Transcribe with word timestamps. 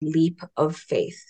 Leap 0.00 0.40
of 0.56 0.76
Faith. 0.76 1.22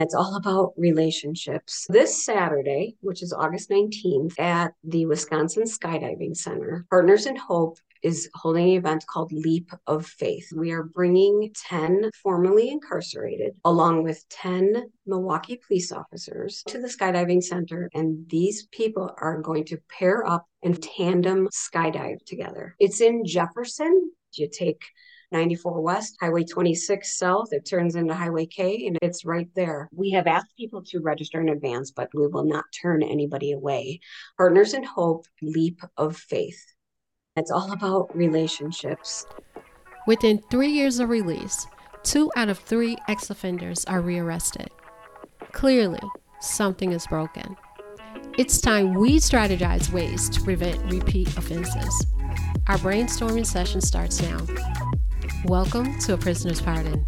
It's 0.00 0.14
all 0.14 0.36
about 0.36 0.72
relationships. 0.76 1.86
This 1.88 2.24
Saturday, 2.24 2.96
which 3.00 3.22
is 3.22 3.32
August 3.32 3.70
19th, 3.70 4.38
at 4.40 4.72
the 4.82 5.06
Wisconsin 5.06 5.64
Skydiving 5.64 6.36
Center, 6.36 6.84
Partners 6.90 7.26
in 7.26 7.36
Hope 7.36 7.78
is 8.02 8.28
holding 8.34 8.64
an 8.64 8.76
event 8.76 9.04
called 9.06 9.32
Leap 9.32 9.70
of 9.86 10.04
Faith. 10.04 10.48
We 10.54 10.72
are 10.72 10.82
bringing 10.82 11.50
10 11.68 12.10
formerly 12.22 12.68
incarcerated, 12.70 13.54
along 13.64 14.02
with 14.02 14.28
10 14.28 14.90
Milwaukee 15.06 15.60
police 15.66 15.90
officers, 15.90 16.62
to 16.68 16.78
the 16.78 16.88
skydiving 16.88 17.42
center. 17.42 17.88
And 17.94 18.28
these 18.28 18.66
people 18.72 19.10
are 19.16 19.40
going 19.40 19.64
to 19.66 19.78
pair 19.88 20.28
up 20.28 20.44
and 20.62 20.82
tandem 20.82 21.48
skydive 21.48 22.22
together. 22.26 22.76
It's 22.78 23.00
in 23.00 23.24
Jefferson. 23.24 24.10
You 24.34 24.50
take 24.52 24.82
94 25.34 25.80
West, 25.82 26.16
Highway 26.20 26.44
26 26.44 27.18
South. 27.18 27.48
It 27.50 27.66
turns 27.66 27.96
into 27.96 28.14
Highway 28.14 28.46
K 28.46 28.86
and 28.86 28.96
it's 29.02 29.24
right 29.24 29.48
there. 29.56 29.88
We 29.92 30.12
have 30.12 30.28
asked 30.28 30.56
people 30.56 30.82
to 30.84 31.00
register 31.00 31.40
in 31.40 31.48
advance, 31.48 31.90
but 31.90 32.08
we 32.14 32.28
will 32.28 32.44
not 32.44 32.64
turn 32.80 33.02
anybody 33.02 33.50
away. 33.50 33.98
Partners 34.38 34.74
in 34.74 34.84
Hope, 34.84 35.26
Leap 35.42 35.80
of 35.96 36.16
Faith. 36.16 36.64
It's 37.34 37.50
all 37.50 37.72
about 37.72 38.16
relationships. 38.16 39.26
Within 40.06 40.40
three 40.52 40.70
years 40.70 41.00
of 41.00 41.08
release, 41.08 41.66
two 42.04 42.30
out 42.36 42.48
of 42.48 42.60
three 42.60 42.96
ex 43.08 43.28
offenders 43.28 43.84
are 43.86 44.00
rearrested. 44.00 44.70
Clearly, 45.50 46.00
something 46.40 46.92
is 46.92 47.08
broken. 47.08 47.56
It's 48.38 48.60
time 48.60 48.94
we 48.94 49.18
strategize 49.18 49.92
ways 49.92 50.28
to 50.30 50.40
prevent 50.42 50.92
repeat 50.92 51.36
offenses. 51.36 52.06
Our 52.68 52.78
brainstorming 52.78 53.46
session 53.46 53.80
starts 53.80 54.22
now. 54.22 54.38
Welcome 55.44 55.98
to 56.00 56.14
A 56.14 56.16
Prisoner's 56.16 56.60
Pardon. 56.60 57.04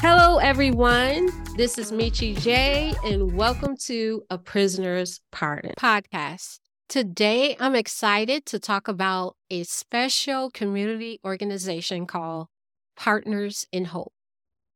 Hello, 0.00 0.38
everyone. 0.38 1.30
This 1.56 1.78
is 1.78 1.92
Michi 1.92 2.38
J, 2.40 2.94
and 3.04 3.34
welcome 3.34 3.76
to 3.84 4.22
A 4.30 4.38
Prisoner's 4.38 5.20
Pardon 5.32 5.72
podcast. 5.78 6.60
Today, 6.88 7.56
I'm 7.58 7.74
excited 7.74 8.46
to 8.46 8.58
talk 8.58 8.88
about 8.88 9.36
a 9.50 9.64
special 9.64 10.50
community 10.50 11.18
organization 11.24 12.06
called 12.06 12.48
Partners 12.96 13.66
in 13.72 13.86
Hope 13.86 14.12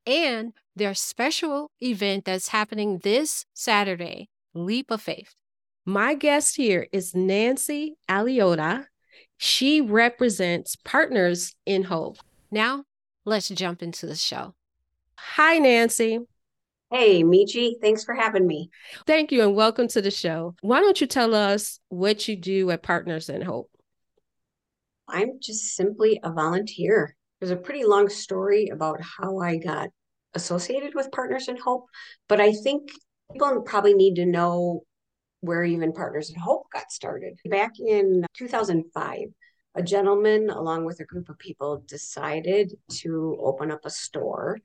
and 0.07 0.53
their 0.75 0.95
special 0.95 1.71
event 1.81 2.25
that's 2.25 2.49
happening 2.49 2.99
this 3.03 3.45
Saturday, 3.55 4.29
Leap 4.55 4.91
of 4.91 5.01
Faith. 5.01 5.35
My 5.85 6.15
guest 6.15 6.57
here 6.57 6.87
is 6.93 7.15
Nancy 7.15 7.97
Aliota. 8.09 8.87
She 9.37 9.81
represents 9.81 10.77
Partners 10.77 11.55
in 11.65 11.85
Hope. 11.85 12.19
Now, 12.51 12.85
let's 13.25 13.49
jump 13.49 13.81
into 13.83 14.07
the 14.07 14.17
show. 14.17 14.55
Hi, 15.17 15.59
Nancy. 15.59 16.19
Hey, 16.91 17.23
Michi, 17.23 17.75
thanks 17.81 18.03
for 18.03 18.15
having 18.15 18.45
me. 18.45 18.71
Thank 19.07 19.31
you 19.31 19.43
and 19.43 19.55
welcome 19.55 19.87
to 19.89 20.03
the 20.03 20.11
show. 20.11 20.57
Why 20.61 20.81
don't 20.81 21.01
you 21.01 21.07
tell 21.07 21.33
us 21.33 21.79
what 21.91 22.27
you 22.27 22.35
do 22.35 22.71
at 22.73 22.83
Partners 22.83 23.29
in 23.29 23.43
Hope? 23.43 23.71
I'm 25.09 25.39
just 25.41 25.77
simply 25.77 26.19
a 26.25 26.33
volunteer. 26.33 27.15
There's 27.39 27.53
a 27.53 27.57
pretty 27.57 27.85
long 27.85 28.09
story 28.09 28.69
about 28.73 29.01
how 29.01 29.39
I 29.39 29.57
got 29.57 29.91
associated 30.35 30.97
with 30.97 31.13
Partners 31.13 31.47
in 31.47 31.57
Hope, 31.57 31.87
but 32.29 32.41
I 32.41 32.53
think 32.53 32.91
people 33.33 33.63
probably 33.63 33.95
need 33.95 34.17
to 34.17 34.27
know 34.27 34.83
where 35.41 35.63
even 35.63 35.93
Partners 35.93 36.31
in 36.31 36.37
Hope 36.41 36.67
got 36.73 36.91
started. 36.91 37.39
Back 37.49 37.73
in 37.79 38.25
2005, 38.35 39.19
a 39.75 39.83
gentleman, 39.83 40.51
along 40.51 40.85
with 40.85 41.01
a 41.01 41.05
group 41.05 41.29
of 41.29 41.39
people, 41.39 41.85
decided 41.87 42.75
to 42.91 43.37
open 43.41 43.71
up 43.71 43.85
a 43.85 43.91
store 43.91 44.59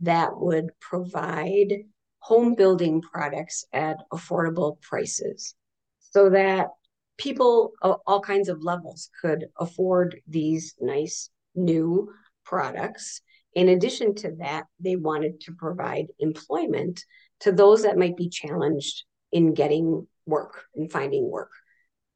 that 0.00 0.30
would 0.36 0.70
provide 0.80 1.72
home 2.20 2.54
building 2.54 3.00
products 3.00 3.64
at 3.72 3.96
affordable 4.12 4.80
prices 4.80 5.54
so 6.00 6.30
that 6.30 6.68
people 7.16 7.72
of 7.82 7.96
all 8.06 8.20
kinds 8.20 8.48
of 8.48 8.62
levels 8.62 9.10
could 9.20 9.46
afford 9.58 10.20
these 10.26 10.74
nice 10.80 11.30
new 11.54 12.12
products. 12.44 13.20
In 13.54 13.68
addition 13.68 14.14
to 14.16 14.32
that, 14.38 14.64
they 14.80 14.96
wanted 14.96 15.40
to 15.42 15.52
provide 15.52 16.06
employment 16.18 17.04
to 17.40 17.52
those 17.52 17.82
that 17.82 17.98
might 17.98 18.16
be 18.16 18.28
challenged 18.28 19.04
in 19.32 19.54
getting 19.54 20.06
work 20.26 20.64
and 20.74 20.90
finding 20.90 21.30
work, 21.30 21.50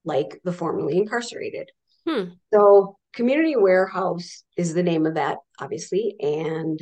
like 0.04 0.40
the 0.44 0.52
formerly 0.52 0.96
incarcerated. 0.96 1.70
Hmm. 2.06 2.30
So, 2.52 2.96
Community 3.12 3.56
Warehouse 3.56 4.44
is 4.56 4.72
the 4.72 4.82
name 4.82 5.06
of 5.06 5.14
that, 5.14 5.38
obviously. 5.60 6.16
And 6.20 6.80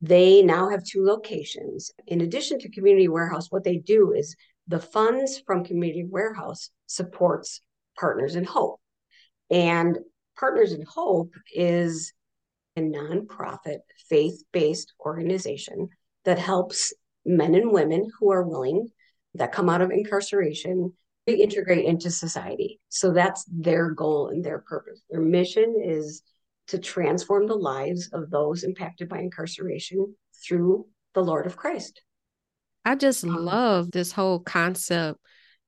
they 0.00 0.42
now 0.42 0.68
have 0.68 0.84
two 0.84 1.04
locations. 1.04 1.90
In 2.06 2.20
addition 2.20 2.60
to 2.60 2.70
Community 2.70 3.08
Warehouse, 3.08 3.50
what 3.50 3.64
they 3.64 3.78
do 3.78 4.12
is 4.12 4.36
the 4.68 4.78
funds 4.78 5.42
from 5.46 5.64
Community 5.64 6.04
Warehouse 6.08 6.70
supports 6.86 7.60
Partners 7.98 8.36
in 8.36 8.44
Hope. 8.44 8.80
And 9.50 9.98
Partners 10.38 10.72
in 10.72 10.84
Hope 10.88 11.32
is 11.52 12.12
a 12.76 12.80
nonprofit, 12.80 13.78
faith 14.08 14.44
based 14.52 14.92
organization 15.00 15.88
that 16.24 16.38
helps 16.38 16.92
men 17.24 17.54
and 17.54 17.72
women 17.72 18.08
who 18.18 18.30
are 18.30 18.46
willing 18.46 18.88
that 19.34 19.52
come 19.52 19.68
out 19.68 19.82
of 19.82 19.90
incarceration 19.90 20.92
reintegrate 21.28 21.84
into 21.84 22.10
society. 22.10 22.80
So 22.88 23.12
that's 23.12 23.44
their 23.50 23.90
goal 23.90 24.28
and 24.28 24.44
their 24.44 24.60
purpose. 24.60 25.02
Their 25.10 25.20
mission 25.20 25.80
is 25.84 26.22
to 26.68 26.78
transform 26.78 27.46
the 27.46 27.56
lives 27.56 28.08
of 28.12 28.30
those 28.30 28.62
impacted 28.62 29.08
by 29.08 29.20
incarceration 29.20 30.14
through 30.46 30.86
the 31.14 31.22
Lord 31.22 31.46
of 31.46 31.56
Christ. 31.56 32.02
I 32.84 32.94
just 32.94 33.24
um, 33.24 33.44
love 33.44 33.90
this 33.90 34.12
whole 34.12 34.40
concept 34.40 35.18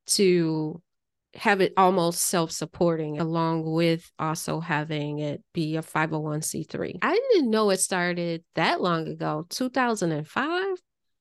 to 0.08 0.80
have 1.34 1.60
it 1.60 1.72
almost 1.76 2.22
self-supporting 2.22 3.20
along 3.20 3.70
with 3.70 4.10
also 4.18 4.58
having 4.58 5.20
it 5.20 5.42
be 5.54 5.76
a 5.76 5.82
501c3. 5.82 6.98
I 7.02 7.20
didn't 7.32 7.50
know 7.50 7.70
it 7.70 7.80
started 7.80 8.42
that 8.56 8.80
long 8.80 9.06
ago, 9.06 9.46
2005. 9.48 10.66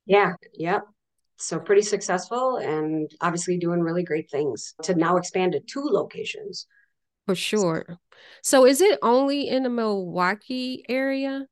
Yeah, 0.06 0.33
yep. 0.53 0.83
So 1.39 1.57
pretty 1.57 1.81
successful 1.81 2.57
and 2.57 3.09
obviously 3.22 3.57
doing 3.57 3.79
really 3.79 4.03
great 4.03 4.29
things 4.29 4.73
to 4.83 4.94
now 4.94 5.16
expand 5.16 5.53
to 5.53 5.61
two 5.61 5.83
locations. 5.83 6.67
For 7.25 7.35
sure. 7.35 7.97
So 8.44 8.66
is 8.66 8.81
it 8.81 9.00
only 9.01 9.47
in 9.47 9.63
the 9.63 9.69
Milwaukee 9.69 10.83
area? 10.89 11.47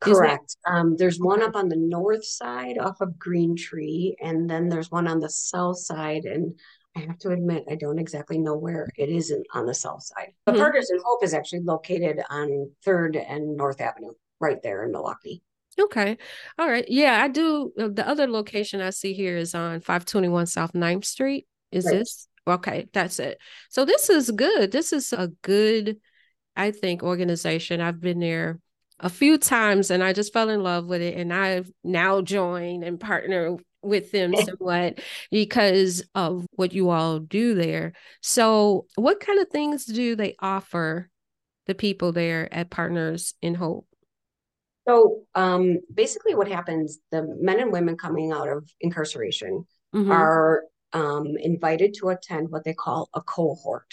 Correct. 0.00 0.56
Um, 0.66 0.96
there's 0.96 1.18
one 1.18 1.42
up 1.42 1.56
on 1.56 1.68
the 1.68 1.76
north 1.76 2.24
side 2.24 2.78
off 2.78 3.00
of 3.00 3.18
Green 3.18 3.56
Tree, 3.56 4.16
and 4.20 4.48
then 4.48 4.68
there's 4.68 4.90
one 4.90 5.08
on 5.08 5.20
the 5.20 5.30
south 5.30 5.78
side. 5.78 6.24
And 6.24 6.58
I 6.96 7.00
have 7.00 7.18
to 7.20 7.30
admit, 7.30 7.64
I 7.70 7.76
don't 7.76 7.98
exactly 7.98 8.38
know 8.38 8.56
where 8.56 8.88
it 8.96 9.08
isn't 9.08 9.46
on 9.52 9.66
the 9.66 9.74
south 9.74 10.02
side. 10.02 10.32
But 10.44 10.52
mm-hmm. 10.52 10.62
Partners 10.62 10.90
in 10.90 11.00
Hope 11.04 11.24
is 11.24 11.34
actually 11.34 11.60
located 11.60 12.20
on 12.30 12.70
Third 12.84 13.16
and 13.16 13.56
North 13.56 13.80
Avenue, 13.80 14.12
right 14.40 14.62
there 14.62 14.84
in 14.84 14.92
Milwaukee. 14.92 15.42
Okay. 15.78 16.16
All 16.58 16.68
right. 16.68 16.84
Yeah, 16.88 17.22
I 17.22 17.28
do. 17.28 17.72
Uh, 17.78 17.88
the 17.88 18.06
other 18.06 18.26
location 18.26 18.80
I 18.80 18.90
see 18.90 19.12
here 19.12 19.36
is 19.36 19.54
on 19.54 19.80
521 19.80 20.46
South 20.46 20.72
9th 20.72 21.04
Street. 21.04 21.46
Is 21.70 21.84
right. 21.84 21.98
this? 21.98 22.28
Okay, 22.48 22.86
that's 22.92 23.18
it. 23.18 23.38
So 23.70 23.84
this 23.84 24.08
is 24.08 24.30
good. 24.30 24.70
This 24.70 24.92
is 24.92 25.12
a 25.12 25.28
good, 25.42 25.98
I 26.54 26.70
think, 26.70 27.02
organization. 27.02 27.80
I've 27.80 28.00
been 28.00 28.20
there 28.20 28.60
a 29.00 29.10
few 29.10 29.36
times 29.36 29.90
and 29.90 30.02
I 30.02 30.12
just 30.12 30.32
fell 30.32 30.48
in 30.48 30.62
love 30.62 30.86
with 30.86 31.02
it. 31.02 31.16
And 31.18 31.32
I've 31.32 31.70
now 31.84 32.22
joined 32.22 32.84
and 32.84 33.00
partner 33.00 33.56
with 33.82 34.12
them 34.12 34.34
somewhat 34.44 35.00
because 35.30 36.04
of 36.14 36.46
what 36.52 36.72
you 36.72 36.90
all 36.90 37.18
do 37.18 37.54
there. 37.54 37.92
So, 38.22 38.86
what 38.94 39.20
kind 39.20 39.40
of 39.40 39.48
things 39.48 39.84
do 39.84 40.16
they 40.16 40.34
offer 40.38 41.10
the 41.66 41.74
people 41.74 42.12
there 42.12 42.52
at 42.52 42.70
Partners 42.70 43.34
in 43.42 43.54
Hope? 43.54 43.86
So 44.86 45.22
um, 45.34 45.78
basically, 45.92 46.34
what 46.34 46.48
happens 46.48 46.98
the 47.10 47.26
men 47.40 47.60
and 47.60 47.72
women 47.72 47.96
coming 47.96 48.32
out 48.32 48.48
of 48.48 48.68
incarceration 48.80 49.66
mm-hmm. 49.94 50.12
are 50.12 50.64
um, 50.92 51.36
invited 51.38 51.94
to 51.98 52.10
attend 52.10 52.50
what 52.50 52.64
they 52.64 52.74
call 52.74 53.08
a 53.14 53.20
cohort. 53.20 53.92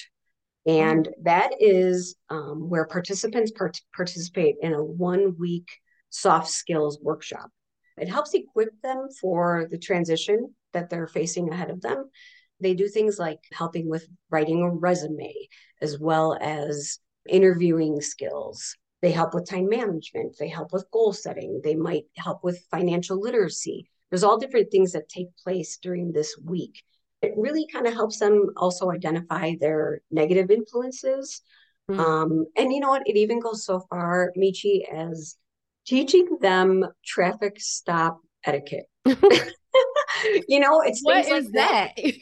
And 0.65 1.05
mm-hmm. 1.05 1.23
that 1.23 1.51
is 1.59 2.15
um, 2.29 2.69
where 2.69 2.85
participants 2.85 3.51
part- 3.51 3.81
participate 3.95 4.55
in 4.61 4.73
a 4.73 4.83
one 4.83 5.35
week 5.37 5.67
soft 6.09 6.49
skills 6.49 6.99
workshop. 7.01 7.49
It 7.97 8.09
helps 8.09 8.33
equip 8.33 8.69
them 8.81 9.07
for 9.19 9.67
the 9.69 9.77
transition 9.77 10.53
that 10.73 10.89
they're 10.89 11.07
facing 11.07 11.49
ahead 11.51 11.69
of 11.69 11.81
them. 11.81 12.09
They 12.59 12.73
do 12.73 12.87
things 12.87 13.19
like 13.19 13.39
helping 13.51 13.89
with 13.89 14.07
writing 14.29 14.61
a 14.61 14.69
resume, 14.69 15.33
as 15.81 15.99
well 15.99 16.37
as 16.39 16.99
interviewing 17.27 18.01
skills, 18.01 18.75
they 19.03 19.11
help 19.11 19.33
with 19.33 19.49
time 19.49 19.67
management, 19.67 20.37
they 20.39 20.47
help 20.47 20.71
with 20.71 20.89
goal 20.89 21.11
setting, 21.11 21.59
they 21.61 21.75
might 21.75 22.05
help 22.15 22.41
with 22.41 22.65
financial 22.71 23.19
literacy. 23.19 23.89
There's 24.09 24.23
all 24.23 24.37
different 24.37 24.71
things 24.71 24.93
that 24.93 25.09
take 25.09 25.27
place 25.43 25.77
during 25.77 26.13
this 26.13 26.37
week. 26.41 26.81
It 27.21 27.33
really 27.35 27.67
kind 27.67 27.85
of 27.85 27.93
helps 27.93 28.19
them 28.19 28.51
also 28.55 28.91
identify 28.91 29.55
their 29.59 29.99
negative 30.09 30.49
influences. 30.49 31.41
Mm-hmm. 31.91 31.99
Um, 31.99 32.45
and 32.55 32.71
you 32.71 32.79
know 32.79 32.91
what? 32.91 33.03
It 33.05 33.17
even 33.17 33.41
goes 33.41 33.65
so 33.65 33.81
far, 33.89 34.31
Michi, 34.37 34.89
as 34.89 35.35
teaching 35.85 36.37
them 36.39 36.85
traffic 37.05 37.59
stop 37.59 38.21
etiquette. 38.45 38.85
you 40.47 40.61
know, 40.61 40.79
it's 40.79 41.01
what 41.01 41.25
is 41.25 41.29
like 41.29 41.51
that? 41.55 41.91
that. 41.97 42.13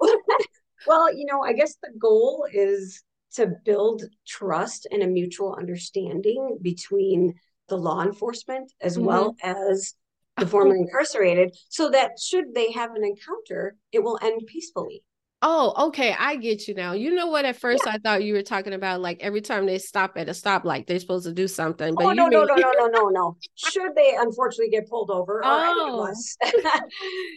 well, 0.86 1.16
you 1.16 1.24
know, 1.24 1.42
I 1.42 1.54
guess 1.54 1.76
the 1.82 1.92
goal 1.98 2.46
is 2.52 3.02
to 3.36 3.52
build 3.64 4.02
trust 4.26 4.86
and 4.90 5.02
a 5.02 5.06
mutual 5.06 5.54
understanding 5.54 6.58
between 6.62 7.34
the 7.68 7.76
law 7.76 8.02
enforcement 8.02 8.72
as 8.80 8.96
mm-hmm. 8.96 9.06
well 9.06 9.36
as 9.42 9.94
the 10.38 10.46
formerly 10.46 10.80
incarcerated 10.80 11.56
so 11.68 11.88
that 11.90 12.18
should 12.20 12.54
they 12.54 12.70
have 12.72 12.94
an 12.94 13.04
encounter 13.04 13.76
it 13.92 14.02
will 14.02 14.18
end 14.22 14.42
peacefully 14.46 15.02
Oh, 15.42 15.88
okay. 15.88 16.14
I 16.18 16.36
get 16.36 16.66
you 16.66 16.74
now. 16.74 16.92
You 16.92 17.14
know 17.14 17.26
what? 17.26 17.44
At 17.44 17.56
first, 17.56 17.82
yeah. 17.86 17.92
I 17.92 17.98
thought 17.98 18.24
you 18.24 18.32
were 18.32 18.42
talking 18.42 18.72
about 18.72 19.02
like 19.02 19.18
every 19.20 19.42
time 19.42 19.66
they 19.66 19.78
stop 19.78 20.14
at 20.16 20.28
a 20.28 20.32
stoplight, 20.32 20.86
they're 20.86 20.98
supposed 20.98 21.26
to 21.26 21.32
do 21.32 21.46
something. 21.46 21.94
But 21.94 22.04
oh, 22.04 22.12
no, 22.12 22.24
mean- 22.24 22.32
no, 22.32 22.44
no, 22.44 22.54
no, 22.54 22.72
no, 22.72 22.86
no, 22.86 23.08
no. 23.08 23.36
Should 23.54 23.94
they 23.94 24.16
unfortunately 24.18 24.70
get 24.70 24.88
pulled 24.88 25.10
over, 25.10 25.40
or 25.40 25.44
oh. 25.44 25.70
any 25.70 25.92
of 25.92 26.08
us, 26.08 26.36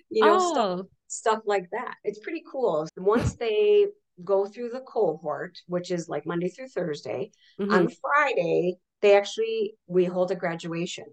you 0.09 0.25
know, 0.25 0.37
oh. 0.39 0.53
stuff, 0.53 0.85
stuff 1.07 1.39
like 1.45 1.69
that. 1.71 1.95
It's 2.05 2.19
pretty 2.19 2.41
cool. 2.49 2.87
Once 2.97 3.35
they 3.35 3.87
go 4.23 4.45
through 4.45 4.69
the 4.69 4.81
cohort, 4.81 5.57
which 5.67 5.91
is 5.91 6.09
like 6.09 6.25
Monday 6.25 6.49
through 6.49 6.67
Thursday, 6.69 7.31
mm-hmm. 7.59 7.71
on 7.71 7.89
Friday 7.89 8.77
they 9.01 9.15
actually 9.15 9.75
we 9.87 10.05
hold 10.05 10.31
a 10.31 10.35
graduation, 10.35 11.05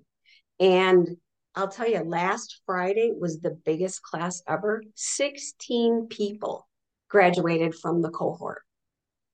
and 0.59 1.17
I'll 1.55 1.69
tell 1.69 1.89
you, 1.89 2.01
last 2.01 2.61
Friday 2.67 3.13
was 3.19 3.41
the 3.41 3.59
biggest 3.65 4.03
class 4.03 4.43
ever. 4.47 4.83
16 4.95 6.09
people 6.11 6.69
graduated 7.09 7.75
from 7.75 8.03
the 8.03 8.11
cohort. 8.11 8.63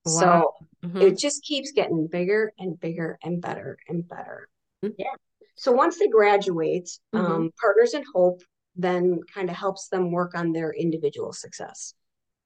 Wow. 0.04 0.12
So 0.12 0.54
mm-hmm. 0.84 1.00
it 1.00 1.18
just 1.18 1.42
keeps 1.42 1.72
getting 1.72 2.06
bigger 2.06 2.52
and 2.58 2.78
bigger 2.78 3.18
and 3.24 3.42
better 3.42 3.76
and 3.88 4.06
better. 4.08 4.48
Mm-hmm. 4.84 4.94
Yeah. 4.98 5.14
So 5.56 5.72
once 5.72 5.98
they 5.98 6.08
graduate, 6.08 6.88
mm-hmm. 7.14 7.24
um, 7.24 7.50
Partners 7.60 7.94
in 7.94 8.04
Hope 8.14 8.40
then 8.74 9.20
kind 9.34 9.50
of 9.50 9.56
helps 9.56 9.88
them 9.88 10.12
work 10.12 10.34
on 10.34 10.52
their 10.52 10.72
individual 10.72 11.32
success. 11.32 11.94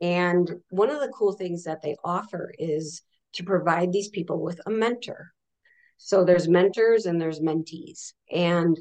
And 0.00 0.50
one 0.70 0.90
of 0.90 1.00
the 1.00 1.12
cool 1.16 1.32
things 1.32 1.64
that 1.64 1.82
they 1.82 1.96
offer 2.04 2.52
is 2.58 3.02
to 3.34 3.44
provide 3.44 3.92
these 3.92 4.08
people 4.08 4.42
with 4.42 4.60
a 4.66 4.70
mentor. 4.70 5.32
So 5.96 6.24
there's 6.24 6.48
mentors 6.48 7.06
and 7.06 7.20
there's 7.20 7.40
mentees. 7.40 8.12
And 8.30 8.78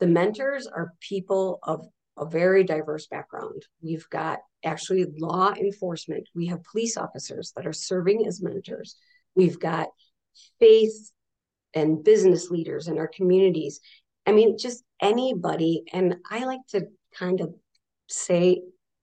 the 0.00 0.06
mentors 0.06 0.66
are 0.66 0.92
people 1.00 1.58
of 1.62 1.86
a 2.18 2.26
very 2.26 2.64
diverse 2.64 3.06
background. 3.06 3.62
We've 3.82 4.08
got 4.10 4.40
actually 4.64 5.06
law 5.18 5.52
enforcement. 5.52 6.28
We 6.34 6.46
have 6.46 6.64
police 6.64 6.96
officers 6.96 7.52
that 7.56 7.66
are 7.66 7.72
serving 7.72 8.26
as 8.26 8.42
mentors. 8.42 8.96
We've 9.34 9.60
got 9.60 9.88
faith 10.58 11.12
and 11.74 12.02
business 12.02 12.50
leaders 12.50 12.88
in 12.88 12.98
our 12.98 13.08
communities. 13.08 13.80
I 14.26 14.32
mean, 14.32 14.58
just 14.58 14.82
anybody. 15.00 15.84
And 15.92 16.16
I 16.30 16.44
like 16.44 16.66
to 16.70 16.86
kind 17.14 17.40
of 17.40 17.54
say 18.08 18.62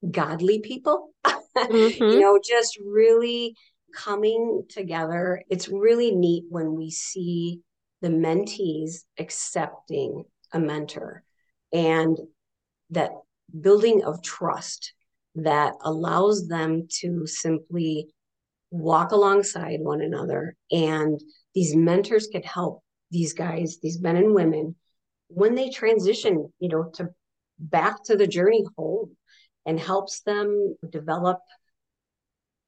godly 0.09 0.59
people, 0.59 1.13
mm-hmm. 1.57 2.03
you 2.03 2.19
know, 2.19 2.39
just 2.43 2.77
really 2.85 3.55
coming 3.95 4.63
together. 4.69 5.41
It's 5.49 5.69
really 5.69 6.15
neat 6.15 6.45
when 6.49 6.75
we 6.75 6.89
see 6.91 7.61
the 8.01 8.09
mentees 8.09 9.03
accepting 9.17 10.25
a 10.51 10.59
mentor 10.59 11.23
and 11.71 12.17
that 12.89 13.11
building 13.59 14.03
of 14.03 14.21
trust 14.21 14.93
that 15.35 15.73
allows 15.81 16.47
them 16.47 16.87
to 16.99 17.25
simply 17.25 18.07
walk 18.71 19.11
alongside 19.11 19.79
one 19.79 20.01
another 20.01 20.55
and 20.71 21.19
these 21.53 21.75
mentors 21.75 22.27
could 22.31 22.43
help 22.43 22.81
these 23.11 23.33
guys 23.33 23.77
these 23.83 24.01
men 24.01 24.15
and 24.15 24.33
women 24.33 24.75
when 25.27 25.53
they 25.53 25.69
transition 25.69 26.51
you 26.59 26.69
know 26.69 26.89
to 26.93 27.07
back 27.59 28.03
to 28.03 28.15
the 28.15 28.25
journey 28.25 28.65
home 28.75 29.15
and 29.65 29.79
helps 29.79 30.21
them 30.21 30.75
develop 30.89 31.39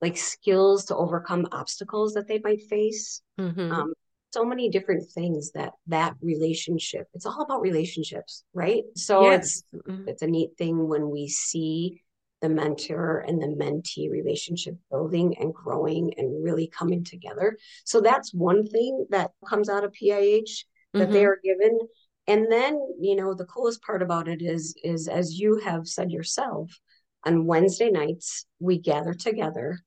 like 0.01 0.17
skills 0.17 0.85
to 0.85 0.95
overcome 0.95 1.47
obstacles 1.51 2.13
that 2.13 2.27
they 2.27 2.39
might 2.43 2.61
face 2.63 3.21
mm-hmm. 3.39 3.71
um, 3.71 3.93
so 4.31 4.43
many 4.43 4.69
different 4.69 5.09
things 5.11 5.51
that 5.53 5.71
that 5.87 6.13
relationship 6.21 7.07
it's 7.13 7.25
all 7.25 7.41
about 7.41 7.61
relationships 7.61 8.43
right 8.53 8.83
so 8.95 9.23
yes. 9.23 9.39
it's 9.39 9.63
mm-hmm. 9.87 10.07
it's 10.07 10.21
a 10.21 10.27
neat 10.27 10.49
thing 10.57 10.87
when 10.87 11.09
we 11.09 11.27
see 11.27 12.01
the 12.41 12.49
mentor 12.49 13.23
and 13.27 13.41
the 13.41 13.47
mentee 13.47 14.11
relationship 14.11 14.75
building 14.91 15.35
and 15.39 15.53
growing 15.53 16.13
and 16.17 16.43
really 16.43 16.67
coming 16.67 17.03
together 17.03 17.57
so 17.85 18.01
that's 18.01 18.33
one 18.33 18.67
thing 18.67 19.05
that 19.09 19.31
comes 19.47 19.69
out 19.69 19.85
of 19.85 19.93
PIH 19.93 20.65
that 20.93 21.03
mm-hmm. 21.03 21.13
they 21.13 21.25
are 21.25 21.39
given 21.43 21.79
and 22.27 22.51
then 22.51 22.79
you 22.99 23.15
know 23.15 23.33
the 23.33 23.45
coolest 23.45 23.81
part 23.81 24.01
about 24.01 24.27
it 24.27 24.41
is 24.41 24.75
is 24.83 25.07
as 25.07 25.39
you 25.39 25.59
have 25.59 25.87
said 25.87 26.11
yourself 26.11 26.79
on 27.25 27.45
Wednesday 27.45 27.89
nights 27.89 28.45
we 28.59 28.77
gather 28.77 29.13
together 29.13 29.79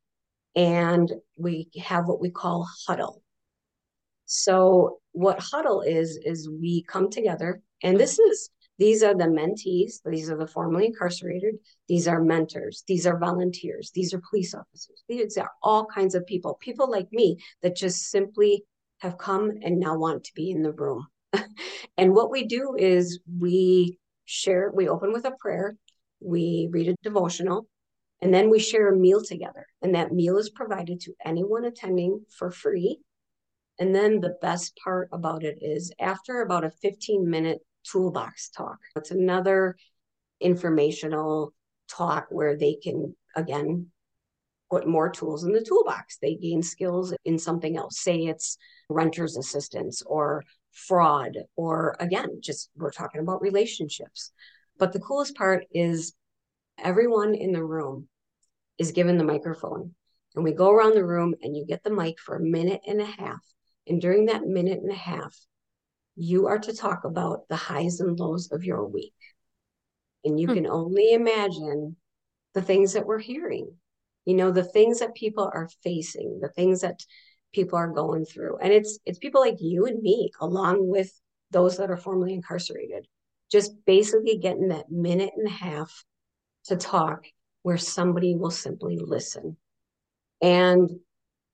and 0.56 1.12
we 1.36 1.68
have 1.80 2.06
what 2.06 2.20
we 2.20 2.30
call 2.30 2.68
huddle 2.86 3.22
so 4.26 4.98
what 5.12 5.40
huddle 5.40 5.82
is 5.82 6.18
is 6.24 6.48
we 6.48 6.84
come 6.88 7.10
together 7.10 7.60
and 7.82 7.98
this 7.98 8.18
is 8.18 8.50
these 8.78 9.02
are 9.02 9.14
the 9.14 9.24
mentees, 9.24 10.00
these 10.04 10.30
are 10.30 10.36
the 10.36 10.46
formerly 10.46 10.86
incarcerated, 10.86 11.56
these 11.88 12.06
are 12.06 12.22
mentors, 12.22 12.84
these 12.86 13.08
are 13.08 13.18
volunteers, 13.18 13.90
these 13.92 14.14
are 14.14 14.22
police 14.30 14.54
officers, 14.54 15.02
these 15.08 15.36
are 15.36 15.50
all 15.64 15.84
kinds 15.86 16.14
of 16.14 16.24
people, 16.26 16.56
people 16.60 16.88
like 16.88 17.08
me 17.10 17.38
that 17.62 17.74
just 17.74 18.08
simply 18.08 18.64
have 18.98 19.18
come 19.18 19.50
and 19.62 19.80
now 19.80 19.98
want 19.98 20.22
to 20.24 20.34
be 20.34 20.52
in 20.52 20.62
the 20.62 20.72
room. 20.72 21.08
And 21.98 22.14
what 22.14 22.30
we 22.30 22.46
do 22.46 22.74
is 22.78 23.20
we 23.38 23.98
share, 24.24 24.70
we 24.74 24.88
open 24.88 25.12
with 25.12 25.26
a 25.26 25.32
prayer, 25.38 25.76
we 26.20 26.68
read 26.70 26.88
a 26.88 26.94
devotional, 27.02 27.66
and 28.22 28.32
then 28.32 28.48
we 28.48 28.58
share 28.58 28.88
a 28.88 28.96
meal 28.96 29.22
together. 29.22 29.66
And 29.82 29.94
that 29.94 30.12
meal 30.12 30.38
is 30.38 30.50
provided 30.50 31.00
to 31.00 31.14
anyone 31.24 31.64
attending 31.64 32.24
for 32.30 32.50
free 32.50 32.98
and 33.78 33.94
then 33.94 34.20
the 34.20 34.36
best 34.42 34.76
part 34.82 35.08
about 35.12 35.44
it 35.44 35.58
is 35.60 35.92
after 36.00 36.42
about 36.42 36.64
a 36.64 36.70
15 36.70 37.28
minute 37.28 37.60
toolbox 37.84 38.50
talk, 38.50 38.78
it's 38.96 39.12
another 39.12 39.76
informational 40.40 41.52
talk 41.88 42.26
where 42.30 42.56
they 42.56 42.76
can, 42.82 43.14
again, 43.36 43.86
put 44.70 44.86
more 44.86 45.08
tools 45.08 45.44
in 45.44 45.52
the 45.52 45.64
toolbox. 45.64 46.18
They 46.20 46.34
gain 46.34 46.62
skills 46.62 47.14
in 47.24 47.38
something 47.38 47.76
else. 47.76 48.00
Say 48.00 48.26
it's 48.26 48.58
renter's 48.90 49.36
assistance 49.36 50.02
or 50.04 50.42
fraud, 50.78 51.36
or 51.56 51.96
again, 52.00 52.40
just 52.40 52.70
we're 52.76 52.90
talking 52.90 53.20
about 53.20 53.42
relationships. 53.42 54.32
But 54.78 54.92
the 54.92 55.00
coolest 55.00 55.34
part 55.36 55.64
is 55.72 56.14
everyone 56.78 57.34
in 57.34 57.52
the 57.52 57.64
room 57.64 58.08
is 58.78 58.92
given 58.92 59.18
the 59.18 59.24
microphone. 59.24 59.94
And 60.34 60.44
we 60.44 60.52
go 60.52 60.70
around 60.70 60.94
the 60.94 61.04
room 61.04 61.34
and 61.42 61.56
you 61.56 61.66
get 61.66 61.82
the 61.82 61.90
mic 61.90 62.20
for 62.20 62.36
a 62.36 62.40
minute 62.40 62.80
and 62.86 63.00
a 63.00 63.06
half 63.06 63.40
and 63.88 64.00
during 64.00 64.26
that 64.26 64.44
minute 64.44 64.80
and 64.82 64.92
a 64.92 64.96
half, 64.96 65.34
you 66.14 66.46
are 66.46 66.58
to 66.58 66.76
talk 66.76 67.04
about 67.04 67.48
the 67.48 67.56
highs 67.56 68.00
and 68.00 68.18
lows 68.18 68.50
of 68.52 68.64
your 68.64 68.86
week. 68.86 69.14
And 70.24 70.38
you 70.38 70.46
hmm. 70.48 70.54
can 70.54 70.66
only 70.66 71.12
imagine 71.12 71.96
the 72.54 72.62
things 72.62 72.92
that 72.92 73.06
we're 73.06 73.18
hearing, 73.18 73.72
you 74.24 74.34
know, 74.34 74.50
the 74.50 74.64
things 74.64 75.00
that 75.00 75.14
people 75.14 75.50
are 75.52 75.70
facing, 75.82 76.40
the 76.40 76.48
things 76.48 76.82
that 76.82 77.00
people 77.52 77.78
are 77.78 77.88
going 77.88 78.24
through. 78.24 78.58
And 78.58 78.72
it's 78.72 78.98
it's 79.04 79.18
people 79.18 79.40
like 79.40 79.60
you 79.60 79.86
and 79.86 80.00
me, 80.02 80.30
along 80.40 80.88
with 80.88 81.10
those 81.50 81.78
that 81.78 81.90
are 81.90 81.96
formerly 81.96 82.34
incarcerated, 82.34 83.06
just 83.50 83.72
basically 83.86 84.38
getting 84.38 84.68
that 84.68 84.90
minute 84.90 85.32
and 85.36 85.46
a 85.46 85.50
half 85.50 86.04
to 86.66 86.76
talk 86.76 87.24
where 87.62 87.78
somebody 87.78 88.34
will 88.34 88.50
simply 88.50 88.98
listen. 89.00 89.56
And 90.40 90.90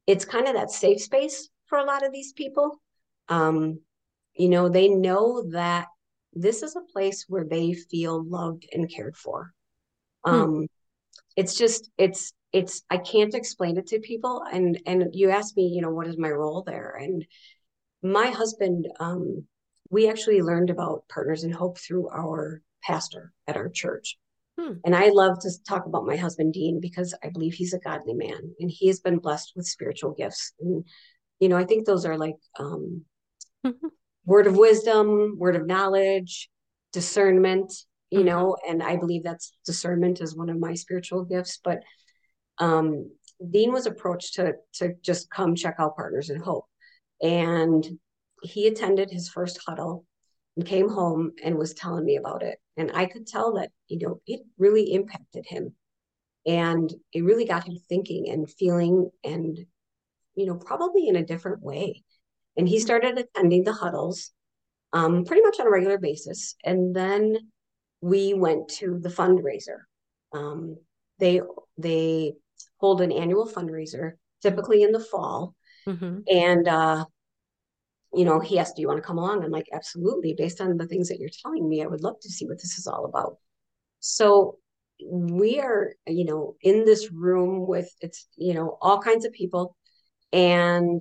it's 0.07 0.25
kind 0.25 0.49
of 0.49 0.55
that 0.55 0.71
safe 0.71 1.01
space 1.01 1.49
for 1.67 1.79
a 1.79 1.85
lot 1.85 2.05
of 2.05 2.13
these 2.13 2.33
people. 2.33 2.81
Um, 3.29 3.81
you 4.35 4.49
know, 4.49 4.69
they 4.69 4.89
know 4.89 5.49
that 5.51 5.87
this 6.33 6.63
is 6.63 6.77
a 6.77 6.93
place 6.93 7.25
where 7.29 7.45
they 7.45 7.73
feel 7.73 8.23
loved 8.23 8.67
and 8.73 8.93
cared 8.93 9.17
for. 9.17 9.53
Hmm. 10.25 10.35
Um, 10.35 10.51
hmm. 10.51 10.65
It's 11.37 11.57
just, 11.57 11.91
it's, 11.97 12.33
it's, 12.55 12.83
I 12.89 12.97
can't 12.97 13.35
explain 13.35 13.77
it 13.77 13.89
to 13.89 13.99
people. 14.01 14.43
And, 14.51 14.81
and 14.87 15.09
you 15.13 15.31
asked 15.31 15.57
me, 15.57 15.67
you 15.67 15.83
know, 15.83 15.91
what 15.91 16.07
is 16.07 16.17
my 16.17 16.31
role 16.31 16.63
there? 16.63 16.97
And 16.99 17.27
my 18.03 18.29
husband, 18.29 18.87
um, 19.01 19.45
we 19.91 20.09
actually 20.09 20.41
learned 20.41 20.71
about 20.71 21.05
Partners 21.13 21.45
in 21.45 21.51
Hope 21.51 21.79
through 21.79 22.09
our 22.09 22.63
pastor 22.83 23.33
at 23.47 23.57
our 23.57 23.69
church. 23.69 24.17
Hmm. 24.59 24.75
And 24.85 24.95
I 24.95 25.09
love 25.09 25.41
to 25.41 25.51
talk 25.69 25.85
about 25.87 26.07
my 26.07 26.17
husband, 26.17 26.55
Dean, 26.55 26.81
because 26.81 27.15
I 27.23 27.29
believe 27.29 27.55
he's 27.55 27.75
a 27.75 27.79
godly 27.81 28.15
man 28.15 28.55
and 28.61 28.71
he 28.71 28.87
has 28.87 29.01
been 29.01 29.19
blessed 29.19 29.53
with 29.55 29.67
spiritual 29.67 30.13
gifts. 30.13 30.53
And 30.61 30.85
you 31.41 31.49
know 31.49 31.57
i 31.57 31.65
think 31.65 31.87
those 31.87 32.07
are 32.07 32.17
like 32.17 32.37
um 32.59 33.03
mm-hmm. 33.67 33.87
word 34.25 34.47
of 34.47 34.57
wisdom 34.57 35.37
word 35.39 35.57
of 35.57 35.67
knowledge 35.67 36.49
discernment 36.93 37.73
you 38.11 38.21
mm-hmm. 38.21 38.29
know 38.29 38.57
and 38.69 38.83
i 38.83 38.97
believe 38.97 39.23
that's 39.23 39.53
discernment 39.67 40.21
is 40.21 40.37
one 40.37 40.49
of 40.49 40.59
my 40.59 40.75
spiritual 40.75 41.25
gifts 41.25 41.59
but 41.63 41.83
um 42.59 43.11
dean 43.51 43.73
was 43.73 43.87
approached 43.87 44.35
to 44.35 44.53
to 44.73 44.95
just 45.03 45.31
come 45.31 45.55
check 45.55 45.77
out 45.79 45.97
partners 45.97 46.31
in 46.31 46.41
hope 46.41 46.67
and 47.23 47.99
he 48.43 48.67
attended 48.67 49.11
his 49.11 49.29
first 49.29 49.59
huddle 49.67 50.05
and 50.57 50.67
came 50.67 50.89
home 50.89 51.33
and 51.43 51.57
was 51.57 51.75
telling 51.75 52.05
me 52.05 52.17
about 52.17 52.43
it. 52.43 52.59
And 52.77 52.93
I 52.95 53.07
could 53.07 53.27
tell 53.27 53.55
that, 53.55 53.71
you 53.89 53.99
know, 53.99 54.21
it 54.27 54.41
really 54.59 54.93
impacted 54.93 55.47
him. 55.47 55.75
And 56.47 56.93
it 57.13 57.25
really 57.25 57.47
got 57.47 57.67
him 57.67 57.79
thinking 57.89 58.29
and 58.29 58.51
feeling 58.51 59.11
and, 59.25 59.59
you 60.35 60.47
know, 60.47 60.57
probably 60.57 61.09
in 61.09 61.17
a 61.17 61.25
different 61.25 61.63
way. 61.63 62.05
And 62.57 62.69
he 62.69 62.79
started 62.79 63.19
attending 63.19 63.65
the 63.65 63.73
huddles 63.73 64.31
um, 64.93 65.25
pretty 65.25 65.43
much 65.43 65.59
on 65.59 65.67
a 65.67 65.71
regular 65.71 65.99
basis. 65.99 66.55
And 66.65 66.95
then 66.95 67.37
we 68.01 68.35
went 68.35 68.69
to 68.69 68.99
the 69.01 69.09
fundraiser. 69.09 69.79
Um, 70.33 70.77
they 71.19 71.41
they 71.79 72.35
hold 72.79 73.01
an 73.01 73.13
annual 73.13 73.49
fundraiser, 73.49 74.13
typically 74.43 74.83
in 74.83 74.93
the 74.93 75.01
fall. 75.01 75.55
Mm-hmm. 75.87 76.21
And 76.29 76.69
uh, 76.69 77.05
you 78.15 78.25
know, 78.25 78.41
he 78.41 78.59
asked, 78.59 78.77
Do 78.77 78.83
you 78.83 78.89
want 78.89 78.99
to 78.99 79.07
come 79.07 79.19
along? 79.19 79.45
I'm 79.45 79.51
like, 79.51 79.69
absolutely. 79.73 80.35
Based 80.37 80.61
on 80.61 80.77
the 80.77 80.87
things 80.87 81.09
that 81.09 81.19
you're 81.19 81.31
telling 81.43 81.69
me, 81.69 81.83
I 81.83 81.87
would 81.87 82.03
love 82.03 82.21
to 82.21 82.31
see 82.31 82.47
what 82.47 82.59
this 82.59 82.79
is 82.79 82.87
all 82.87 83.05
about. 83.05 83.39
So 84.01 84.59
we 85.11 85.61
are, 85.61 85.95
you 86.07 86.25
know, 86.25 86.57
in 86.63 86.85
this 86.85 87.11
room 87.11 87.67
with 87.67 87.91
it's, 88.01 88.29
you 88.37 88.55
know, 88.55 88.79
all 88.81 89.01
kinds 89.01 89.25
of 89.25 89.33
people. 89.33 89.77
And 90.33 91.01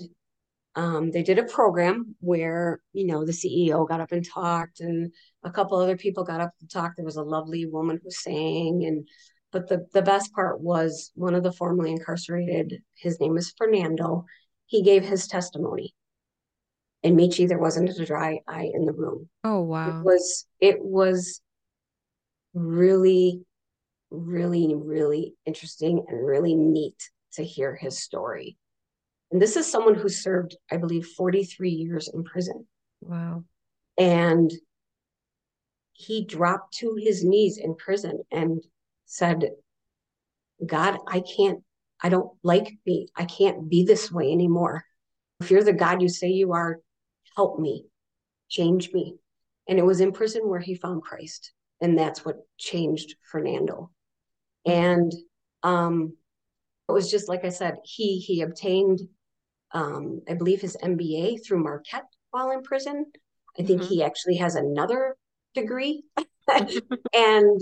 um, 0.75 1.11
they 1.11 1.21
did 1.21 1.37
a 1.37 1.43
program 1.43 2.15
where, 2.19 2.79
you 2.93 3.05
know, 3.05 3.25
the 3.25 3.31
CEO 3.31 3.87
got 3.87 4.01
up 4.01 4.11
and 4.11 4.25
talked, 4.27 4.79
and 4.79 5.13
a 5.43 5.51
couple 5.51 5.77
other 5.77 5.97
people 5.97 6.23
got 6.23 6.41
up 6.41 6.51
to 6.59 6.67
talk. 6.67 6.93
There 6.95 7.05
was 7.05 7.15
a 7.15 7.23
lovely 7.23 7.65
woman 7.67 7.99
who 8.03 8.09
sang, 8.09 8.83
and 8.85 9.07
but 9.53 9.69
the 9.69 9.85
the 9.93 10.01
best 10.01 10.33
part 10.33 10.59
was 10.59 11.11
one 11.15 11.35
of 11.35 11.43
the 11.43 11.53
formerly 11.53 11.91
incarcerated. 11.91 12.81
His 12.95 13.19
name 13.19 13.37
is 13.37 13.53
Fernando. 13.57 14.25
He 14.65 14.81
gave 14.81 15.03
his 15.03 15.27
testimony, 15.27 15.93
and 17.03 17.15
Michi, 17.15 17.47
there 17.47 17.59
wasn't 17.59 17.89
a 17.91 18.05
dry 18.05 18.39
eye 18.47 18.71
in 18.73 18.85
the 18.85 18.91
room. 18.91 19.29
Oh 19.43 19.61
wow! 19.61 19.99
It 19.99 20.03
was 20.03 20.45
it 20.59 20.77
was 20.81 21.39
really, 22.53 23.45
really, 24.09 24.73
really 24.75 25.35
interesting 25.45 26.03
and 26.07 26.25
really 26.25 26.55
neat 26.55 26.97
to 27.33 27.43
hear 27.43 27.75
his 27.75 28.01
story. 28.01 28.57
And 29.31 29.41
this 29.41 29.55
is 29.55 29.69
someone 29.69 29.95
who 29.95 30.09
served, 30.09 30.55
I 30.71 30.77
believe, 30.77 31.07
43 31.07 31.69
years 31.69 32.07
in 32.07 32.23
prison. 32.23 32.67
Wow. 33.01 33.45
And 33.97 34.51
he 35.93 36.25
dropped 36.25 36.75
to 36.75 36.95
his 36.95 37.23
knees 37.23 37.57
in 37.57 37.75
prison 37.75 38.21
and 38.31 38.63
said, 39.05 39.51
God, 40.65 40.97
I 41.07 41.21
can't, 41.21 41.59
I 42.01 42.09
don't 42.09 42.31
like 42.43 42.77
me. 42.85 43.07
I 43.15 43.25
can't 43.25 43.69
be 43.69 43.83
this 43.85 44.11
way 44.11 44.31
anymore. 44.31 44.83
If 45.39 45.51
you're 45.51 45.63
the 45.63 45.73
God 45.73 46.01
you 46.01 46.09
say 46.09 46.29
you 46.29 46.53
are, 46.53 46.79
help 47.35 47.59
me, 47.59 47.85
change 48.49 48.91
me. 48.93 49.15
And 49.67 49.79
it 49.79 49.85
was 49.85 50.01
in 50.01 50.11
prison 50.11 50.47
where 50.47 50.59
he 50.59 50.75
found 50.75 51.03
Christ. 51.03 51.51
And 51.81 51.97
that's 51.97 52.23
what 52.23 52.37
changed 52.57 53.15
Fernando. 53.31 53.91
And 54.65 55.11
um, 55.63 56.15
it 56.87 56.91
was 56.91 57.09
just 57.09 57.27
like 57.27 57.43
I 57.43 57.49
said, 57.49 57.75
he 57.83 58.19
he 58.19 58.41
obtained 58.41 59.01
um, 59.73 60.21
I 60.29 60.35
believe 60.35 60.61
his 60.61 60.77
MBA 60.81 61.45
through 61.45 61.63
Marquette 61.63 62.05
while 62.31 62.51
in 62.51 62.61
prison. 62.61 63.07
I 63.59 63.63
think 63.63 63.81
mm-hmm. 63.81 63.89
he 63.89 64.03
actually 64.03 64.37
has 64.37 64.55
another 64.55 65.17
degree. 65.55 66.03
and 67.13 67.61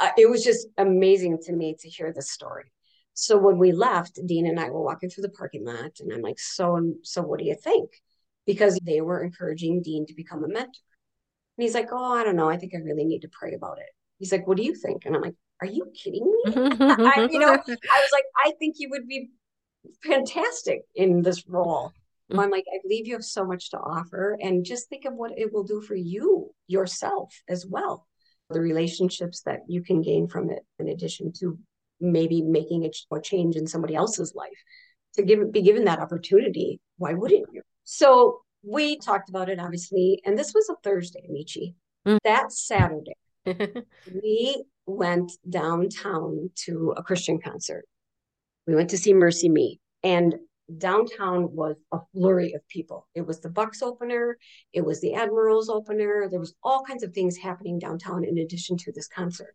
uh, 0.00 0.10
it 0.16 0.28
was 0.28 0.44
just 0.44 0.68
amazing 0.76 1.38
to 1.42 1.52
me 1.52 1.76
to 1.80 1.88
hear 1.88 2.12
the 2.12 2.22
story. 2.22 2.72
So 3.14 3.36
when 3.36 3.58
we 3.58 3.72
left, 3.72 4.20
Dean 4.26 4.46
and 4.46 4.60
I 4.60 4.70
were 4.70 4.82
walking 4.82 5.10
through 5.10 5.22
the 5.22 5.30
parking 5.30 5.64
lot, 5.64 5.98
and 6.00 6.12
I'm 6.12 6.22
like, 6.22 6.38
"So, 6.38 6.94
so 7.02 7.22
what 7.22 7.40
do 7.40 7.44
you 7.44 7.56
think?" 7.56 7.90
Because 8.46 8.78
they 8.82 9.00
were 9.00 9.22
encouraging 9.22 9.82
Dean 9.82 10.06
to 10.06 10.14
become 10.14 10.44
a 10.44 10.48
mentor. 10.48 10.84
And 11.56 11.64
he's 11.64 11.74
like, 11.74 11.88
"Oh, 11.92 12.14
I 12.14 12.22
don't 12.24 12.36
know. 12.36 12.48
I 12.48 12.56
think 12.56 12.74
I 12.74 12.78
really 12.78 13.04
need 13.04 13.22
to 13.22 13.28
pray 13.28 13.54
about 13.54 13.78
it." 13.78 13.90
He's 14.18 14.32
like, 14.32 14.46
"What 14.46 14.56
do 14.56 14.62
you 14.62 14.74
think?" 14.74 15.04
And 15.04 15.16
I'm 15.16 15.22
like, 15.22 15.34
"Are 15.60 15.66
you 15.66 15.92
kidding 15.96 16.24
me?" 16.24 16.52
I, 16.80 17.28
you 17.30 17.40
know, 17.40 17.52
I 17.52 17.56
was 17.56 18.10
like, 18.12 18.24
"I 18.44 18.52
think 18.58 18.76
you 18.78 18.90
would 18.90 19.08
be 19.08 19.30
fantastic 20.02 20.82
in 20.94 21.22
this 21.22 21.46
role. 21.48 21.92
I'm 22.30 22.50
like, 22.50 22.64
I 22.72 22.78
believe 22.82 23.06
you 23.06 23.14
have 23.14 23.24
so 23.24 23.44
much 23.44 23.70
to 23.70 23.78
offer. 23.78 24.36
And 24.40 24.64
just 24.64 24.88
think 24.88 25.06
of 25.06 25.14
what 25.14 25.32
it 25.38 25.52
will 25.52 25.64
do 25.64 25.80
for 25.80 25.94
you 25.94 26.50
yourself 26.66 27.34
as 27.48 27.64
well. 27.66 28.06
The 28.50 28.60
relationships 28.60 29.42
that 29.42 29.60
you 29.68 29.82
can 29.82 30.02
gain 30.02 30.28
from 30.28 30.50
it, 30.50 30.64
in 30.78 30.88
addition 30.88 31.32
to 31.40 31.58
maybe 32.00 32.42
making 32.42 32.84
a, 32.84 33.16
a 33.16 33.20
change 33.20 33.56
in 33.56 33.66
somebody 33.66 33.94
else's 33.94 34.34
life. 34.34 34.62
To 35.14 35.22
give 35.22 35.52
be 35.52 35.62
given 35.62 35.84
that 35.84 35.98
opportunity, 35.98 36.80
why 36.96 37.14
wouldn't 37.14 37.46
you? 37.52 37.62
So 37.84 38.40
we 38.62 38.98
talked 38.98 39.28
about 39.28 39.48
it 39.48 39.58
obviously, 39.58 40.20
and 40.24 40.38
this 40.38 40.52
was 40.54 40.68
a 40.68 40.76
Thursday, 40.82 41.26
Michi. 41.30 41.74
Mm-hmm. 42.06 42.18
That 42.24 42.52
Saturday, 42.52 43.16
we 44.22 44.64
went 44.86 45.32
downtown 45.48 46.50
to 46.66 46.94
a 46.96 47.02
Christian 47.02 47.40
concert 47.40 47.84
we 48.68 48.74
went 48.74 48.90
to 48.90 48.98
see 48.98 49.14
MercyMe. 49.14 49.78
and 50.04 50.36
downtown 50.76 51.52
was 51.54 51.76
a 51.92 51.98
flurry 52.12 52.52
of 52.52 52.66
people. 52.68 53.08
It 53.14 53.26
was 53.26 53.40
the 53.40 53.48
Bucks 53.48 53.82
opener, 53.82 54.36
it 54.72 54.84
was 54.84 55.00
the 55.00 55.14
Admirals 55.14 55.68
opener. 55.68 56.28
There 56.30 56.40
was 56.40 56.54
all 56.62 56.84
kinds 56.84 57.02
of 57.02 57.12
things 57.12 57.36
happening 57.36 57.78
downtown 57.78 58.24
in 58.24 58.38
addition 58.38 58.76
to 58.78 58.92
this 58.92 59.08
concert. 59.08 59.54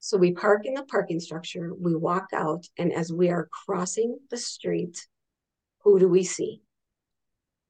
So 0.00 0.16
we 0.16 0.32
park 0.32 0.64
in 0.64 0.74
the 0.74 0.84
parking 0.84 1.20
structure, 1.20 1.72
we 1.78 1.94
walk 1.94 2.28
out, 2.34 2.66
and 2.78 2.92
as 2.92 3.12
we 3.12 3.28
are 3.28 3.48
crossing 3.64 4.18
the 4.30 4.38
street, 4.38 5.06
who 5.82 5.98
do 5.98 6.08
we 6.08 6.24
see? 6.24 6.62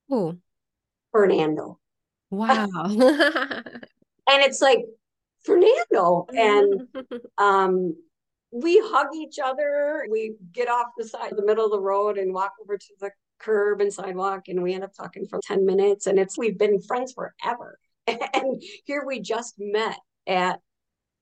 Who? 0.08 0.38
Fernando. 1.12 1.78
Wow. 2.30 2.68
and 2.84 3.82
it's 4.28 4.62
like 4.62 4.84
Fernando. 5.44 6.26
And 6.32 6.88
um 7.38 7.96
we 8.52 8.80
hug 8.85 9.09
each 9.14 9.38
other. 9.42 10.07
We 10.11 10.35
get 10.52 10.69
off 10.69 10.88
the 10.97 11.07
side, 11.07 11.33
the 11.37 11.45
middle 11.45 11.64
of 11.64 11.71
the 11.71 11.80
road, 11.80 12.19
and 12.19 12.35
walk 12.35 12.52
over 12.62 12.76
to 12.76 12.95
the 13.00 13.11
curb 13.38 13.80
and 13.80 13.92
sidewalk, 13.92 14.49
and 14.49 14.62
we 14.62 14.75
end 14.75 14.85
up 14.85 14.95
talking 14.95 15.26
for 15.26 15.40
10 15.42 15.64
minutes. 15.64 16.07
And 16.07 16.19
it's 16.19 16.37
we've 16.38 16.59
been 16.59 16.80
friends 16.80 17.12
forever. 17.12 17.78
And 18.09 18.61
here 18.87 19.04
we 19.07 19.21
just 19.21 19.54
met 19.59 19.99
at 20.26 20.59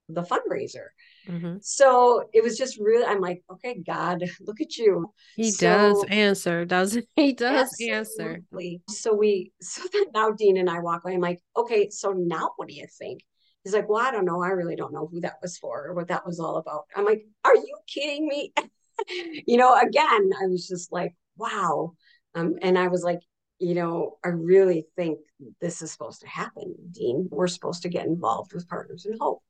the 0.09 0.23
fundraiser. 0.23 0.87
Mm-hmm. 1.29 1.57
So 1.61 2.25
it 2.33 2.43
was 2.43 2.57
just 2.57 2.79
really, 2.79 3.05
I'm 3.05 3.21
like, 3.21 3.43
okay, 3.53 3.83
God, 3.87 4.25
look 4.41 4.61
at 4.61 4.79
you. 4.79 5.13
He 5.37 5.51
so, 5.51 5.67
does 5.67 6.05
answer, 6.09 6.65
doesn't 6.65 7.07
he? 7.15 7.33
Does 7.35 7.75
absolutely. 7.81 8.81
answer. 8.89 9.01
So 9.01 9.15
we, 9.15 9.53
so 9.61 9.83
then 9.93 10.05
now 10.15 10.31
Dean 10.31 10.57
and 10.57 10.71
I 10.71 10.81
walk 10.81 11.03
away. 11.05 11.15
I'm 11.15 11.21
like, 11.21 11.43
okay, 11.57 11.91
so 11.91 12.13
now 12.13 12.53
what 12.57 12.69
do 12.69 12.75
you 12.75 12.87
think? 12.99 13.23
He's 13.65 13.75
like, 13.75 13.88
well, 13.88 14.05
I 14.05 14.11
don't 14.11 14.25
know. 14.25 14.43
I 14.43 14.49
really 14.49 14.77
don't 14.77 14.93
know 14.93 15.09
who 15.11 15.21
that 15.21 15.38
was 15.43 15.59
for 15.59 15.87
or 15.87 15.95
what 15.95 16.09
that 16.09 16.27
was 16.27 16.41
all 16.41 16.57
about. 16.57 16.85
I'm 16.95 17.05
like, 17.05 17.27
are 17.45 17.57
you 17.57 17.77
kidding 17.87 18.27
me? 18.27 18.53
you 19.47 19.57
know, 19.57 19.75
again, 19.79 20.31
I 20.41 20.47
was 20.47 20.67
just 20.67 20.93
like, 20.93 21.15
wow. 21.37 21.95
Um, 22.35 22.57
and 22.62 22.79
I 22.79 22.88
was 22.88 23.03
like, 23.03 23.21
you 23.59 23.75
know, 23.75 24.19
I 24.25 24.29
really 24.29 24.87
think 24.97 25.19
this 25.61 25.83
is 25.83 25.91
supposed 25.91 26.21
to 26.21 26.29
happen, 26.29 26.75
Dean. 26.93 27.29
We're 27.31 27.49
supposed 27.49 27.83
to 27.83 27.88
get 27.88 28.07
involved 28.07 28.53
with 28.55 28.69
Partners 28.69 29.07
in 29.07 29.19
Hope. 29.21 29.43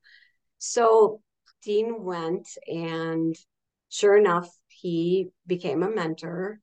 So 0.58 1.20
Dean 1.62 2.02
went, 2.02 2.48
and 2.66 3.36
sure 3.90 4.16
enough, 4.16 4.50
he 4.68 5.28
became 5.46 5.82
a 5.82 5.90
mentor. 5.90 6.60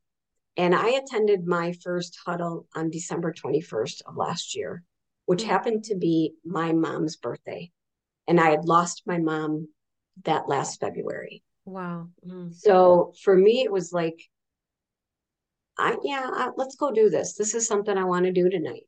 And 0.57 0.73
I 0.73 0.91
attended 0.91 1.45
my 1.45 1.73
first 1.83 2.17
huddle 2.25 2.67
on 2.75 2.89
December 2.89 3.33
21st 3.33 4.01
of 4.07 4.15
last 4.15 4.55
year 4.55 4.83
which 5.25 5.43
mm. 5.43 5.47
happened 5.47 5.83
to 5.85 5.95
be 5.95 6.33
my 6.45 6.73
mom's 6.73 7.17
birthday. 7.17 7.71
And 8.27 8.39
I 8.39 8.49
had 8.51 8.65
lost 8.65 9.03
my 9.05 9.19
mom 9.19 9.67
that 10.23 10.47
last 10.47 10.79
February. 10.79 11.43
Wow. 11.65 12.09
Mm. 12.25 12.53
So 12.53 13.13
for 13.23 13.35
me, 13.35 13.61
it 13.61 13.71
was 13.71 13.91
like, 13.91 14.19
I, 15.77 15.97
yeah, 16.03 16.29
I, 16.31 16.49
let's 16.55 16.75
go 16.75 16.91
do 16.91 17.09
this. 17.09 17.35
This 17.35 17.53
is 17.53 17.67
something 17.67 17.97
I 17.97 18.05
want 18.05 18.25
to 18.25 18.31
do 18.31 18.49
tonight. 18.49 18.83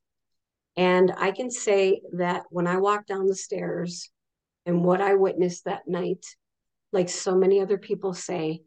And 0.77 1.11
I 1.17 1.31
can 1.31 1.49
say 1.49 2.01
that 2.13 2.43
when 2.49 2.67
I 2.67 2.77
walked 2.77 3.07
down 3.07 3.25
the 3.25 3.35
stairs 3.35 4.09
and 4.65 4.83
what 4.83 5.01
I 5.01 5.15
witnessed 5.15 5.65
that 5.65 5.87
night, 5.87 6.23
like 6.91 7.09
so 7.09 7.35
many 7.35 7.59
other 7.61 7.77
people 7.77 8.13
say, 8.13 8.61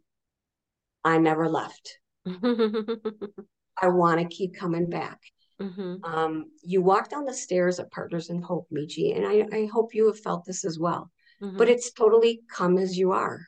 I 1.04 1.18
never 1.18 1.48
left. 1.48 1.98
I 2.26 3.88
want 3.88 4.20
to 4.20 4.26
keep 4.26 4.56
coming 4.56 4.90
back. 4.90 5.20
Mm-hmm. 5.60 6.04
Um, 6.04 6.46
you 6.62 6.80
walk 6.82 7.10
down 7.10 7.24
the 7.24 7.34
stairs 7.34 7.78
at 7.78 7.90
Partners 7.90 8.30
in 8.30 8.40
Hope, 8.40 8.66
Michi, 8.72 9.16
and 9.16 9.26
I, 9.26 9.46
I 9.56 9.68
hope 9.72 9.94
you 9.94 10.06
have 10.06 10.18
felt 10.18 10.44
this 10.44 10.64
as 10.64 10.78
well. 10.78 11.10
Mm-hmm. 11.42 11.58
But 11.58 11.68
it's 11.68 11.92
totally 11.92 12.40
come 12.50 12.78
as 12.78 12.96
you 12.96 13.12
are. 13.12 13.46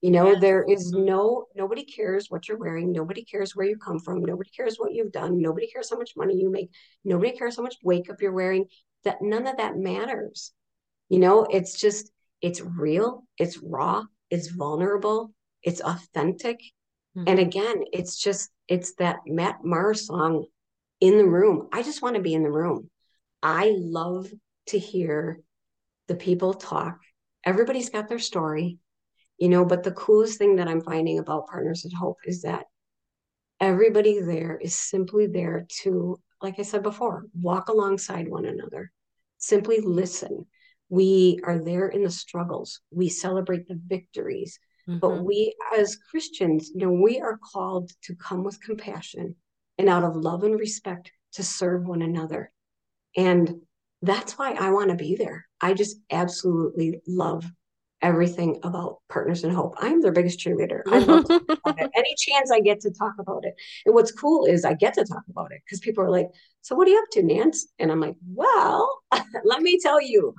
You 0.00 0.10
know, 0.10 0.32
yes. 0.32 0.40
there 0.40 0.62
is 0.62 0.92
no, 0.92 1.46
nobody 1.56 1.84
cares 1.84 2.26
what 2.28 2.46
you're 2.46 2.58
wearing. 2.58 2.92
Nobody 2.92 3.24
cares 3.24 3.56
where 3.56 3.66
you 3.66 3.78
come 3.78 3.98
from. 3.98 4.22
Nobody 4.22 4.50
cares 4.50 4.76
what 4.76 4.92
you've 4.92 5.12
done. 5.12 5.40
Nobody 5.40 5.66
cares 5.66 5.88
how 5.88 5.96
much 5.96 6.12
money 6.14 6.36
you 6.36 6.50
make. 6.50 6.70
Nobody 7.04 7.32
cares 7.32 7.56
how 7.56 7.62
much 7.62 7.76
wake 7.82 8.10
up 8.10 8.20
you're 8.20 8.32
wearing. 8.32 8.66
That 9.04 9.22
none 9.22 9.46
of 9.46 9.56
that 9.56 9.78
matters. 9.78 10.52
You 11.08 11.20
know, 11.20 11.46
it's 11.50 11.80
just, 11.80 12.10
it's 12.42 12.60
real, 12.60 13.24
it's 13.38 13.58
raw, 13.62 14.04
it's 14.30 14.48
vulnerable, 14.48 15.32
it's 15.62 15.80
authentic. 15.80 16.60
Mm-hmm. 17.16 17.28
And 17.28 17.38
again, 17.38 17.84
it's 17.92 18.18
just, 18.18 18.50
it's 18.68 18.94
that 18.96 19.20
Matt 19.26 19.64
Maher 19.64 19.94
song, 19.94 20.44
in 21.04 21.18
the 21.18 21.26
room. 21.26 21.68
I 21.70 21.82
just 21.82 22.00
want 22.00 22.16
to 22.16 22.22
be 22.22 22.32
in 22.32 22.42
the 22.42 22.50
room. 22.50 22.88
I 23.42 23.74
love 23.76 24.26
to 24.68 24.78
hear 24.78 25.40
the 26.08 26.14
people 26.14 26.54
talk. 26.54 26.98
Everybody's 27.44 27.90
got 27.90 28.08
their 28.08 28.18
story, 28.18 28.78
you 29.36 29.50
know, 29.50 29.66
but 29.66 29.82
the 29.82 29.92
coolest 29.92 30.38
thing 30.38 30.56
that 30.56 30.66
I'm 30.66 30.80
finding 30.80 31.18
about 31.18 31.48
Partners 31.48 31.84
in 31.84 31.90
Hope 31.90 32.16
is 32.24 32.40
that 32.42 32.64
everybody 33.60 34.20
there 34.20 34.58
is 34.58 34.74
simply 34.74 35.26
there 35.26 35.66
to, 35.82 36.18
like 36.40 36.58
I 36.58 36.62
said 36.62 36.82
before, 36.82 37.26
walk 37.38 37.68
alongside 37.68 38.26
one 38.26 38.46
another, 38.46 38.90
simply 39.36 39.80
listen. 39.80 40.46
We 40.88 41.38
are 41.44 41.58
there 41.58 41.88
in 41.88 42.02
the 42.02 42.10
struggles, 42.10 42.80
we 42.90 43.10
celebrate 43.10 43.68
the 43.68 43.78
victories. 43.86 44.58
Mm-hmm. 44.88 45.00
But 45.00 45.22
we, 45.22 45.54
as 45.78 45.98
Christians, 46.10 46.70
you 46.74 46.80
know, 46.86 46.92
we 46.92 47.20
are 47.20 47.38
called 47.52 47.90
to 48.04 48.14
come 48.14 48.42
with 48.42 48.62
compassion 48.62 49.36
and 49.78 49.88
out 49.88 50.04
of 50.04 50.16
love 50.16 50.44
and 50.44 50.58
respect 50.58 51.12
to 51.32 51.42
serve 51.42 51.86
one 51.86 52.02
another. 52.02 52.50
And 53.16 53.62
that's 54.02 54.38
why 54.38 54.52
I 54.52 54.70
want 54.70 54.90
to 54.90 54.96
be 54.96 55.16
there. 55.16 55.46
I 55.60 55.74
just 55.74 55.96
absolutely 56.10 57.00
love 57.06 57.44
everything 58.02 58.60
about 58.62 58.98
Partners 59.08 59.44
in 59.44 59.50
Hope. 59.50 59.74
I'm 59.78 60.02
their 60.02 60.12
biggest 60.12 60.38
cheerleader. 60.38 60.82
I 60.86 60.98
love 60.98 61.24
Any 61.66 62.14
chance 62.18 62.50
I 62.50 62.60
get 62.60 62.80
to 62.80 62.90
talk 62.90 63.14
about 63.18 63.44
it. 63.44 63.54
And 63.86 63.94
what's 63.94 64.12
cool 64.12 64.44
is 64.44 64.64
I 64.64 64.74
get 64.74 64.94
to 64.94 65.04
talk 65.04 65.22
about 65.30 65.52
it 65.52 65.62
because 65.64 65.80
people 65.80 66.04
are 66.04 66.10
like, 66.10 66.28
So 66.60 66.74
what 66.74 66.86
are 66.86 66.90
you 66.90 66.98
up 66.98 67.08
to, 67.12 67.22
Nance? 67.22 67.66
And 67.78 67.90
I'm 67.90 68.00
like, 68.00 68.16
Well, 68.28 69.02
let 69.44 69.62
me 69.62 69.78
tell 69.80 70.00
you, 70.00 70.34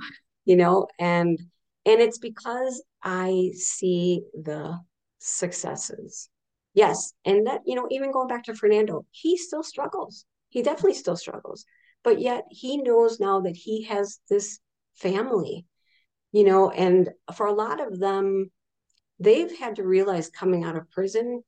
you 0.45 0.55
know, 0.55 0.87
and 0.99 1.39
and 1.87 2.01
it's 2.01 2.19
because 2.19 2.83
I 3.03 3.51
see 3.55 4.23
the 4.33 4.79
successes. 5.19 6.29
Yes. 6.75 7.13
And 7.25 7.47
that, 7.47 7.61
you 7.65 7.73
know, 7.73 7.87
even 7.89 8.11
going 8.11 8.27
back 8.27 8.43
to 8.43 8.53
Fernando, 8.53 9.05
he 9.11 9.37
still 9.37 9.63
struggles. 9.63 10.25
He 10.49 10.61
definitely 10.61 10.93
still 10.93 11.17
struggles. 11.17 11.65
But 12.03 12.21
yet 12.21 12.43
he 12.51 12.77
knows 12.77 13.19
now 13.19 13.41
that 13.41 13.55
he 13.55 13.85
has 13.85 14.19
this 14.29 14.59
family 14.93 15.65
you 16.35 16.43
know, 16.43 16.69
and 16.69 17.11
for 17.33 17.45
a 17.45 17.53
lot 17.53 17.79
of 17.79 17.97
them, 17.97 18.51
they've 19.21 19.57
had 19.57 19.77
to 19.77 19.87
realize 19.87 20.29
coming 20.29 20.65
out 20.65 20.75
of 20.75 20.91
prison, 20.91 21.41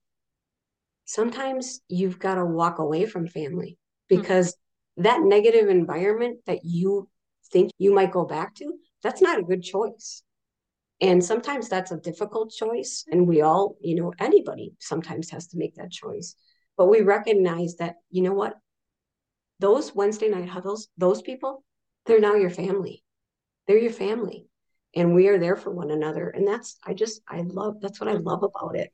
sometimes 1.04 1.82
you've 1.90 2.20
got 2.20 2.36
to 2.36 2.46
walk 2.46 2.80
away 2.80 3.06
from 3.06 3.28
family 3.28 3.78
hmm. 4.10 4.16
because 4.16 4.54
mm-hmm. 4.54 5.04
that 5.04 5.20
negative 5.24 5.68
environment 5.68 6.40
that 6.46 6.60
you 6.64 7.10
think 7.52 7.70
you 7.78 7.94
might 7.94 8.14
go 8.14 8.24
back 8.24 8.56
to, 8.56 8.76
that's 9.04 9.22
not 9.22 9.38
a 9.38 9.44
good 9.44 9.62
choice. 9.62 10.24
And 11.00 11.24
sometimes 11.24 11.70
that's 11.70 11.92
a 11.92 11.98
difficult 11.98 12.52
choice. 12.52 13.06
And 13.12 13.28
we 13.28 13.42
all, 13.42 13.78
you 13.82 13.96
know, 13.96 14.14
anybody 14.20 14.74
sometimes 14.80 15.30
has 15.30 15.48
to 15.48 15.58
make 15.58 15.76
that 15.76 15.92
choice. 15.92 16.36
But 16.76 16.88
we 16.88 17.02
recognize 17.02 17.76
that, 17.76 17.96
you 18.10 18.24
know 18.24 18.34
what? 18.34 18.56
Those 19.60 19.94
Wednesday 19.94 20.30
night 20.30 20.50
huddles, 20.50 20.88
those 20.98 21.22
people, 21.22 21.64
they're 22.06 22.20
now 22.20 22.36
your 22.36 22.50
family. 22.50 23.04
They're 23.68 23.78
your 23.78 23.92
family 23.92 24.48
and 24.98 25.14
we 25.14 25.28
are 25.28 25.38
there 25.38 25.56
for 25.56 25.72
one 25.72 25.92
another 25.92 26.30
and 26.30 26.48
that's 26.48 26.78
i 26.86 26.94
just 26.94 27.22
i 27.30 27.42
love 27.42 27.80
that's 27.82 28.00
what 28.00 28.10
i 28.10 28.14
love 28.14 28.44
about 28.44 28.76
it 28.76 28.92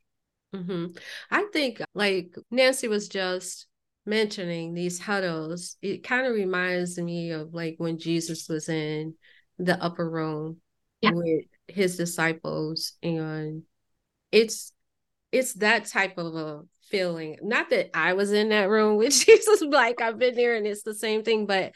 mm-hmm. 0.54 0.88
i 1.32 1.46
think 1.54 1.82
like 1.94 2.36
nancy 2.52 2.88
was 2.88 3.08
just 3.08 3.68
mentioning 4.06 4.74
these 4.74 5.00
huddles 5.00 5.78
it 5.82 6.04
kind 6.04 6.28
of 6.28 6.34
reminds 6.34 6.98
me 6.98 7.32
of 7.32 7.54
like 7.54 7.76
when 7.78 7.98
jesus 7.98 8.50
was 8.50 8.68
in 8.68 9.14
the 9.60 9.82
upper 9.82 10.10
room 10.10 10.58
yeah. 11.02 11.12
with 11.14 11.46
his 11.74 11.98
disciples 11.98 12.94
and 13.02 13.64
it's 14.32 14.72
it's 15.32 15.54
that 15.56 15.86
type 15.86 16.18
of 16.18 16.36
a 16.36 16.62
feeling 16.90 17.38
not 17.42 17.70
that 17.70 17.90
i 17.96 18.14
was 18.14 18.32
in 18.32 18.50
that 18.50 18.70
room 18.70 18.98
with 18.98 19.14
jesus 19.26 19.62
like 19.62 20.02
i've 20.02 20.20
been 20.20 20.36
there 20.36 20.56
and 20.56 20.68
it's 20.68 20.84
the 20.84 20.94
same 20.94 21.24
thing 21.24 21.46
but 21.46 21.72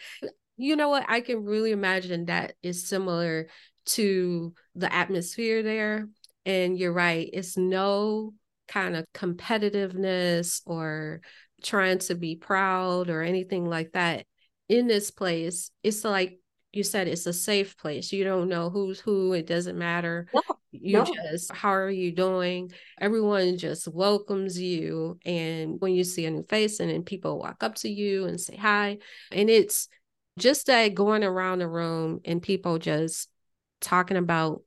you 0.57 0.75
know 0.75 0.89
what 0.89 1.05
i 1.07 1.21
can 1.21 1.43
really 1.43 1.71
imagine 1.71 2.25
that 2.25 2.53
is 2.61 2.87
similar 2.87 3.47
to 3.87 4.53
the 4.75 4.93
atmosphere 4.93 5.63
there. 5.63 6.07
And 6.45 6.77
you're 6.77 6.93
right, 6.93 7.29
it's 7.33 7.57
no 7.57 8.33
kind 8.67 8.95
of 8.95 9.05
competitiveness 9.13 10.61
or 10.65 11.21
trying 11.63 11.99
to 11.99 12.15
be 12.15 12.35
proud 12.35 13.09
or 13.09 13.21
anything 13.21 13.65
like 13.65 13.93
that 13.93 14.25
in 14.69 14.87
this 14.87 15.11
place. 15.11 15.71
It's 15.83 16.03
like 16.03 16.39
you 16.73 16.83
said, 16.83 17.07
it's 17.07 17.25
a 17.25 17.33
safe 17.33 17.77
place. 17.77 18.11
You 18.11 18.23
don't 18.23 18.49
know 18.49 18.69
who's 18.69 18.99
who, 18.99 19.33
it 19.33 19.47
doesn't 19.47 19.77
matter. 19.77 20.27
No, 20.33 20.41
you 20.71 20.97
no. 20.99 21.05
just, 21.05 21.51
how 21.53 21.73
are 21.73 21.89
you 21.89 22.11
doing? 22.11 22.71
Everyone 22.99 23.57
just 23.57 23.87
welcomes 23.87 24.59
you. 24.59 25.17
And 25.25 25.79
when 25.79 25.93
you 25.93 26.03
see 26.03 26.25
a 26.25 26.31
new 26.31 26.43
face 26.43 26.79
and 26.79 26.89
then 26.89 27.03
people 27.03 27.39
walk 27.39 27.63
up 27.63 27.75
to 27.75 27.89
you 27.89 28.25
and 28.25 28.39
say 28.39 28.55
hi, 28.55 28.99
and 29.31 29.49
it's 29.49 29.87
just 30.37 30.67
that 30.67 30.93
going 30.93 31.23
around 31.23 31.59
the 31.59 31.67
room 31.67 32.21
and 32.25 32.41
people 32.41 32.77
just 32.77 33.29
talking 33.81 34.17
about 34.17 34.61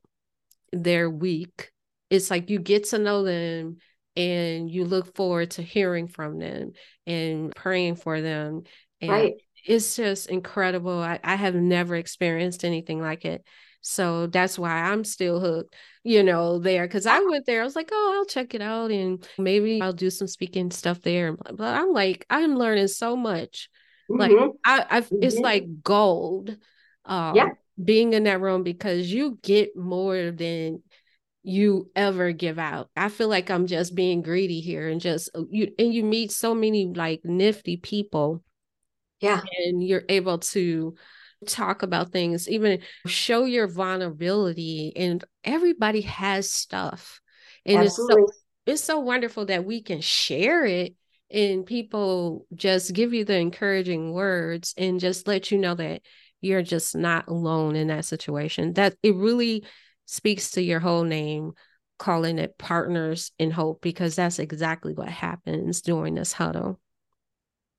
their 0.73 1.09
week. 1.09 1.71
It's 2.09 2.29
like 2.29 2.49
you 2.49 2.59
get 2.59 2.85
to 2.89 2.97
know 2.97 3.23
them 3.23 3.77
and 4.17 4.69
you 4.69 4.83
look 4.83 5.15
forward 5.15 5.51
to 5.51 5.61
hearing 5.61 6.07
from 6.07 6.39
them 6.39 6.73
and 7.07 7.55
praying 7.55 7.95
for 7.95 8.19
them. 8.19 8.63
And 8.99 9.11
right. 9.11 9.33
It's 9.65 9.95
just 9.95 10.27
incredible. 10.27 10.99
I, 10.99 11.19
I 11.23 11.35
have 11.35 11.55
never 11.55 11.95
experienced 11.95 12.63
anything 12.63 13.01
like 13.01 13.25
it. 13.25 13.43
So 13.81 14.27
that's 14.27 14.59
why 14.59 14.71
I'm 14.71 15.03
still 15.03 15.39
hooked, 15.39 15.75
you 16.03 16.21
know, 16.21 16.59
there. 16.59 16.87
Cause 16.87 17.07
I 17.07 17.19
went 17.21 17.47
there, 17.47 17.61
I 17.61 17.65
was 17.65 17.75
like, 17.75 17.89
oh, 17.91 18.15
I'll 18.15 18.25
check 18.25 18.53
it 18.53 18.61
out 18.61 18.91
and 18.91 19.27
maybe 19.39 19.81
I'll 19.81 19.91
do 19.91 20.11
some 20.11 20.27
speaking 20.27 20.69
stuff 20.69 21.01
there. 21.01 21.35
But 21.35 21.75
I'm 21.75 21.91
like, 21.91 22.25
I'm 22.29 22.55
learning 22.55 22.89
so 22.89 23.15
much. 23.15 23.69
Mm-hmm. 24.09 24.19
Like 24.19 24.51
I, 24.63 24.97
I 24.97 25.01
mm-hmm. 25.01 25.23
it's 25.23 25.37
like 25.37 25.81
gold. 25.83 26.55
Um, 27.05 27.35
yeah 27.35 27.49
being 27.83 28.13
in 28.13 28.23
that 28.23 28.41
room 28.41 28.63
because 28.63 29.11
you 29.11 29.39
get 29.41 29.75
more 29.75 30.31
than 30.31 30.81
you 31.43 31.89
ever 31.95 32.31
give 32.31 32.59
out. 32.59 32.89
I 32.95 33.09
feel 33.09 33.27
like 33.27 33.49
I'm 33.49 33.67
just 33.67 33.95
being 33.95 34.21
greedy 34.21 34.59
here 34.59 34.87
and 34.87 35.01
just 35.01 35.29
uh, 35.35 35.43
you 35.49 35.73
and 35.79 35.93
you 35.93 36.03
meet 36.03 36.31
so 36.31 36.53
many 36.53 36.87
like 36.87 37.21
nifty 37.23 37.77
people. 37.77 38.43
Yeah. 39.21 39.41
And 39.65 39.83
you're 39.83 40.03
able 40.09 40.39
to 40.39 40.95
talk 41.47 41.83
about 41.83 42.11
things, 42.11 42.49
even 42.49 42.81
show 43.05 43.45
your 43.45 43.67
vulnerability 43.67 44.93
and 44.95 45.23
everybody 45.43 46.01
has 46.01 46.49
stuff. 46.49 47.19
And 47.65 47.79
Absolutely. 47.81 48.23
it's 48.23 48.33
so 48.33 48.37
it's 48.65 48.83
so 48.83 48.99
wonderful 48.99 49.45
that 49.45 49.65
we 49.65 49.81
can 49.81 50.01
share 50.01 50.65
it 50.65 50.93
and 51.31 51.65
people 51.65 52.45
just 52.53 52.93
give 52.93 53.13
you 53.13 53.25
the 53.25 53.37
encouraging 53.37 54.11
words 54.11 54.73
and 54.77 54.99
just 54.99 55.27
let 55.27 55.51
you 55.51 55.57
know 55.57 55.75
that 55.75 56.01
you're 56.41 56.61
just 56.61 56.95
not 56.95 57.27
alone 57.27 57.75
in 57.75 57.87
that 57.87 58.05
situation. 58.05 58.73
That 58.73 58.95
it 59.01 59.15
really 59.15 59.63
speaks 60.05 60.51
to 60.51 60.61
your 60.61 60.79
whole 60.79 61.03
name, 61.03 61.53
calling 61.97 62.37
it 62.37 62.57
partners 62.57 63.31
in 63.39 63.51
hope, 63.51 63.81
because 63.81 64.15
that's 64.15 64.39
exactly 64.39 64.93
what 64.93 65.09
happens 65.09 65.81
during 65.81 66.15
this 66.15 66.33
huddle. 66.33 66.79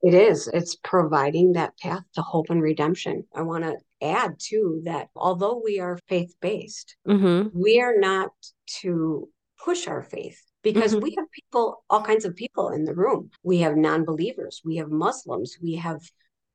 It 0.02 0.14
is. 0.14 0.48
It's 0.52 0.76
providing 0.76 1.52
that 1.52 1.78
path 1.78 2.02
to 2.14 2.22
hope 2.22 2.50
and 2.50 2.60
redemption. 2.60 3.24
I 3.34 3.42
want 3.42 3.64
to 3.64 3.76
add 4.02 4.34
too 4.38 4.82
that 4.84 5.08
although 5.14 5.62
we 5.64 5.78
are 5.78 5.98
faith 6.08 6.34
based, 6.40 6.96
mm-hmm. 7.06 7.56
we 7.58 7.80
are 7.80 7.96
not 7.96 8.32
to 8.80 9.28
push 9.64 9.86
our 9.86 10.02
faith 10.02 10.42
because 10.62 10.92
mm-hmm. 10.92 11.04
we 11.04 11.14
have 11.16 11.30
people, 11.30 11.84
all 11.88 12.02
kinds 12.02 12.24
of 12.24 12.34
people 12.34 12.70
in 12.70 12.84
the 12.84 12.94
room. 12.94 13.30
We 13.44 13.58
have 13.58 13.76
non 13.76 14.04
believers, 14.04 14.60
we 14.64 14.76
have 14.76 14.90
Muslims, 14.90 15.56
we 15.62 15.76
have 15.76 16.00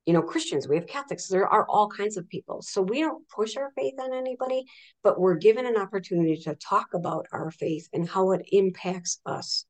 you 0.08 0.14
know, 0.14 0.22
Christians, 0.22 0.66
we 0.66 0.76
have 0.76 0.86
Catholics, 0.86 1.28
there 1.28 1.46
are 1.46 1.66
all 1.68 1.86
kinds 1.86 2.16
of 2.16 2.26
people. 2.30 2.62
So 2.62 2.80
we 2.80 3.00
don't 3.02 3.28
push 3.28 3.58
our 3.58 3.70
faith 3.76 3.92
on 4.00 4.14
anybody, 4.14 4.64
but 5.02 5.20
we're 5.20 5.34
given 5.34 5.66
an 5.66 5.76
opportunity 5.76 6.34
to 6.44 6.54
talk 6.54 6.94
about 6.94 7.26
our 7.30 7.50
faith 7.50 7.90
and 7.92 8.08
how 8.08 8.30
it 8.32 8.40
impacts 8.50 9.20
us. 9.26 9.66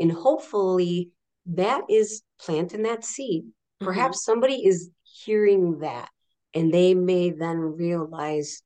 And 0.00 0.10
hopefully 0.10 1.10
that 1.44 1.82
is 1.90 2.22
planting 2.44 2.82
that 2.82 3.04
seed. 3.04 3.44
Mm-hmm. 3.44 3.86
Perhaps 3.86 4.24
somebody 4.24 4.64
is 4.66 4.90
hearing 5.02 5.80
that 5.80 6.08
and 6.54 6.72
they 6.72 6.94
may 6.94 7.30
then 7.30 7.58
realize, 7.58 8.62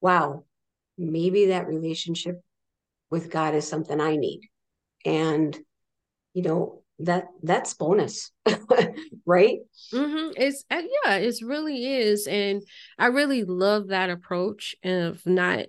wow, 0.00 0.44
maybe 0.98 1.46
that 1.46 1.68
relationship 1.68 2.40
with 3.10 3.30
God 3.30 3.54
is 3.54 3.66
something 3.66 4.00
I 4.00 4.16
need. 4.16 4.42
And, 5.04 5.56
you 6.34 6.42
know, 6.42 6.82
that 7.00 7.28
that's 7.42 7.74
bonus 7.74 8.30
right 9.26 9.58
mm-hmm. 9.92 10.30
it's 10.36 10.64
uh, 10.70 10.82
yeah 11.04 11.14
it 11.14 11.34
really 11.42 11.86
is 11.86 12.26
and 12.26 12.62
i 12.98 13.06
really 13.06 13.44
love 13.44 13.88
that 13.88 14.10
approach 14.10 14.74
of 14.84 15.24
not 15.24 15.64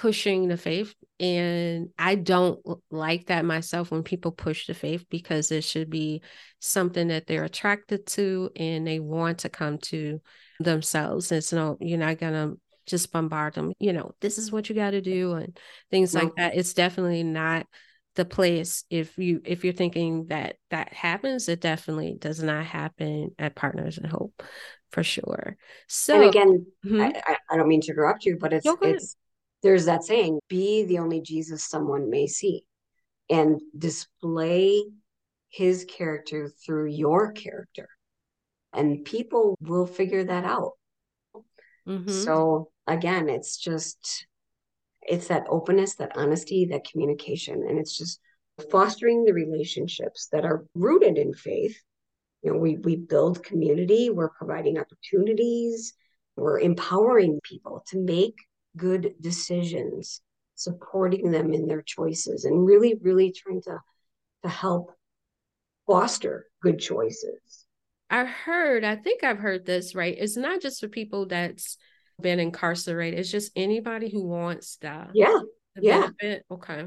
pushing 0.00 0.48
the 0.48 0.56
faith 0.56 0.94
and 1.18 1.90
i 1.98 2.14
don't 2.14 2.58
like 2.90 3.26
that 3.26 3.44
myself 3.44 3.90
when 3.90 4.02
people 4.02 4.32
push 4.32 4.66
the 4.66 4.72
faith 4.72 5.04
because 5.10 5.52
it 5.52 5.62
should 5.62 5.90
be 5.90 6.22
something 6.58 7.08
that 7.08 7.26
they're 7.26 7.44
attracted 7.44 8.06
to 8.06 8.50
and 8.56 8.86
they 8.86 9.00
want 9.00 9.38
to 9.40 9.48
come 9.48 9.78
to 9.78 10.20
themselves. 10.60 11.32
It's 11.32 11.52
no 11.52 11.76
you're 11.80 11.98
not 11.98 12.18
gonna 12.18 12.52
just 12.86 13.12
bombard 13.12 13.54
them 13.54 13.72
you 13.78 13.92
know 13.92 14.12
this 14.20 14.36
is 14.36 14.50
what 14.50 14.68
you 14.68 14.74
got 14.74 14.90
to 14.90 15.00
do 15.00 15.32
and 15.32 15.58
things 15.90 16.14
no. 16.14 16.22
like 16.22 16.34
that. 16.36 16.56
It's 16.56 16.74
definitely 16.74 17.22
not 17.22 17.66
the 18.14 18.24
place. 18.24 18.84
If 18.90 19.16
you 19.18 19.40
if 19.44 19.64
you're 19.64 19.72
thinking 19.72 20.26
that 20.26 20.56
that 20.70 20.92
happens 20.92 21.48
it 21.48 21.60
definitely 21.60 22.16
does 22.18 22.42
not 22.42 22.64
happen 22.64 23.30
at 23.38 23.54
partners 23.54 23.98
in 23.98 24.04
hope 24.04 24.42
for 24.90 25.02
sure. 25.02 25.56
So 25.88 26.20
and 26.20 26.24
again 26.24 26.66
mm-hmm. 26.84 27.00
I, 27.00 27.36
I, 27.50 27.56
don't 27.56 27.68
mean 27.68 27.80
to 27.82 27.92
interrupt 27.92 28.24
you 28.26 28.36
but 28.38 28.52
it's 28.52 28.66
it's 28.82 29.16
there's 29.62 29.86
that 29.86 30.04
saying 30.04 30.38
be 30.48 30.84
the 30.84 30.98
only 30.98 31.20
jesus 31.20 31.64
someone 31.64 32.10
may 32.10 32.26
see 32.26 32.64
and 33.28 33.60
display 33.76 34.82
his 35.48 35.84
character 35.84 36.50
through 36.64 36.86
your 36.86 37.32
character 37.32 37.88
and 38.72 39.04
people 39.04 39.56
will 39.60 39.86
figure 39.86 40.24
that 40.24 40.44
out 40.44 40.72
mm-hmm. 41.86 42.10
so 42.10 42.70
again 42.86 43.28
it's 43.28 43.56
just 43.56 44.26
it's 45.02 45.28
that 45.28 45.46
openness, 45.48 45.96
that 45.96 46.12
honesty, 46.16 46.66
that 46.66 46.88
communication. 46.88 47.64
And 47.68 47.78
it's 47.78 47.96
just 47.96 48.20
fostering 48.70 49.24
the 49.24 49.32
relationships 49.32 50.28
that 50.32 50.44
are 50.44 50.64
rooted 50.74 51.18
in 51.18 51.34
faith. 51.34 51.76
You 52.42 52.52
know, 52.52 52.58
we 52.58 52.78
we 52.78 52.96
build 52.96 53.42
community, 53.42 54.08
we're 54.10 54.30
providing 54.30 54.78
opportunities, 54.78 55.92
we're 56.36 56.60
empowering 56.60 57.40
people 57.42 57.84
to 57.88 57.98
make 57.98 58.36
good 58.76 59.14
decisions, 59.20 60.20
supporting 60.54 61.30
them 61.30 61.52
in 61.52 61.66
their 61.66 61.82
choices, 61.82 62.44
and 62.44 62.66
really, 62.66 62.94
really 63.02 63.32
trying 63.32 63.62
to 63.62 63.78
to 64.42 64.48
help 64.48 64.92
foster 65.86 66.46
good 66.62 66.78
choices. 66.78 67.66
I 68.08 68.24
heard, 68.24 68.84
I 68.84 68.96
think 68.96 69.22
I've 69.22 69.38
heard 69.38 69.64
this, 69.66 69.94
right? 69.94 70.16
It's 70.18 70.36
not 70.36 70.60
just 70.60 70.80
for 70.80 70.88
people 70.88 71.26
that's 71.26 71.76
been 72.20 72.40
incarcerated. 72.40 73.18
It's 73.18 73.30
just 73.30 73.52
anybody 73.54 74.10
who 74.10 74.26
wants 74.26 74.76
that. 74.78 75.10
Yeah. 75.14 75.40
Yeah. 75.80 76.08
Benefit. 76.20 76.44
Okay. 76.50 76.86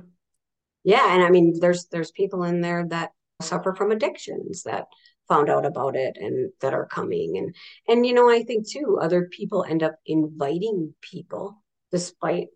Yeah. 0.84 1.14
And 1.14 1.24
I 1.24 1.30
mean, 1.30 1.60
there's 1.60 1.88
there's 1.92 2.12
people 2.12 2.44
in 2.44 2.62
there 2.62 2.86
that 2.90 3.12
suffer 3.42 3.74
from 3.74 3.92
addictions 3.92 4.64
that 4.64 4.86
found 5.28 5.50
out 5.50 5.66
about 5.66 5.96
it 5.96 6.18
and 6.20 6.52
that 6.62 6.74
are 6.74 6.86
coming. 6.86 7.38
And 7.38 7.56
and 7.88 8.06
you 8.06 8.14
know, 8.14 8.30
I 8.30 8.44
think 8.44 8.70
too, 8.70 9.00
other 9.02 9.30
people 9.32 9.66
end 9.68 9.82
up 9.82 9.96
inviting 10.06 10.94
people 11.02 11.63
despite 11.94 12.48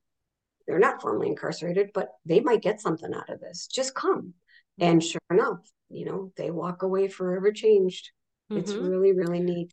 they're 0.67 0.80
not 0.80 1.02
formally 1.02 1.28
incarcerated, 1.30 1.91
but 1.93 2.10
they 2.26 2.41
might 2.41 2.62
get 2.62 2.82
something 2.82 3.13
out 3.13 3.30
of 3.30 3.39
this. 3.39 3.67
Just 3.67 3.95
come. 3.95 4.34
And 4.80 5.02
sure 5.02 5.21
enough, 5.32 5.60
you 5.89 6.06
know, 6.06 6.32
they 6.36 6.52
walk 6.52 6.82
away 6.84 7.08
forever 7.08 7.52
changed. 7.52 8.10
Mm-hmm. 8.52 8.60
It's 8.60 8.73
really, 8.73 9.13
really 9.13 9.39
neat. 9.39 9.71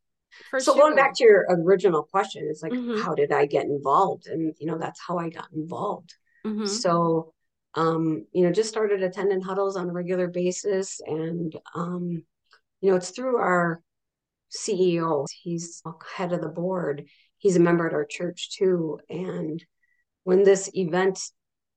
For 0.51 0.61
so 0.61 0.75
sure. 0.75 0.83
going 0.83 0.97
back 0.97 1.15
to 1.17 1.25
your 1.25 1.47
original 1.49 2.03
question, 2.05 2.47
it's 2.49 2.63
like, 2.63 2.73
mm-hmm. 2.73 3.03
how 3.03 3.15
did 3.15 3.33
I 3.33 3.47
get 3.47 3.65
involved? 3.65 4.27
And 4.27 4.55
you 4.59 4.67
know, 4.67 4.79
that's 4.79 5.01
how 5.01 5.19
I 5.19 5.31
got 5.31 5.49
involved. 5.55 6.15
Mm-hmm. 6.47 6.67
So, 6.67 7.33
um, 7.75 8.27
you 8.33 8.45
know, 8.45 8.53
just 8.53 8.69
started 8.69 9.03
attending 9.03 9.41
huddles 9.41 9.77
on 9.77 9.89
a 9.89 9.93
regular 9.93 10.29
basis, 10.29 11.01
and 11.07 11.55
um, 11.75 12.25
you 12.81 12.91
know, 12.91 12.97
it's 12.97 13.11
through 13.11 13.37
our 13.37 13.81
CEO. 14.51 15.27
He's 15.43 15.83
head 16.17 16.33
of 16.33 16.41
the 16.41 16.49
board. 16.49 17.07
He's 17.45 17.57
a 17.57 17.61
member 17.61 17.87
at 17.87 17.93
our 17.93 18.07
church 18.07 18.57
too. 18.57 18.99
And 19.11 19.63
when 20.23 20.45
this 20.45 20.71
event, 20.73 21.21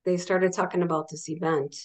they 0.05 0.15
started 0.15 0.53
talking 0.53 0.81
about 0.81 1.09
this 1.11 1.27
event, 1.27 1.75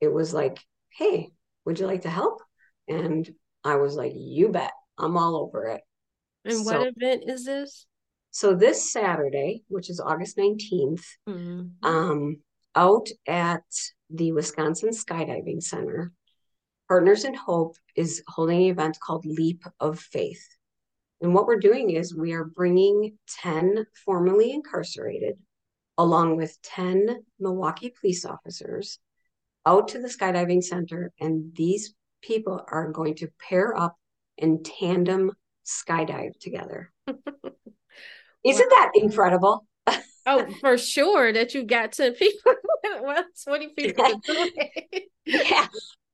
it 0.00 0.10
was 0.10 0.32
like, 0.32 0.58
hey, 0.88 1.30
would 1.66 1.78
you 1.78 1.86
like 1.86 2.00
to 2.02 2.10
help? 2.10 2.40
And 2.88 3.30
I 3.62 3.76
was 3.76 3.94
like, 3.94 4.12
you 4.16 4.48
bet, 4.48 4.72
I'm 4.96 5.18
all 5.18 5.36
over 5.36 5.66
it. 5.66 5.82
And 6.46 6.64
what 6.64 6.94
event 6.96 7.24
is 7.26 7.44
this? 7.44 7.84
So 8.30 8.54
this 8.54 8.90
Saturday, 8.90 9.64
which 9.68 9.90
is 9.90 10.00
August 10.00 10.38
19th, 10.38 11.04
mm-hmm. 11.28 11.86
um, 11.86 12.38
out 12.74 13.10
at 13.28 13.64
the 14.08 14.32
Wisconsin 14.32 14.92
Skydiving 14.92 15.62
Center, 15.62 16.10
Partners 16.88 17.26
in 17.26 17.34
Hope 17.34 17.76
is 17.96 18.22
holding 18.26 18.62
an 18.62 18.70
event 18.70 18.98
called 18.98 19.26
Leap 19.26 19.64
of 19.78 20.00
Faith. 20.00 20.42
And 21.20 21.34
what 21.34 21.46
we're 21.46 21.58
doing 21.58 21.90
is 21.90 22.14
we 22.14 22.32
are 22.32 22.44
bringing 22.44 23.18
10 23.40 23.86
formerly 24.04 24.52
incarcerated, 24.52 25.34
along 25.98 26.36
with 26.36 26.60
10 26.62 27.24
Milwaukee 27.38 27.92
police 28.00 28.24
officers, 28.24 28.98
out 29.66 29.88
to 29.88 30.00
the 30.00 30.08
skydiving 30.08 30.62
center. 30.62 31.12
And 31.20 31.54
these 31.54 31.94
people 32.22 32.64
are 32.68 32.90
going 32.90 33.16
to 33.16 33.28
pair 33.48 33.76
up 33.78 33.96
and 34.38 34.64
tandem 34.64 35.32
skydive 35.66 36.38
together. 36.40 36.90
Isn't 38.44 38.70
that 38.70 38.92
incredible? 38.94 39.66
oh, 40.26 40.46
for 40.60 40.78
sure 40.78 41.32
that 41.32 41.54
you 41.54 41.64
got 41.64 41.92
10 41.92 42.14
people. 42.14 42.54
well, 43.02 43.24
20 43.44 43.68
people 43.76 44.20
yeah. 45.26 45.66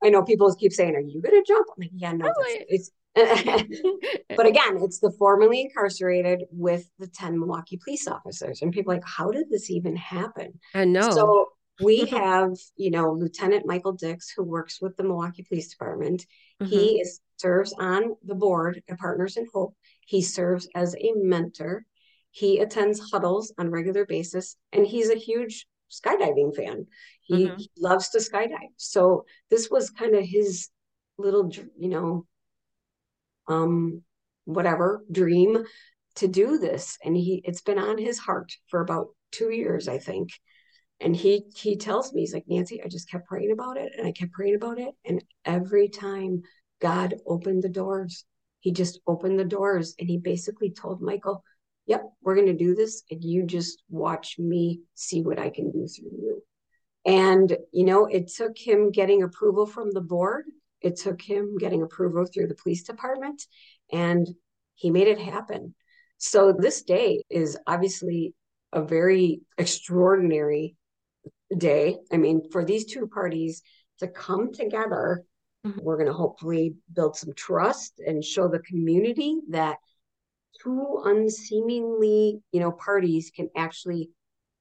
I 0.03 0.11
know 0.11 0.23
people 0.23 0.55
keep 0.55 0.73
saying, 0.73 0.95
Are 0.95 1.01
you 1.01 1.23
gonna 1.23 1.43
jump? 1.47 1.67
I'm 1.71 1.81
like, 1.81 1.91
yeah, 1.95 2.13
no, 2.13 2.33
it's 2.69 2.91
but 4.37 4.47
again, 4.47 4.79
it's 4.83 5.01
the 5.01 5.11
formerly 5.19 5.63
incarcerated 5.63 6.45
with 6.51 6.89
the 6.99 7.07
10 7.07 7.39
Milwaukee 7.39 7.81
police 7.83 8.07
officers. 8.07 8.61
And 8.61 8.73
people 8.73 8.93
like, 8.93 9.05
how 9.07 9.31
did 9.31 9.49
this 9.51 9.71
even 9.71 9.97
happen? 9.97 10.61
I 10.75 10.85
know. 10.85 11.11
So 11.11 11.47
we 11.81 12.05
have, 12.11 12.53
you 12.77 12.91
know, 12.91 13.13
Lieutenant 13.13 13.67
Michael 13.67 13.93
Dix, 13.93 14.31
who 14.37 14.43
works 14.43 14.81
with 14.83 14.97
the 14.97 15.03
Milwaukee 15.03 15.47
Police 15.49 15.69
Department. 15.69 16.27
Mm-hmm. 16.63 16.71
He 16.71 17.01
is 17.01 17.21
serves 17.39 17.75
on 17.79 18.17
the 18.25 18.35
board 18.35 18.83
at 18.89 18.99
Partners 18.99 19.37
in 19.37 19.47
Hope. 19.53 19.75
He 20.07 20.23
serves 20.23 20.69
as 20.75 20.95
a 20.97 21.13
mentor. 21.17 21.85
He 22.31 22.59
attends 22.59 23.11
huddles 23.11 23.53
on 23.59 23.69
a 23.69 23.71
regular 23.71 24.05
basis, 24.05 24.57
and 24.73 24.87
he's 24.87 25.11
a 25.11 25.17
huge 25.17 25.67
skydiving 25.91 26.55
fan. 26.55 26.87
He, 27.23 27.47
mm-hmm. 27.47 27.57
he 27.57 27.71
loves 27.79 28.11
to 28.11 28.19
skydive. 28.19 28.73
So 28.77 29.25
this 29.51 29.71
was 29.71 29.91
kind 29.91 30.15
of 30.15 30.25
his 30.25 30.69
little, 31.19 31.51
you 31.79 31.89
know, 31.89 32.27
um, 33.49 34.03
whatever 34.45 35.05
dream 35.11 35.65
to 36.17 36.29
do 36.29 36.59
this, 36.59 36.99
and 37.05 37.17
he 37.17 37.43
it's 37.45 37.63
been 37.63 37.79
on 37.79 37.99
his 37.99 38.19
heart 38.19 38.53
for 38.69 38.81
about 38.81 39.09
two 39.33 39.51
years, 39.51 39.89
I 39.89 39.99
think. 39.99 40.31
And 41.01 41.15
he 41.15 41.45
he 41.55 41.77
tells 41.77 42.13
me 42.13 42.23
he's 42.23 42.33
like 42.33 42.45
Nancy, 42.49 42.83
I 42.83 42.89
just 42.89 43.11
kept 43.11 43.29
praying 43.29 43.53
about 43.53 43.77
it, 43.77 43.93
and 43.97 44.07
I 44.07 44.13
kept 44.13 44.33
praying 44.33 44.55
about 44.57 44.79
it, 44.79 44.95
and 45.05 45.23
every 45.45 45.89
time 45.89 46.43
God 46.81 47.15
opened 47.27 47.63
the 47.63 47.69
doors. 47.69 48.25
He 48.61 48.73
just 48.73 49.01
opened 49.07 49.39
the 49.39 49.45
doors 49.45 49.95
and 49.99 50.09
he 50.09 50.19
basically 50.19 50.71
told 50.71 51.01
Michael, 51.01 51.43
Yep, 51.87 52.03
we're 52.23 52.35
going 52.35 52.49
to 52.49 52.53
do 52.53 52.75
this. 52.75 53.05
And 53.11 53.23
you 53.23 53.45
just 53.45 53.85
watch 53.89 54.37
me 54.39 54.81
see 54.95 55.23
what 55.23 55.39
I 55.39 55.51
can 55.51 55.71
do 55.71 55.87
through 55.87 56.19
you. 56.19 56.43
And, 57.05 57.57
you 57.73 57.85
know, 57.85 58.07
it 58.07 58.33
took 58.35 58.59
him 58.59 58.91
getting 58.91 59.23
approval 59.23 59.67
from 59.67 59.93
the 59.93 60.01
board, 60.01 60.47
it 60.87 60.97
took 60.97 61.21
him 61.21 61.57
getting 61.59 61.83
approval 61.83 62.25
through 62.27 62.49
the 62.49 62.55
police 62.55 62.83
department, 62.83 63.43
and 63.93 64.27
he 64.75 64.91
made 64.91 65.09
it 65.09 65.19
happen. 65.19 65.75
So 66.19 66.53
this 66.53 66.83
day 66.83 67.23
is 67.29 67.59
obviously 67.67 68.35
a 68.73 68.83
very 68.83 69.41
extraordinary 69.59 70.77
day. 71.57 71.99
I 72.13 72.17
mean, 72.17 72.51
for 72.51 72.65
these 72.65 72.87
two 72.87 73.07
parties 73.07 73.63
to 73.99 74.09
come 74.09 74.53
together 74.53 75.25
Mm-hmm. 75.67 75.81
We're 75.83 75.97
going 75.97 76.07
to 76.07 76.13
hopefully 76.13 76.75
build 76.93 77.17
some 77.17 77.33
trust 77.35 78.01
and 78.07 78.25
show 78.25 78.49
the 78.49 78.61
community 78.61 79.39
that 79.51 79.77
two 80.63 81.03
unseemingly, 81.05 82.41
you 82.53 82.61
know, 82.61 82.73
parties 82.73 83.33
can 83.35 83.49
actually, 83.57 84.11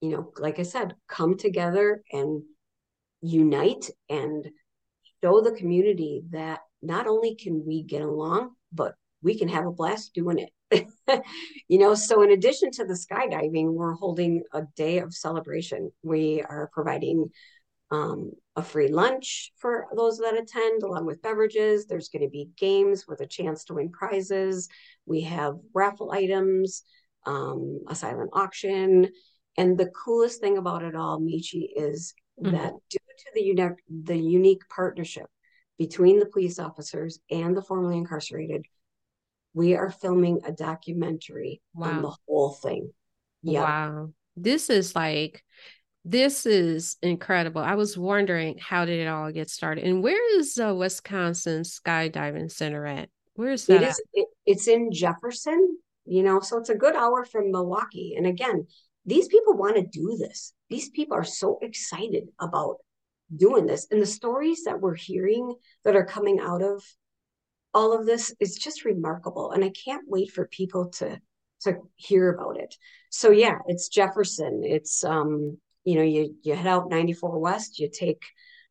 you 0.01 0.09
know, 0.09 0.31
like 0.37 0.59
I 0.59 0.63
said, 0.63 0.95
come 1.07 1.37
together 1.37 2.01
and 2.11 2.43
unite 3.21 3.89
and 4.09 4.47
show 5.23 5.41
the 5.41 5.51
community 5.51 6.23
that 6.31 6.59
not 6.81 7.07
only 7.07 7.35
can 7.35 7.65
we 7.65 7.83
get 7.83 8.01
along, 8.01 8.51
but 8.71 8.95
we 9.21 9.37
can 9.37 9.47
have 9.47 9.65
a 9.65 9.71
blast 9.71 10.13
doing 10.13 10.39
it. 10.39 10.87
you 11.67 11.79
know, 11.79 11.95
so 11.95 12.21
in 12.21 12.31
addition 12.31 12.71
to 12.71 12.85
the 12.85 12.93
skydiving, 12.93 13.73
we're 13.73 13.93
holding 13.93 14.43
a 14.53 14.63
day 14.75 14.99
of 14.99 15.13
celebration. 15.13 15.91
We 16.03 16.41
are 16.41 16.69
providing 16.73 17.29
um, 17.91 18.31
a 18.55 18.63
free 18.63 18.87
lunch 18.87 19.51
for 19.57 19.87
those 19.95 20.17
that 20.19 20.37
attend, 20.37 20.83
along 20.83 21.05
with 21.05 21.21
beverages. 21.21 21.85
There's 21.85 22.09
going 22.09 22.23
to 22.23 22.29
be 22.29 22.49
games 22.57 23.05
with 23.07 23.21
a 23.21 23.27
chance 23.27 23.63
to 23.65 23.75
win 23.75 23.89
prizes. 23.89 24.69
We 25.05 25.21
have 25.21 25.55
raffle 25.73 26.11
items, 26.11 26.83
um, 27.25 27.81
a 27.87 27.95
silent 27.95 28.31
auction. 28.33 29.09
And 29.57 29.77
the 29.77 29.91
coolest 29.91 30.41
thing 30.41 30.57
about 30.57 30.83
it 30.83 30.95
all, 30.95 31.19
Michi, 31.19 31.69
is 31.75 32.13
mm-hmm. 32.41 32.55
that 32.55 32.73
to 33.17 33.25
the 33.33 33.41
unique, 33.41 33.79
the 33.89 34.17
unique 34.17 34.67
partnership 34.69 35.27
between 35.77 36.19
the 36.19 36.25
police 36.25 36.59
officers 36.59 37.19
and 37.29 37.55
the 37.55 37.61
formerly 37.61 37.97
incarcerated, 37.97 38.65
we 39.53 39.75
are 39.75 39.89
filming 39.89 40.41
a 40.45 40.51
documentary 40.51 41.61
wow. 41.73 41.89
on 41.89 42.01
the 42.01 42.15
whole 42.27 42.53
thing. 42.53 42.91
Yeah. 43.41 43.61
Wow. 43.61 44.09
This 44.35 44.69
is 44.69 44.95
like 44.95 45.43
this 46.03 46.45
is 46.45 46.97
incredible. 47.01 47.61
I 47.61 47.75
was 47.75 47.97
wondering 47.97 48.57
how 48.59 48.85
did 48.85 48.99
it 48.99 49.07
all 49.07 49.31
get 49.31 49.49
started, 49.49 49.85
and 49.85 50.03
where 50.03 50.37
is 50.37 50.53
the 50.53 50.73
Wisconsin 50.75 51.63
Skydiving 51.63 52.51
Center 52.51 52.85
at? 52.85 53.09
Where 53.33 53.51
is 53.51 53.65
that? 53.65 53.81
It 53.81 53.87
is. 53.89 54.01
It, 54.13 54.27
it's 54.45 54.67
in 54.67 54.91
Jefferson. 54.91 55.77
You 56.05 56.21
know, 56.21 56.39
so 56.39 56.59
it's 56.59 56.69
a 56.69 56.75
good 56.75 56.95
hour 56.95 57.25
from 57.25 57.51
Milwaukee. 57.51 58.13
And 58.15 58.27
again, 58.27 58.67
these 59.05 59.27
people 59.27 59.57
want 59.57 59.77
to 59.77 59.81
do 59.81 60.17
this. 60.19 60.53
These 60.69 60.89
people 60.89 61.17
are 61.17 61.23
so 61.23 61.57
excited 61.63 62.25
about 62.39 62.77
doing 63.35 63.65
this. 63.65 63.87
And 63.91 64.01
the 64.01 64.05
stories 64.05 64.63
that 64.65 64.79
we're 64.79 64.95
hearing 64.95 65.55
that 65.83 65.95
are 65.95 66.05
coming 66.05 66.39
out 66.39 66.61
of 66.61 66.83
all 67.73 67.93
of 67.93 68.05
this 68.05 68.33
is 68.39 68.55
just 68.55 68.85
remarkable. 68.85 69.51
And 69.51 69.63
I 69.63 69.69
can't 69.69 70.07
wait 70.07 70.31
for 70.31 70.47
people 70.47 70.89
to 70.97 71.19
to 71.61 71.77
hear 71.95 72.29
about 72.29 72.59
it. 72.59 72.75
So 73.09 73.31
yeah, 73.31 73.57
it's 73.67 73.87
Jefferson. 73.87 74.61
It's 74.63 75.03
um, 75.03 75.57
you 75.83 75.95
know, 75.95 76.03
you 76.03 76.35
you 76.43 76.55
head 76.55 76.67
out 76.67 76.89
94 76.89 77.39
west, 77.39 77.79
you 77.79 77.89
take 77.91 78.23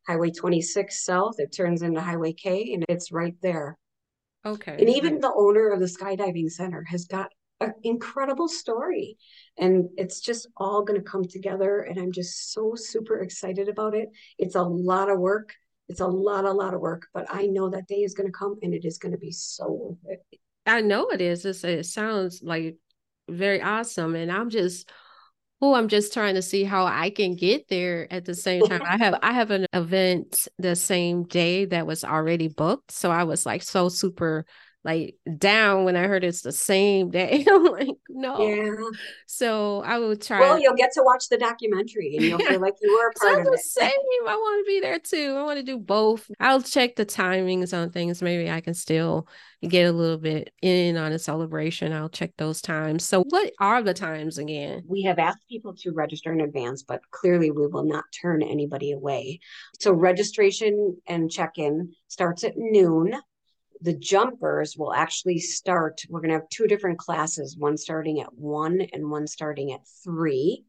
Highway 0.07 0.31
26 0.31 1.03
south, 1.03 1.39
it 1.39 1.51
turns 1.55 1.81
into 1.81 2.01
Highway 2.01 2.33
K 2.33 2.73
and 2.73 2.85
it's 2.89 3.11
right 3.11 3.35
there. 3.41 3.77
Okay. 4.45 4.75
And 4.79 4.89
even 4.89 5.19
the 5.19 5.33
owner 5.35 5.69
of 5.69 5.79
the 5.79 5.87
skydiving 5.87 6.51
center 6.51 6.83
has 6.83 7.05
got 7.05 7.31
an 7.61 7.73
incredible 7.83 8.47
story. 8.47 9.17
And 9.57 9.89
it's 9.97 10.19
just 10.19 10.47
all 10.57 10.83
going 10.83 10.99
to 10.99 11.09
come 11.09 11.25
together. 11.25 11.79
And 11.81 11.99
I'm 11.99 12.11
just 12.11 12.53
so 12.53 12.73
super 12.75 13.19
excited 13.19 13.69
about 13.69 13.95
it. 13.95 14.09
It's 14.37 14.55
a 14.55 14.63
lot 14.63 15.09
of 15.09 15.19
work. 15.19 15.53
It's 15.87 15.99
a 16.01 16.07
lot, 16.07 16.45
a 16.45 16.51
lot 16.51 16.73
of 16.73 16.81
work, 16.81 17.07
but 17.13 17.27
I 17.29 17.45
know 17.45 17.69
that 17.69 17.87
day 17.87 18.01
is 18.01 18.15
going 18.15 18.27
to 18.27 18.37
come 18.37 18.55
and 18.63 18.73
it 18.73 18.85
is 18.85 18.97
going 18.97 19.11
to 19.11 19.19
be 19.19 19.31
so 19.31 19.69
worth 19.69 20.19
it. 20.31 20.39
I 20.65 20.81
know 20.81 21.09
it 21.09 21.21
is. 21.21 21.45
It's, 21.45 21.63
it 21.63 21.85
sounds 21.85 22.41
like 22.41 22.77
very 23.29 23.61
awesome. 23.61 24.15
And 24.15 24.31
I'm 24.31 24.49
just, 24.49 24.89
oh, 25.61 25.75
I'm 25.75 25.87
just 25.87 26.11
trying 26.11 26.35
to 26.35 26.41
see 26.41 26.63
how 26.63 26.85
I 26.85 27.11
can 27.11 27.35
get 27.35 27.67
there 27.67 28.11
at 28.11 28.25
the 28.25 28.33
same 28.33 28.63
time. 28.63 28.81
I 28.83 28.97
have 28.97 29.19
I 29.21 29.31
have 29.31 29.51
an 29.51 29.67
event 29.73 30.47
the 30.57 30.75
same 30.75 31.23
day 31.23 31.65
that 31.65 31.87
was 31.87 32.03
already 32.03 32.47
booked. 32.47 32.91
So 32.91 33.11
I 33.11 33.23
was 33.23 33.45
like 33.45 33.61
so 33.61 33.89
super 33.89 34.45
like 34.85 35.15
down 35.39 35.83
when 35.83 35.95
I 35.95 36.05
heard 36.05 36.23
it's 36.23 36.41
the 36.41 36.51
same 36.51 37.09
day. 37.09 37.43
I'm 37.51 37.65
like, 37.65 37.89
no. 38.07 38.47
Yeah. 38.47 38.75
So 39.25 39.81
I 39.81 39.97
will 39.97 40.15
try. 40.15 40.39
Well, 40.39 40.59
you'll 40.59 40.75
get 40.75 40.91
to 40.93 41.01
watch 41.03 41.27
the 41.27 41.37
documentary 41.37 42.15
and 42.15 42.23
you'll 42.23 42.37
feel 42.37 42.61
like 42.61 42.75
you 42.81 42.93
were 42.93 43.09
a 43.09 43.13
part 43.13 43.33
so 43.33 43.39
of 43.39 43.45
the 43.45 43.53
it. 43.53 43.59
same. 43.61 43.91
I 44.27 44.35
want 44.35 44.63
to 44.63 44.71
be 44.71 44.79
there 44.79 44.99
too. 44.99 45.35
I 45.37 45.41
want 45.41 45.57
to 45.57 45.63
do 45.63 45.79
both. 45.79 46.29
I'll 46.39 46.61
check 46.61 46.95
the 46.95 47.05
timings 47.05 47.75
on 47.75 47.89
things. 47.89 48.21
Maybe 48.21 48.49
I 48.49 48.61
can 48.61 48.75
still 48.75 49.27
get 49.67 49.87
a 49.87 49.91
little 49.91 50.19
bit 50.19 50.53
in 50.61 50.97
on 50.97 51.11
a 51.11 51.17
celebration. 51.19 51.91
I'll 51.91 52.07
check 52.07 52.33
those 52.37 52.61
times. 52.61 53.03
So 53.03 53.23
what 53.29 53.53
are 53.59 53.81
the 53.81 53.95
times 53.95 54.37
again? 54.37 54.83
We 54.87 55.01
have 55.03 55.17
asked 55.17 55.47
people 55.49 55.73
to 55.77 55.93
register 55.93 56.31
in 56.31 56.41
advance, 56.41 56.83
but 56.83 57.01
clearly 57.09 57.49
we 57.49 57.65
will 57.65 57.85
not 57.85 58.03
turn 58.21 58.43
anybody 58.43 58.91
away. 58.91 59.39
So 59.79 59.91
registration 59.91 60.97
and 61.07 61.31
check-in 61.31 61.93
starts 62.07 62.43
at 62.43 62.53
noon 62.55 63.15
the 63.85 63.93
jumpers 63.97 64.75
will 64.77 64.93
actually 64.93 65.39
start. 65.39 66.01
We're 66.09 66.21
going 66.21 66.31
to 66.31 66.39
have 66.39 66.49
two 66.49 66.67
different 66.67 66.97
classes, 66.97 67.55
one 67.57 67.77
starting 67.77 68.19
at 68.19 68.33
one 68.33 68.81
and 68.91 69.09
one 69.11 69.27
starting 69.27 69.71
at 69.73 69.81
three. 70.03 70.65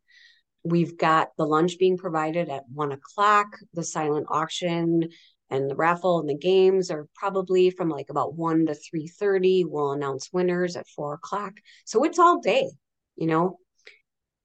We've 0.64 0.98
got 0.98 1.30
the 1.38 1.46
lunch 1.46 1.78
being 1.78 1.96
provided 1.96 2.48
at 2.50 2.64
one 2.72 2.92
o'clock, 2.92 3.46
the 3.72 3.84
silent 3.84 4.26
auction 4.28 5.08
and 5.48 5.70
the 5.70 5.76
raffle 5.76 6.18
and 6.18 6.28
the 6.28 6.36
games 6.36 6.90
are 6.90 7.06
probably 7.14 7.70
from 7.70 7.88
like 7.88 8.10
about 8.10 8.34
1 8.34 8.66
to 8.66 8.74
3.30 8.74 9.64
we'll 9.64 9.92
announce 9.92 10.32
winners 10.32 10.74
at 10.74 10.88
4 10.88 11.14
o'clock 11.14 11.52
so 11.84 12.02
it's 12.02 12.18
all 12.18 12.40
day 12.40 12.68
you 13.14 13.28
know 13.28 13.60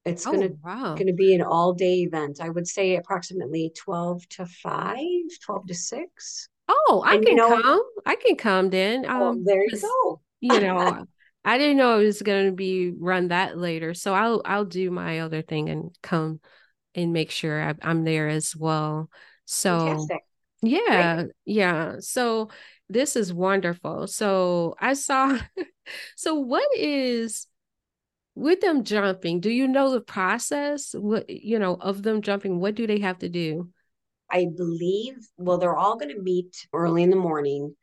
it's 0.05 0.25
Oh, 0.25 0.31
gonna 0.31 0.49
wow. 0.63 0.95
gonna 0.95 1.13
be 1.13 1.33
an 1.33 1.41
all 1.41 1.73
day 1.73 2.01
event 2.01 2.39
i 2.41 2.49
would 2.49 2.67
say 2.67 2.95
approximately 2.95 3.71
12 3.75 4.27
to 4.29 4.45
5 4.45 4.97
12 5.43 5.67
to 5.67 5.73
6 5.75 6.49
Oh, 6.87 7.03
I 7.05 7.15
and 7.15 7.23
you 7.23 7.29
can 7.29 7.37
know 7.37 7.61
come. 7.61 7.83
I 8.05 8.15
can 8.15 8.35
come 8.35 8.69
then. 8.69 9.03
well 9.03 9.29
Um, 9.29 9.43
there 9.43 9.63
you 9.63 9.79
go 9.79 10.21
you 10.39 10.59
know, 10.61 11.05
I 11.43 11.57
didn't 11.57 11.77
know 11.77 11.99
it 11.99 12.05
was 12.05 12.21
going 12.21 12.47
to 12.47 12.51
be 12.51 12.91
run 12.91 13.29
that 13.29 13.57
later. 13.57 13.93
So 13.93 14.13
I'll 14.13 14.41
I'll 14.45 14.65
do 14.65 14.91
my 14.91 15.19
other 15.19 15.41
thing 15.41 15.69
and 15.69 15.95
come 16.01 16.39
and 16.95 17.13
make 17.13 17.31
sure 17.31 17.61
I, 17.61 17.73
I'm 17.81 18.03
there 18.03 18.27
as 18.27 18.55
well. 18.55 19.09
So 19.45 19.79
fantastic 19.79 20.07
great 20.07 20.21
yeah, 20.63 21.23
yeah. 21.45 21.95
So 21.99 22.49
this 22.89 23.15
is 23.15 23.33
wonderful. 23.33 24.07
So 24.07 24.75
I 24.79 24.93
saw, 24.93 25.37
so 26.15 26.35
what 26.35 26.67
is 26.77 27.47
with 28.35 28.61
them 28.61 28.83
jumping? 28.83 29.39
Do 29.39 29.49
you 29.49 29.67
know 29.67 29.91
the 29.91 30.01
process? 30.01 30.93
What, 30.93 31.29
you 31.29 31.57
know, 31.57 31.75
of 31.75 32.03
them 32.03 32.21
jumping, 32.21 32.59
what 32.59 32.75
do 32.75 32.85
they 32.85 32.99
have 32.99 33.19
to 33.19 33.29
do? 33.29 33.69
I 34.31 34.47
believe, 34.55 35.15
well, 35.37 35.57
they're 35.57 35.75
all 35.75 35.97
going 35.97 36.15
to 36.15 36.21
meet 36.21 36.67
early 36.73 37.03
in 37.03 37.09
the 37.09 37.15
morning. 37.15 37.75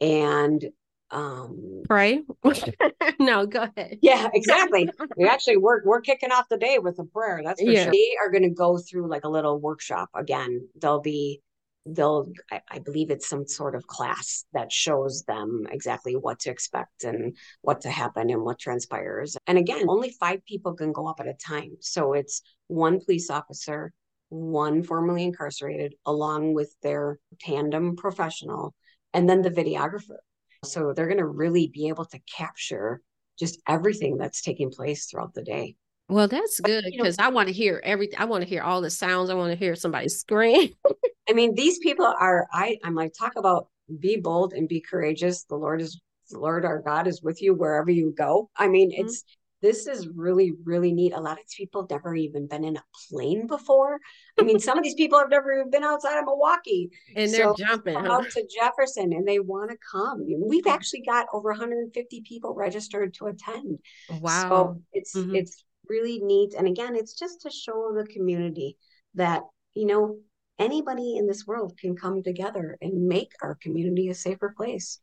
And 0.00 0.64
um, 1.10 1.82
Pray? 1.88 2.22
No, 3.18 3.46
go 3.46 3.68
ahead. 3.76 3.98
yeah, 4.00 4.28
exactly. 4.32 4.88
We 5.16 5.26
actually 5.26 5.56
we're 5.58 5.84
we're 5.84 6.00
kicking 6.00 6.32
off 6.32 6.48
the 6.48 6.56
day 6.56 6.78
with 6.78 6.98
a 6.98 7.04
prayer. 7.04 7.42
That's 7.44 7.60
for 7.60 7.70
Yeah. 7.70 7.84
sure. 7.84 7.92
They 7.92 8.16
are 8.22 8.30
going 8.30 8.44
to 8.44 8.50
go 8.50 8.78
through 8.78 9.08
like 9.10 9.24
a 9.24 9.28
little 9.28 9.58
workshop 9.58 10.08
again. 10.14 10.68
They'll 10.80 11.00
be 11.00 11.42
they'll 11.86 12.28
I, 12.50 12.60
I 12.70 12.78
believe 12.78 13.10
it's 13.10 13.28
some 13.28 13.46
sort 13.46 13.74
of 13.74 13.86
class 13.86 14.44
that 14.52 14.72
shows 14.72 15.24
them 15.26 15.66
exactly 15.70 16.14
what 16.14 16.38
to 16.40 16.50
expect 16.50 17.04
and 17.04 17.36
what 17.62 17.82
to 17.82 17.90
happen 17.90 18.30
and 18.30 18.42
what 18.42 18.58
transpires. 18.58 19.36
And 19.46 19.58
again, 19.58 19.86
only 19.88 20.10
five 20.20 20.44
people 20.46 20.74
can 20.74 20.92
go 20.92 21.06
up 21.08 21.20
at 21.20 21.26
a 21.26 21.34
time. 21.34 21.72
So 21.80 22.12
it's 22.14 22.42
one 22.68 23.00
police 23.04 23.28
officer, 23.30 23.92
one 24.30 24.82
formerly 24.82 25.24
incarcerated, 25.24 25.94
along 26.06 26.54
with 26.54 26.74
their 26.82 27.18
tandem 27.40 27.96
professional, 27.96 28.74
and 29.12 29.28
then 29.28 29.42
the 29.42 29.50
videographer. 29.50 30.16
So 30.64 30.92
they're 30.92 31.06
going 31.06 31.18
to 31.18 31.26
really 31.26 31.68
be 31.68 31.88
able 31.88 32.06
to 32.06 32.18
capture 32.36 33.00
just 33.38 33.60
everything 33.68 34.16
that's 34.16 34.42
taking 34.42 34.70
place 34.70 35.06
throughout 35.06 35.34
the 35.34 35.42
day. 35.42 35.76
Well, 36.08 36.28
that's 36.28 36.60
good 36.60 36.84
you 36.86 36.98
know- 36.98 37.04
because 37.04 37.18
I 37.18 37.28
want 37.28 37.48
to 37.48 37.52
hear 37.54 37.80
everything. 37.84 38.18
I 38.18 38.24
want 38.24 38.42
to 38.42 38.48
hear 38.48 38.62
all 38.62 38.80
the 38.80 38.90
sounds. 38.90 39.30
I 39.30 39.34
want 39.34 39.52
to 39.52 39.58
hear 39.58 39.74
somebody 39.74 40.08
scream. 40.08 40.70
I 41.28 41.32
mean, 41.32 41.54
these 41.54 41.78
people 41.78 42.06
are 42.06 42.46
I 42.52 42.78
I'm 42.82 42.94
like 42.94 43.12
talk 43.18 43.32
about 43.36 43.68
be 44.00 44.16
bold 44.16 44.52
and 44.52 44.68
be 44.68 44.80
courageous. 44.80 45.44
The 45.44 45.56
Lord 45.56 45.80
is 45.80 46.00
the 46.30 46.38
Lord 46.38 46.64
our 46.64 46.80
God 46.80 47.06
is 47.06 47.22
with 47.22 47.40
you 47.42 47.54
wherever 47.54 47.90
you 47.90 48.12
go. 48.16 48.50
I 48.56 48.68
mean, 48.68 48.90
Mhm. 48.90 49.04
it's 49.04 49.24
this 49.62 49.86
is 49.86 50.08
really 50.08 50.52
really 50.64 50.92
neat. 50.92 51.12
A 51.12 51.20
lot 51.20 51.32
of 51.32 51.38
these 51.38 51.54
people 51.56 51.82
have 51.82 51.90
never 51.90 52.14
even 52.14 52.46
been 52.46 52.64
in 52.64 52.76
a 52.76 52.84
plane 53.08 53.46
before. 53.46 53.98
I 54.38 54.42
mean, 54.42 54.58
some 54.58 54.78
of 54.78 54.84
these 54.84 54.94
people 54.94 55.18
have 55.18 55.30
never 55.30 55.52
even 55.52 55.70
been 55.70 55.84
outside 55.84 56.18
of 56.18 56.24
Milwaukee. 56.24 56.90
And 57.16 57.32
they're 57.32 57.48
So, 57.48 57.54
jumping. 57.56 57.94
Come 57.94 58.06
huh? 58.06 58.12
out 58.12 58.30
to 58.30 58.46
Jefferson 58.58 59.12
and 59.12 59.26
they 59.26 59.38
want 59.38 59.70
to 59.70 59.76
come. 59.90 60.26
We've 60.46 60.66
actually 60.66 61.02
got 61.02 61.26
over 61.32 61.50
150 61.50 62.22
people 62.22 62.54
registered 62.54 63.14
to 63.14 63.26
attend. 63.26 63.78
Wow. 64.20 64.48
So 64.48 64.82
it's 64.92 65.14
Mhm. 65.14 65.36
it's 65.36 65.64
really 65.88 66.20
neat. 66.20 66.54
And 66.54 66.66
again, 66.66 66.94
it's 66.96 67.14
just 67.14 67.42
to 67.42 67.50
show 67.50 67.92
the 67.94 68.06
community 68.06 68.76
that, 69.14 69.42
you 69.74 69.86
know, 69.86 70.18
anybody 70.58 71.16
in 71.16 71.26
this 71.26 71.46
world 71.46 71.76
can 71.78 71.96
come 71.96 72.22
together 72.22 72.76
and 72.80 73.08
make 73.08 73.32
our 73.42 73.56
community 73.56 74.08
a 74.08 74.14
safer 74.14 74.54
place. 74.56 75.00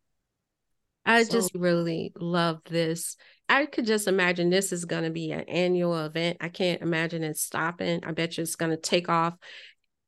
I 1.07 1.23
So- 1.23 1.31
just 1.31 1.55
really 1.55 2.13
love 2.19 2.59
this. 2.69 3.15
I 3.49 3.65
could 3.65 3.85
just 3.85 4.07
imagine 4.07 4.49
this 4.49 4.73
is 4.73 4.83
going 4.85 5.05
to 5.05 5.09
be 5.09 5.31
an 5.31 5.41
annual 5.47 5.97
event. 6.05 6.37
I 6.41 6.49
can't 6.49 6.81
imagine 6.81 7.23
it 7.23 7.37
stopping. 7.37 8.03
I 8.03 8.11
bet 8.11 8.37
you 8.37 8.41
it's 8.43 8.57
going 8.57 8.71
to 8.71 8.77
take 8.77 9.09
off 9.09 9.35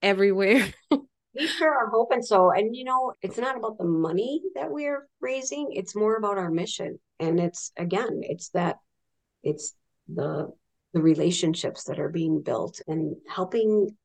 everywhere. 0.01 0.67
We 1.35 1.45
sure 1.45 1.71
are 1.73 1.89
hoping 1.91 2.23
so. 2.23 2.49
And 2.51 2.75
you 2.75 2.83
know, 2.83 3.13
it's 3.21 3.38
not 3.38 3.55
about 3.55 3.77
the 3.77 3.85
money 3.85 4.41
that 4.55 4.71
we're 4.71 5.07
raising, 5.21 5.69
it's 5.73 5.95
more 5.95 6.17
about 6.17 6.39
our 6.39 6.49
mission. 6.49 6.99
And 7.19 7.39
it's 7.39 7.71
again, 7.77 8.21
it's 8.23 8.49
that 8.49 8.77
it's 9.43 9.75
the 10.12 10.51
the 10.93 11.01
relationships 11.01 11.83
that 11.83 11.99
are 11.99 12.09
being 12.09 12.41
built 12.41 12.81
and 12.88 13.15
helping 13.29 13.95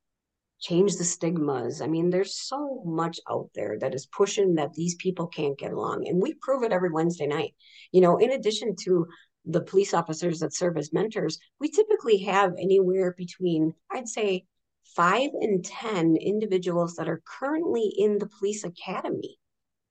change 0.65 0.97
the 0.97 1.05
stigmas. 1.05 1.83
I 1.83 1.87
mean, 1.87 2.09
there's 2.09 2.35
so 2.35 2.83
much 2.87 3.21
out 3.31 3.51
there 3.55 3.77
that 3.81 3.95
is 3.95 4.07
pushing 4.07 4.55
that 4.55 4.73
these 4.73 4.95
people 4.95 5.27
can't 5.27 5.59
get 5.59 5.73
along. 5.73 6.09
And 6.09 6.23
we 6.23 6.35
prove 6.41 6.63
it 6.63 6.73
every 6.73 6.91
Wednesday 6.91 7.27
night. 7.27 7.55
You 7.93 8.01
know, 8.01 8.17
in 8.17 8.33
addition 8.33 8.75
to 8.85 9.07
the 9.45 9.61
police 9.61 9.93
officers 9.93 10.41
that 10.41 10.55
serve 10.55 10.79
as 10.79 10.93
mentors, 10.93 11.39
we 11.61 11.69
typically 11.69 12.19
have 12.23 12.55
anywhere 12.59 13.15
between, 13.17 13.75
I'd 13.93 14.09
say, 14.09 14.47
five 14.97 15.31
and 15.39 15.63
10 15.63 16.17
individuals 16.17 16.95
that 16.95 17.11
are 17.11 17.23
currently 17.27 17.93
in 17.99 18.17
the 18.17 18.29
police 18.39 18.65
academy 18.65 19.39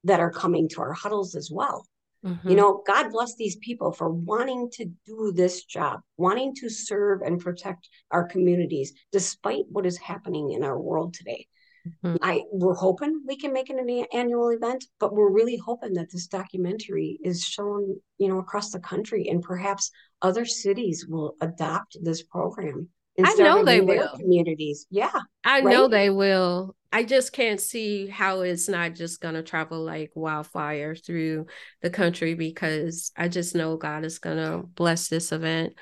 that 0.06 0.20
are 0.20 0.32
coming 0.32 0.70
to 0.70 0.82
our 0.82 0.94
huddles 0.94 1.36
as 1.36 1.52
well. 1.52 1.86
You 2.24 2.30
Mhm. 2.30 2.56
know, 2.56 2.84
God 2.88 3.10
bless 3.12 3.36
these 3.36 3.58
people 3.58 3.92
for 3.92 4.10
wanting 4.10 4.70
to 4.78 4.86
do 5.06 5.34
this 5.36 5.66
job, 5.66 6.00
wanting 6.18 6.56
to 6.56 6.70
serve 6.70 7.22
and 7.22 7.40
protect 7.40 7.90
our 8.12 8.26
communities 8.26 8.94
despite 9.12 9.66
what 9.70 9.86
is 9.86 9.98
happening 9.98 10.52
in 10.52 10.64
our 10.64 10.80
world 10.80 11.14
today. 11.14 11.48
Mhm. 11.86 12.18
I 12.22 12.44
we're 12.50 12.76
hoping 12.76 13.24
we 13.28 13.36
can 13.36 13.52
make 13.52 13.70
it 13.70 13.76
an 13.78 13.90
annual 14.14 14.50
event, 14.50 14.86
but 15.02 15.14
we're 15.14 15.30
really 15.30 15.58
hoping 15.58 15.94
that 15.96 16.12
this 16.12 16.28
documentary 16.28 17.20
is 17.24 17.44
shown, 17.44 18.00
you 18.18 18.30
know, 18.30 18.40
across 18.40 18.72
the 18.72 18.80
country 18.80 19.28
and 19.28 19.44
perhaps 19.44 19.92
other 20.22 20.46
cities 20.46 21.06
will 21.06 21.36
adopt 21.42 21.98
this 22.02 22.24
program 22.24 22.88
I 23.22 23.34
know 23.36 23.64
they 23.66 23.82
will. 23.82 24.08
communities. 24.18 24.88
Yeah. 24.90 25.20
I 25.44 25.60
know 25.62 25.88
they 25.88 26.10
will. 26.10 26.76
I 26.94 27.04
just 27.04 27.34
can't 27.34 27.60
see 27.60 28.06
how 28.06 28.42
it's 28.42 28.70
not 28.70 28.94
just 28.94 29.20
going 29.20 29.34
to 29.34 29.42
travel 29.42 29.84
like 29.84 30.12
wildfire 30.14 30.94
through 30.94 31.48
the 31.82 31.90
country 31.90 32.36
because 32.36 33.12
I 33.18 33.30
just 33.30 33.56
know 33.56 33.78
God 33.78 34.06
is 34.06 34.20
going 34.20 34.38
to 34.38 34.60
bless 34.60 35.08
this 35.08 35.32
event. 35.32 35.74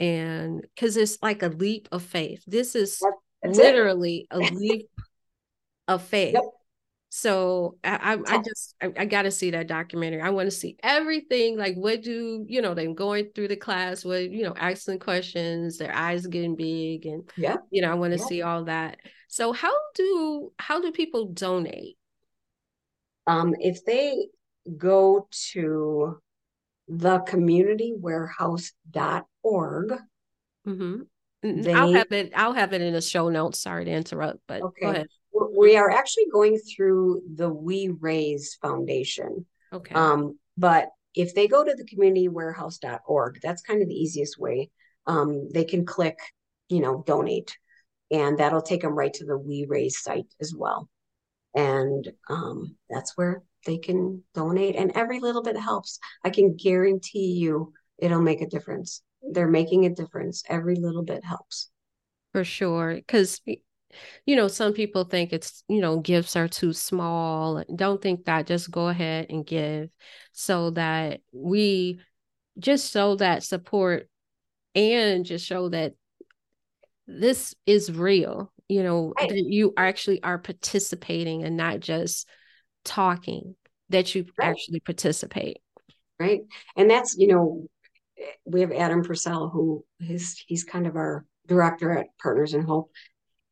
And 0.00 0.62
because 0.62 0.96
it's 0.96 1.18
like 1.22 1.44
a 1.44 1.48
leap 1.48 1.88
of 1.92 2.02
faith. 2.02 2.42
This 2.48 2.74
is 2.74 3.00
That's 3.44 3.56
it. 3.56 3.62
literally 3.62 4.26
a 4.32 4.40
leap 4.40 4.90
of 5.86 6.02
faith. 6.02 6.34
Yep. 6.34 6.42
So 7.16 7.78
I, 7.82 7.96
I, 7.96 8.18
I 8.34 8.42
just 8.42 8.74
I, 8.82 8.92
I 8.94 9.06
got 9.06 9.22
to 9.22 9.30
see 9.30 9.52
that 9.52 9.68
documentary. 9.68 10.20
I 10.20 10.28
want 10.28 10.48
to 10.48 10.50
see 10.50 10.76
everything. 10.82 11.56
Like 11.56 11.74
what 11.74 12.02
do 12.02 12.44
you 12.46 12.60
know? 12.60 12.74
Them 12.74 12.92
going 12.92 13.30
through 13.34 13.48
the 13.48 13.56
class, 13.56 14.04
what 14.04 14.30
you 14.30 14.42
know, 14.42 14.52
asking 14.54 14.98
questions, 14.98 15.78
their 15.78 15.96
eyes 15.96 16.26
getting 16.26 16.56
big, 16.56 17.06
and 17.06 17.26
yeah, 17.38 17.56
you 17.70 17.80
know, 17.80 17.90
I 17.90 17.94
want 17.94 18.12
to 18.12 18.18
yeah. 18.18 18.26
see 18.26 18.42
all 18.42 18.64
that. 18.64 18.98
So 19.28 19.54
how 19.54 19.72
do 19.94 20.52
how 20.58 20.82
do 20.82 20.92
people 20.92 21.32
donate? 21.32 21.96
Um, 23.26 23.54
if 23.60 23.82
they 23.86 24.26
go 24.76 25.26
to 25.52 26.20
the 26.86 27.20
communitywarehouse.org. 27.20 29.92
Mm-hmm. 30.68 31.00
They, 31.42 31.72
I'll 31.72 31.94
have 31.94 32.12
it. 32.12 32.32
I'll 32.36 32.52
have 32.52 32.74
it 32.74 32.82
in 32.82 32.92
the 32.92 33.00
show 33.00 33.30
notes. 33.30 33.60
Sorry 33.60 33.86
to 33.86 33.90
interrupt, 33.90 34.40
but 34.46 34.60
okay. 34.60 35.06
We 35.56 35.76
are 35.76 35.90
actually 35.90 36.26
going 36.32 36.58
through 36.58 37.22
the 37.34 37.48
We 37.48 37.88
Raise 38.00 38.54
Foundation. 38.62 39.46
Okay. 39.72 39.94
Um, 39.94 40.38
but 40.56 40.90
if 41.14 41.34
they 41.34 41.48
go 41.48 41.64
to 41.64 41.74
the 41.74 41.84
communitywarehouse.org, 41.84 43.40
that's 43.42 43.62
kind 43.62 43.82
of 43.82 43.88
the 43.88 43.94
easiest 43.94 44.38
way. 44.38 44.70
Um, 45.06 45.48
they 45.52 45.64
can 45.64 45.84
click, 45.86 46.18
you 46.68 46.80
know, 46.80 47.02
donate, 47.06 47.56
and 48.10 48.38
that'll 48.38 48.62
take 48.62 48.82
them 48.82 48.94
right 48.94 49.12
to 49.14 49.24
the 49.24 49.36
We 49.36 49.66
Raise 49.68 49.98
site 49.98 50.26
as 50.40 50.54
well. 50.56 50.88
And 51.54 52.12
um, 52.28 52.76
that's 52.90 53.16
where 53.16 53.42
they 53.64 53.78
can 53.78 54.22
donate, 54.34 54.76
and 54.76 54.92
every 54.94 55.20
little 55.20 55.42
bit 55.42 55.56
helps. 55.56 55.98
I 56.24 56.30
can 56.30 56.56
guarantee 56.56 57.32
you 57.32 57.72
it'll 57.98 58.20
make 58.20 58.42
a 58.42 58.46
difference. 58.46 59.02
They're 59.22 59.48
making 59.48 59.86
a 59.86 59.94
difference. 59.94 60.42
Every 60.48 60.76
little 60.76 61.02
bit 61.02 61.24
helps. 61.24 61.70
For 62.32 62.44
sure. 62.44 62.94
Because 62.94 63.40
you 64.26 64.36
know, 64.36 64.48
some 64.48 64.72
people 64.72 65.04
think 65.04 65.32
it's, 65.32 65.62
you 65.68 65.80
know, 65.80 66.00
gifts 66.00 66.36
are 66.36 66.48
too 66.48 66.72
small. 66.72 67.64
Don't 67.74 68.00
think 68.00 68.24
that. 68.24 68.46
Just 68.46 68.70
go 68.70 68.88
ahead 68.88 69.26
and 69.30 69.46
give 69.46 69.90
so 70.32 70.70
that 70.70 71.20
we 71.32 72.00
just 72.58 72.92
show 72.92 73.16
that 73.16 73.42
support 73.42 74.08
and 74.74 75.24
just 75.24 75.46
show 75.46 75.68
that 75.70 75.94
this 77.06 77.54
is 77.66 77.92
real, 77.92 78.52
you 78.68 78.82
know, 78.82 79.12
right. 79.18 79.28
that 79.28 79.44
you 79.44 79.72
actually 79.76 80.22
are 80.22 80.38
participating 80.38 81.44
and 81.44 81.56
not 81.56 81.80
just 81.80 82.28
talking, 82.84 83.54
that 83.90 84.14
you 84.14 84.26
right. 84.38 84.48
actually 84.48 84.80
participate. 84.80 85.58
Right. 86.18 86.40
And 86.76 86.90
that's, 86.90 87.16
you 87.16 87.28
know, 87.28 87.66
we 88.44 88.62
have 88.62 88.72
Adam 88.72 89.02
Purcell, 89.02 89.48
who 89.48 89.84
is 90.00 90.42
he's 90.46 90.64
kind 90.64 90.86
of 90.86 90.96
our 90.96 91.24
director 91.46 91.96
at 91.96 92.06
Partners 92.20 92.54
in 92.54 92.62
Hope 92.62 92.90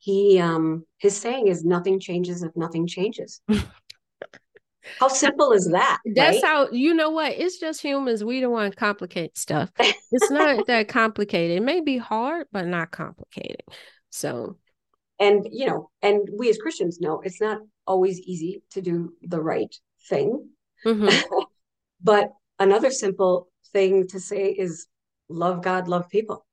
he 0.04 0.38
um 0.38 0.84
his 0.98 1.18
saying 1.18 1.46
is 1.46 1.64
nothing 1.64 1.98
changes 1.98 2.42
if 2.42 2.54
nothing 2.54 2.86
changes. 2.86 3.40
How 5.00 5.08
simple 5.08 5.52
is 5.52 5.70
that 5.72 5.98
that's 6.04 6.42
right? 6.42 6.44
how 6.44 6.68
you 6.70 6.92
know 6.92 7.08
what? 7.08 7.32
It's 7.32 7.58
just 7.58 7.80
humans. 7.80 8.22
We 8.22 8.40
don't 8.42 8.52
want 8.52 8.70
to 8.70 8.78
complicate 8.78 9.38
stuff. 9.38 9.72
It's 9.78 10.30
not 10.30 10.66
that 10.66 10.88
complicated. 10.88 11.56
It 11.56 11.62
may 11.62 11.80
be 11.80 11.96
hard 11.96 12.48
but 12.52 12.66
not 12.66 12.90
complicated. 12.90 13.62
So 14.10 14.58
and 15.18 15.48
you 15.50 15.66
know 15.66 15.90
and 16.02 16.28
we 16.36 16.50
as 16.50 16.58
christians 16.58 17.00
know 17.00 17.20
it's 17.20 17.40
not 17.40 17.58
always 17.86 18.18
easy 18.18 18.62
to 18.72 18.82
do 18.82 19.14
the 19.22 19.40
right 19.40 19.74
thing. 20.10 20.50
Mm-hmm. 20.84 21.34
but 22.02 22.28
another 22.58 22.90
simple 22.90 23.48
thing 23.72 24.06
to 24.08 24.20
say 24.20 24.50
is 24.50 24.86
love 25.30 25.62
god 25.62 25.88
love 25.88 26.10
people. 26.10 26.44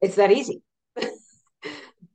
It's 0.00 0.16
that 0.16 0.32
easy 0.32 0.62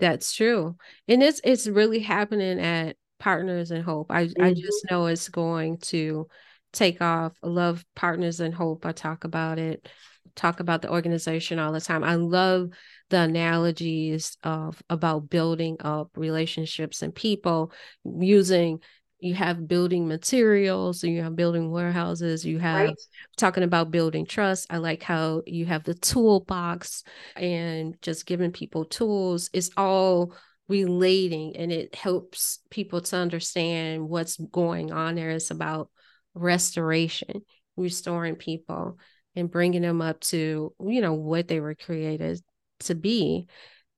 that's 0.01 0.33
true. 0.33 0.75
And 1.07 1.23
it's 1.23 1.39
it's 1.43 1.67
really 1.67 1.99
happening 1.99 2.59
at 2.59 2.97
Partners 3.19 3.71
in 3.71 3.83
Hope. 3.83 4.07
I, 4.09 4.25
mm-hmm. 4.25 4.43
I 4.43 4.53
just 4.53 4.85
know 4.89 5.05
it's 5.05 5.29
going 5.29 5.77
to 5.77 6.27
take 6.73 7.01
off. 7.01 7.33
I 7.43 7.47
love 7.47 7.85
Partners 7.95 8.41
in 8.41 8.51
Hope. 8.51 8.85
I 8.85 8.91
talk 8.91 9.23
about 9.23 9.59
it, 9.59 9.87
talk 10.35 10.59
about 10.59 10.81
the 10.81 10.91
organization 10.91 11.59
all 11.59 11.71
the 11.71 11.79
time. 11.79 12.03
I 12.03 12.15
love 12.15 12.69
the 13.11 13.19
analogies 13.19 14.37
of 14.43 14.81
about 14.89 15.29
building 15.29 15.77
up 15.81 16.09
relationships 16.15 17.03
and 17.03 17.13
people 17.13 17.71
using 18.03 18.79
you 19.21 19.35
have 19.35 19.67
building 19.67 20.07
materials 20.07 21.03
you 21.03 21.21
have 21.21 21.35
building 21.35 21.71
warehouses 21.71 22.45
you 22.45 22.59
have 22.59 22.89
right. 22.89 22.99
talking 23.37 23.63
about 23.63 23.91
building 23.91 24.25
trust. 24.25 24.67
I 24.69 24.77
like 24.77 25.03
how 25.03 25.43
you 25.45 25.65
have 25.65 25.83
the 25.83 25.93
toolbox 25.93 27.03
and 27.35 27.95
just 28.01 28.25
giving 28.25 28.51
people 28.51 28.85
tools. 28.85 29.49
It's 29.53 29.69
all 29.77 30.33
relating 30.67 31.55
and 31.55 31.71
it 31.71 31.95
helps 31.95 32.59
people 32.69 33.01
to 33.01 33.15
understand 33.17 34.09
what's 34.09 34.37
going 34.37 34.91
on 34.91 35.15
there. 35.15 35.31
It's 35.31 35.51
about 35.51 35.89
restoration 36.33 37.41
restoring 37.77 38.35
people 38.35 38.97
and 39.35 39.51
bringing 39.51 39.81
them 39.81 40.01
up 40.01 40.19
to 40.19 40.73
you 40.79 41.01
know 41.01 41.13
what 41.13 41.47
they 41.47 41.59
were 41.59 41.75
created 41.75 42.41
to 42.79 42.95
be 42.95 43.47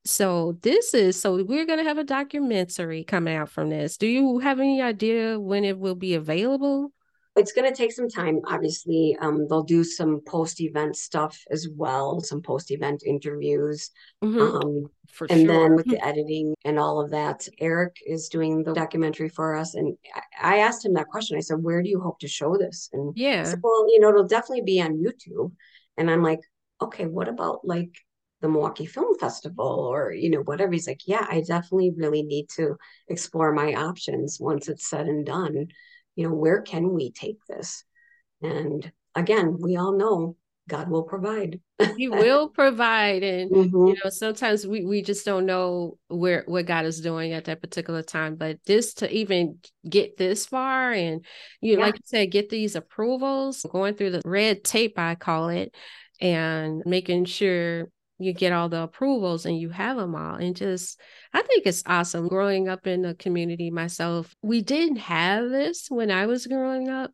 so 0.05 0.57
this 0.61 0.93
is 0.93 1.19
so 1.19 1.43
we're 1.43 1.65
going 1.65 1.79
to 1.79 1.85
have 1.85 1.97
a 1.97 2.03
documentary 2.03 3.03
coming 3.03 3.35
out 3.35 3.49
from 3.49 3.69
this. 3.69 3.97
Do 3.97 4.07
you 4.07 4.39
have 4.39 4.59
any 4.59 4.81
idea 4.81 5.39
when 5.39 5.63
it 5.63 5.77
will 5.77 5.95
be 5.95 6.15
available? 6.15 6.91
It's 7.35 7.51
going 7.51 7.67
to 7.67 7.75
take 7.75 7.91
some 7.91 8.09
time. 8.09 8.41
Obviously, 8.45 9.17
um, 9.19 9.47
they'll 9.49 9.63
do 9.63 9.83
some 9.83 10.21
post-event 10.27 10.95
stuff 10.95 11.39
as 11.49 11.67
well, 11.75 12.19
some 12.19 12.43
post-event 12.43 13.01
interviews, 13.03 13.89
mm-hmm. 14.23 14.39
um, 14.39 14.85
For 15.11 15.25
and 15.31 15.41
sure. 15.41 15.47
then 15.47 15.75
with 15.75 15.87
the 15.87 16.05
editing 16.05 16.53
and 16.63 16.77
all 16.77 17.01
of 17.01 17.09
that. 17.09 17.47
Eric 17.59 17.95
is 18.05 18.29
doing 18.29 18.61
the 18.61 18.73
documentary 18.73 19.29
for 19.29 19.55
us, 19.55 19.73
and 19.73 19.97
I 20.39 20.59
asked 20.59 20.85
him 20.85 20.93
that 20.93 21.07
question. 21.07 21.37
I 21.37 21.41
said, 21.41 21.63
"Where 21.63 21.81
do 21.81 21.89
you 21.89 21.99
hope 21.99 22.19
to 22.19 22.27
show 22.27 22.55
this?" 22.55 22.89
And 22.93 23.13
yeah, 23.15 23.43
said, 23.45 23.61
well, 23.63 23.87
you 23.89 23.99
know, 23.99 24.09
it'll 24.09 24.27
definitely 24.27 24.65
be 24.65 24.79
on 24.79 25.03
YouTube. 25.03 25.53
And 25.97 26.11
I'm 26.11 26.21
like, 26.21 26.41
okay, 26.81 27.05
what 27.07 27.29
about 27.29 27.61
like 27.63 27.95
the 28.43 28.49
Milwaukee 28.49 28.85
Film 28.85 29.17
Festival 29.17 29.65
or, 29.65 30.11
you 30.11 30.29
know, 30.29 30.41
whatever. 30.41 30.73
He's 30.73 30.87
like, 30.87 31.07
yeah, 31.07 31.25
I 31.29 31.41
definitely 31.47 31.93
really 31.95 32.23
need 32.23 32.49
to 32.57 32.75
explore 33.07 33.53
my 33.53 33.73
options 33.73 34.37
once 34.37 34.67
it's 34.67 34.89
said 34.89 35.07
and 35.07 35.25
done. 35.25 35.67
You 36.17 36.27
know, 36.27 36.35
where 36.35 36.61
can 36.61 36.93
we 36.93 37.11
take 37.11 37.37
this? 37.47 37.85
And 38.41 38.91
again, 39.15 39.57
we 39.61 39.77
all 39.77 39.97
know 39.97 40.35
God 40.67 40.89
will 40.89 41.03
provide. 41.03 41.61
he 41.95 42.09
will 42.09 42.49
provide. 42.49 43.23
And 43.23 43.51
mm-hmm. 43.55 43.87
you 43.87 43.95
know, 44.03 44.09
sometimes 44.09 44.67
we, 44.67 44.83
we 44.83 45.01
just 45.01 45.25
don't 45.25 45.45
know 45.45 45.97
where 46.09 46.43
what 46.45 46.65
God 46.65 46.83
is 46.83 46.99
doing 46.99 47.31
at 47.31 47.45
that 47.45 47.61
particular 47.61 48.03
time. 48.03 48.35
But 48.35 48.59
this 48.65 48.93
to 48.95 49.09
even 49.09 49.59
get 49.89 50.17
this 50.17 50.45
far 50.45 50.91
and 50.91 51.23
you 51.61 51.77
yeah. 51.77 51.79
like 51.79 51.95
you 51.95 52.01
said, 52.03 52.31
get 52.31 52.49
these 52.49 52.75
approvals, 52.75 53.65
going 53.71 53.95
through 53.95 54.11
the 54.11 54.21
red 54.25 54.65
tape, 54.65 54.99
I 54.99 55.15
call 55.15 55.47
it, 55.47 55.73
and 56.19 56.83
making 56.85 57.25
sure 57.25 57.87
you 58.19 58.33
get 58.33 58.53
all 58.53 58.69
the 58.69 58.83
approvals 58.83 59.45
and 59.45 59.57
you 59.57 59.69
have 59.69 59.97
them 59.97 60.15
all 60.15 60.35
and 60.35 60.55
just 60.55 60.99
i 61.33 61.41
think 61.41 61.65
it's 61.65 61.83
awesome 61.85 62.27
growing 62.27 62.67
up 62.67 62.85
in 62.87 63.01
the 63.01 63.15
community 63.15 63.71
myself. 63.71 64.35
We 64.41 64.61
didn't 64.61 64.97
have 64.97 65.49
this 65.49 65.87
when 65.89 66.11
i 66.11 66.25
was 66.25 66.47
growing 66.47 66.89
up 66.89 67.11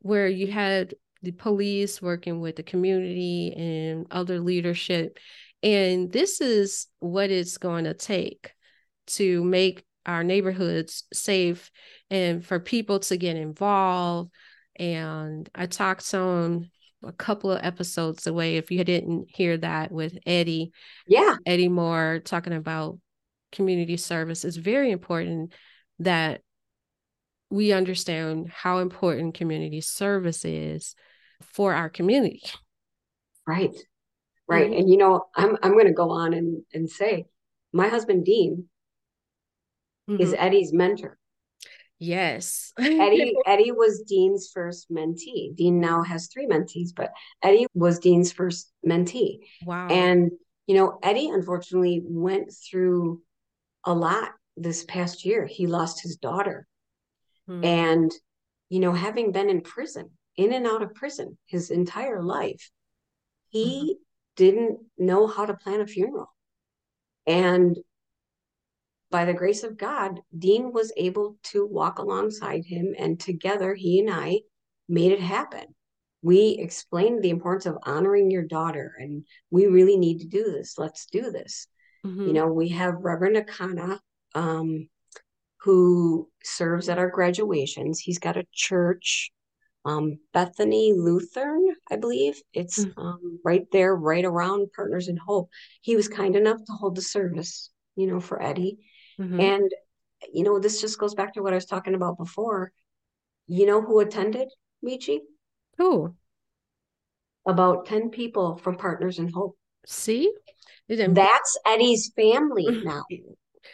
where 0.00 0.28
you 0.28 0.46
had 0.50 0.94
the 1.22 1.32
police 1.32 2.00
working 2.00 2.40
with 2.40 2.56
the 2.56 2.62
community 2.62 3.52
and 3.56 4.06
other 4.10 4.40
leadership 4.40 5.18
and 5.62 6.12
this 6.12 6.40
is 6.40 6.86
what 7.00 7.30
it's 7.30 7.58
going 7.58 7.84
to 7.84 7.94
take 7.94 8.52
to 9.06 9.42
make 9.42 9.84
our 10.06 10.22
neighborhoods 10.22 11.04
safe 11.12 11.70
and 12.10 12.44
for 12.44 12.60
people 12.60 13.00
to 13.00 13.16
get 13.16 13.36
involved 13.36 14.30
and 14.76 15.50
i 15.54 15.66
talked 15.66 16.02
some 16.02 16.70
a 17.04 17.12
couple 17.12 17.52
of 17.52 17.64
episodes 17.64 18.26
away 18.26 18.56
if 18.56 18.70
you 18.70 18.82
didn't 18.84 19.26
hear 19.28 19.56
that 19.58 19.92
with 19.92 20.18
Eddie. 20.26 20.72
Yeah. 21.06 21.36
Eddie 21.46 21.68
Moore 21.68 22.20
talking 22.24 22.52
about 22.52 22.98
community 23.52 23.96
service. 23.96 24.44
It's 24.44 24.56
very 24.56 24.90
important 24.90 25.52
that 26.00 26.42
we 27.50 27.72
understand 27.72 28.50
how 28.50 28.78
important 28.78 29.34
community 29.34 29.80
service 29.80 30.44
is 30.44 30.94
for 31.42 31.72
our 31.72 31.88
community. 31.88 32.42
Right. 33.46 33.74
Right. 34.46 34.70
Mm-hmm. 34.70 34.80
And 34.80 34.90
you 34.90 34.96
know, 34.96 35.26
I'm 35.34 35.56
I'm 35.62 35.76
gonna 35.76 35.92
go 35.92 36.10
on 36.10 36.34
and, 36.34 36.62
and 36.72 36.90
say 36.90 37.26
my 37.72 37.88
husband 37.88 38.24
Dean 38.24 38.68
mm-hmm. 40.08 40.20
is 40.20 40.34
Eddie's 40.36 40.72
mentor. 40.72 41.18
Yes. 41.98 42.72
Eddie 42.78 43.34
Eddie 43.46 43.72
was 43.72 44.02
Dean's 44.02 44.50
first 44.52 44.90
mentee. 44.90 45.54
Dean 45.54 45.80
now 45.80 46.02
has 46.02 46.28
three 46.28 46.46
mentees, 46.46 46.90
but 46.94 47.12
Eddie 47.42 47.66
was 47.74 47.98
Dean's 47.98 48.32
first 48.32 48.72
mentee. 48.86 49.40
Wow. 49.64 49.88
And 49.88 50.30
you 50.66 50.74
know, 50.74 50.98
Eddie 51.02 51.30
unfortunately 51.30 52.02
went 52.04 52.52
through 52.52 53.22
a 53.84 53.94
lot 53.94 54.30
this 54.56 54.84
past 54.84 55.24
year. 55.24 55.46
He 55.46 55.66
lost 55.66 56.02
his 56.02 56.16
daughter. 56.16 56.66
Hmm. 57.46 57.64
And 57.64 58.12
you 58.68 58.80
know, 58.80 58.92
having 58.92 59.32
been 59.32 59.48
in 59.48 59.62
prison, 59.62 60.10
in 60.36 60.52
and 60.52 60.66
out 60.66 60.82
of 60.82 60.94
prison 60.94 61.36
his 61.46 61.70
entire 61.70 62.22
life, 62.22 62.70
he 63.48 63.66
mm-hmm. 63.66 63.92
didn't 64.36 64.78
know 64.98 65.26
how 65.26 65.46
to 65.46 65.54
plan 65.54 65.80
a 65.80 65.86
funeral. 65.86 66.28
And 67.26 67.76
by 69.10 69.24
the 69.24 69.34
grace 69.34 69.62
of 69.62 69.78
God, 69.78 70.20
Dean 70.36 70.72
was 70.72 70.92
able 70.96 71.36
to 71.44 71.66
walk 71.66 71.98
alongside 71.98 72.64
him, 72.64 72.94
and 72.98 73.18
together 73.18 73.74
he 73.74 74.00
and 74.00 74.10
I 74.10 74.40
made 74.88 75.12
it 75.12 75.20
happen. 75.20 75.64
We 76.22 76.58
explained 76.58 77.22
the 77.22 77.30
importance 77.30 77.66
of 77.66 77.78
honoring 77.84 78.30
your 78.30 78.44
daughter, 78.44 78.94
and 78.98 79.24
we 79.50 79.66
really 79.66 79.96
need 79.96 80.20
to 80.20 80.26
do 80.26 80.44
this. 80.44 80.74
Let's 80.76 81.06
do 81.06 81.30
this. 81.30 81.68
Mm-hmm. 82.04 82.26
You 82.26 82.32
know, 82.32 82.46
we 82.48 82.68
have 82.70 82.94
Reverend 83.00 83.36
Akana, 83.36 83.98
um, 84.34 84.88
who 85.60 86.28
serves 86.42 86.88
at 86.88 86.98
our 86.98 87.10
graduations. 87.10 88.00
He's 88.00 88.18
got 88.18 88.36
a 88.36 88.46
church, 88.52 89.30
um, 89.84 90.18
Bethany 90.32 90.92
Lutheran, 90.94 91.74
I 91.90 91.96
believe. 91.96 92.40
It's 92.52 92.84
mm-hmm. 92.84 93.00
um, 93.00 93.40
right 93.44 93.66
there, 93.72 93.94
right 93.94 94.24
around 94.24 94.72
Partners 94.74 95.08
in 95.08 95.16
Hope. 95.16 95.48
He 95.80 95.96
was 95.96 96.08
kind 96.08 96.36
enough 96.36 96.58
to 96.58 96.72
hold 96.72 96.94
the 96.94 97.02
service, 97.02 97.70
you 97.96 98.06
know, 98.06 98.20
for 98.20 98.42
Eddie. 98.42 98.78
Mm-hmm. 99.20 99.40
And, 99.40 99.70
you 100.32 100.44
know, 100.44 100.58
this 100.58 100.80
just 100.80 100.98
goes 100.98 101.14
back 101.14 101.34
to 101.34 101.42
what 101.42 101.52
I 101.52 101.56
was 101.56 101.66
talking 101.66 101.94
about 101.94 102.18
before. 102.18 102.72
You 103.46 103.66
know 103.66 103.80
who 103.80 104.00
attended, 104.00 104.48
Michi? 104.84 105.20
Who? 105.78 106.14
About 107.46 107.86
10 107.86 108.10
people 108.10 108.56
from 108.58 108.76
Partners 108.76 109.18
in 109.18 109.28
Hope. 109.28 109.56
See? 109.86 110.32
That's 110.88 111.58
Eddie's 111.66 112.12
family 112.14 112.66
now. 112.84 113.04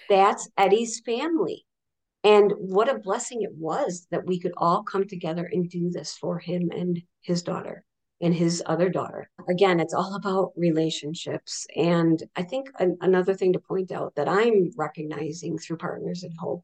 That's 0.09 0.49
Eddie's 0.57 1.01
family. 1.05 1.67
And 2.23 2.53
what 2.57 2.89
a 2.89 2.99
blessing 2.99 3.43
it 3.43 3.53
was 3.55 4.07
that 4.11 4.27
we 4.27 4.41
could 4.41 4.53
all 4.57 4.83
come 4.83 5.07
together 5.07 5.49
and 5.51 5.69
do 5.69 5.91
this 5.91 6.17
for 6.17 6.39
him 6.39 6.71
and 6.75 7.03
his 7.21 7.43
daughter 7.43 7.85
and 8.21 8.35
his 8.35 8.63
other 8.67 8.89
daughter. 8.89 9.29
Again, 9.49 9.81
it's 9.81 9.95
all 9.95 10.15
about 10.15 10.53
relationships. 10.57 11.67
And 11.77 12.23
I 12.37 12.43
think 12.43 12.71
an, 12.79 12.97
another 13.01 13.35
thing 13.35 13.53
to 13.53 13.59
point 13.59 13.93
out 13.93 14.15
that 14.15 14.29
I'm 14.29 14.71
recognizing 14.77 15.59
through 15.59 15.79
Partners 15.79 16.23
in 16.23 16.33
Hope, 16.39 16.63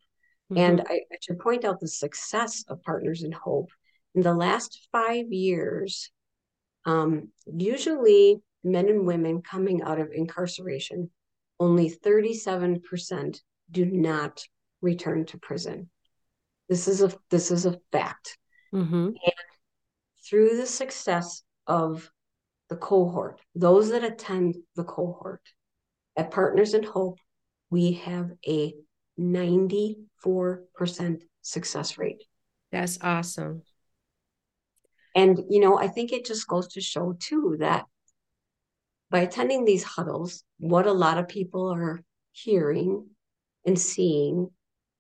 mm-hmm. 0.53 0.59
and 0.59 0.81
I, 0.83 1.01
I 1.13 1.17
should 1.21 1.39
point 1.39 1.65
out 1.65 1.81
the 1.81 1.89
success 1.89 2.65
of 2.69 2.83
Partners 2.83 3.23
in 3.23 3.33
Hope. 3.33 3.71
In 4.15 4.23
the 4.23 4.35
last 4.35 4.89
five 4.91 5.27
years, 5.31 6.11
um, 6.85 7.29
usually 7.47 8.41
men 8.65 8.89
and 8.89 9.07
women 9.07 9.43
coming 9.43 9.83
out 9.83 10.01
of 10.01 10.11
incarceration, 10.13 11.11
only 11.59 11.91
37% 11.91 13.41
do 13.71 13.85
not 13.85 14.43
return 14.81 15.27
to 15.27 15.39
prison. 15.39 15.91
This 16.69 16.89
is 16.89 17.03
a 17.03 17.13
this 17.31 17.51
is 17.51 17.67
a 17.67 17.79
fact. 17.93 18.39
Mm-hmm. 18.73 19.11
Through 20.31 20.57
the 20.57 20.67
success 20.67 21.43
of 21.67 22.09
the 22.69 22.77
cohort, 22.77 23.41
those 23.57 23.91
that 23.91 24.05
attend 24.05 24.55
the 24.77 24.85
cohort 24.85 25.43
at 26.17 26.31
Partners 26.31 26.73
in 26.73 26.85
Hope, 26.85 27.19
we 27.69 27.95
have 27.95 28.31
a 28.47 28.73
94% 29.19 29.97
success 31.43 31.99
rate. 31.99 32.23
That's 32.71 32.99
awesome. 33.03 33.63
And, 35.17 35.41
you 35.51 35.59
know, 35.59 35.77
I 35.77 35.89
think 35.89 36.13
it 36.13 36.25
just 36.25 36.47
goes 36.47 36.69
to 36.69 36.81
show 36.81 37.17
too 37.19 37.57
that 37.59 37.87
by 39.11 39.21
attending 39.21 39.65
these 39.65 39.83
huddles, 39.83 40.45
what 40.59 40.87
a 40.87 40.93
lot 40.93 41.19
of 41.19 41.27
people 41.27 41.75
are 41.75 42.05
hearing 42.31 43.09
and 43.67 43.77
seeing 43.77 44.51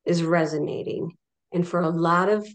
is 0.04 0.24
resonating. 0.24 1.12
And 1.52 1.66
for 1.66 1.80
a 1.80 1.90
lot 1.90 2.28
of 2.28 2.48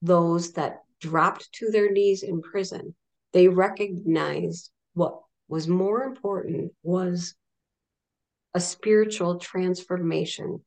those 0.00 0.52
that 0.52 0.83
dropped 1.04 1.52
to 1.52 1.70
their 1.70 1.90
knees 1.90 2.22
in 2.22 2.40
prison, 2.40 2.94
they 3.32 3.48
recognized 3.48 4.70
what 4.94 5.20
was 5.48 5.68
more 5.68 6.02
important 6.02 6.72
was 6.82 7.34
a 8.54 8.60
spiritual 8.60 9.38
transformation 9.38 10.60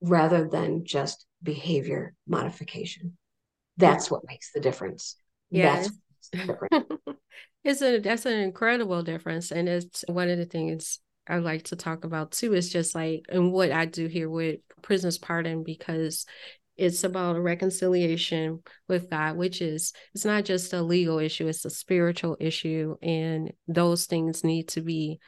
rather 0.00 0.46
than 0.46 0.84
just 0.84 1.26
behavior 1.42 2.14
modification. 2.26 3.16
That's 3.76 4.10
what 4.10 4.22
makes 4.26 4.52
the 4.52 4.60
difference. 4.60 5.16
Yes. 5.50 5.90
it's 7.64 7.82
a 7.82 7.98
that's 7.98 8.26
an 8.26 8.38
incredible 8.38 9.02
difference. 9.02 9.50
And 9.50 9.68
it's 9.68 10.04
one 10.06 10.28
of 10.28 10.38
the 10.38 10.44
things 10.44 11.00
I 11.26 11.38
like 11.38 11.64
to 11.64 11.76
talk 11.76 12.04
about 12.04 12.30
too 12.30 12.54
is 12.54 12.72
just 12.72 12.94
like 12.94 13.26
and 13.28 13.52
what 13.52 13.72
I 13.72 13.86
do 13.86 14.06
here 14.06 14.30
with 14.30 14.60
prisoners 14.82 15.18
pardon 15.18 15.62
because 15.62 16.26
it's 16.78 17.02
about 17.04 17.36
a 17.36 17.40
reconciliation 17.40 18.62
with 18.88 19.10
God, 19.10 19.36
which 19.36 19.60
is 19.60 19.92
it's 20.14 20.24
not 20.24 20.44
just 20.44 20.72
a 20.72 20.80
legal 20.80 21.18
issue, 21.18 21.48
it's 21.48 21.64
a 21.64 21.70
spiritual 21.70 22.36
issue. 22.38 22.96
And 23.02 23.52
those 23.66 24.06
things 24.06 24.44
need 24.44 24.68
to 24.68 24.80
be, 24.80 25.18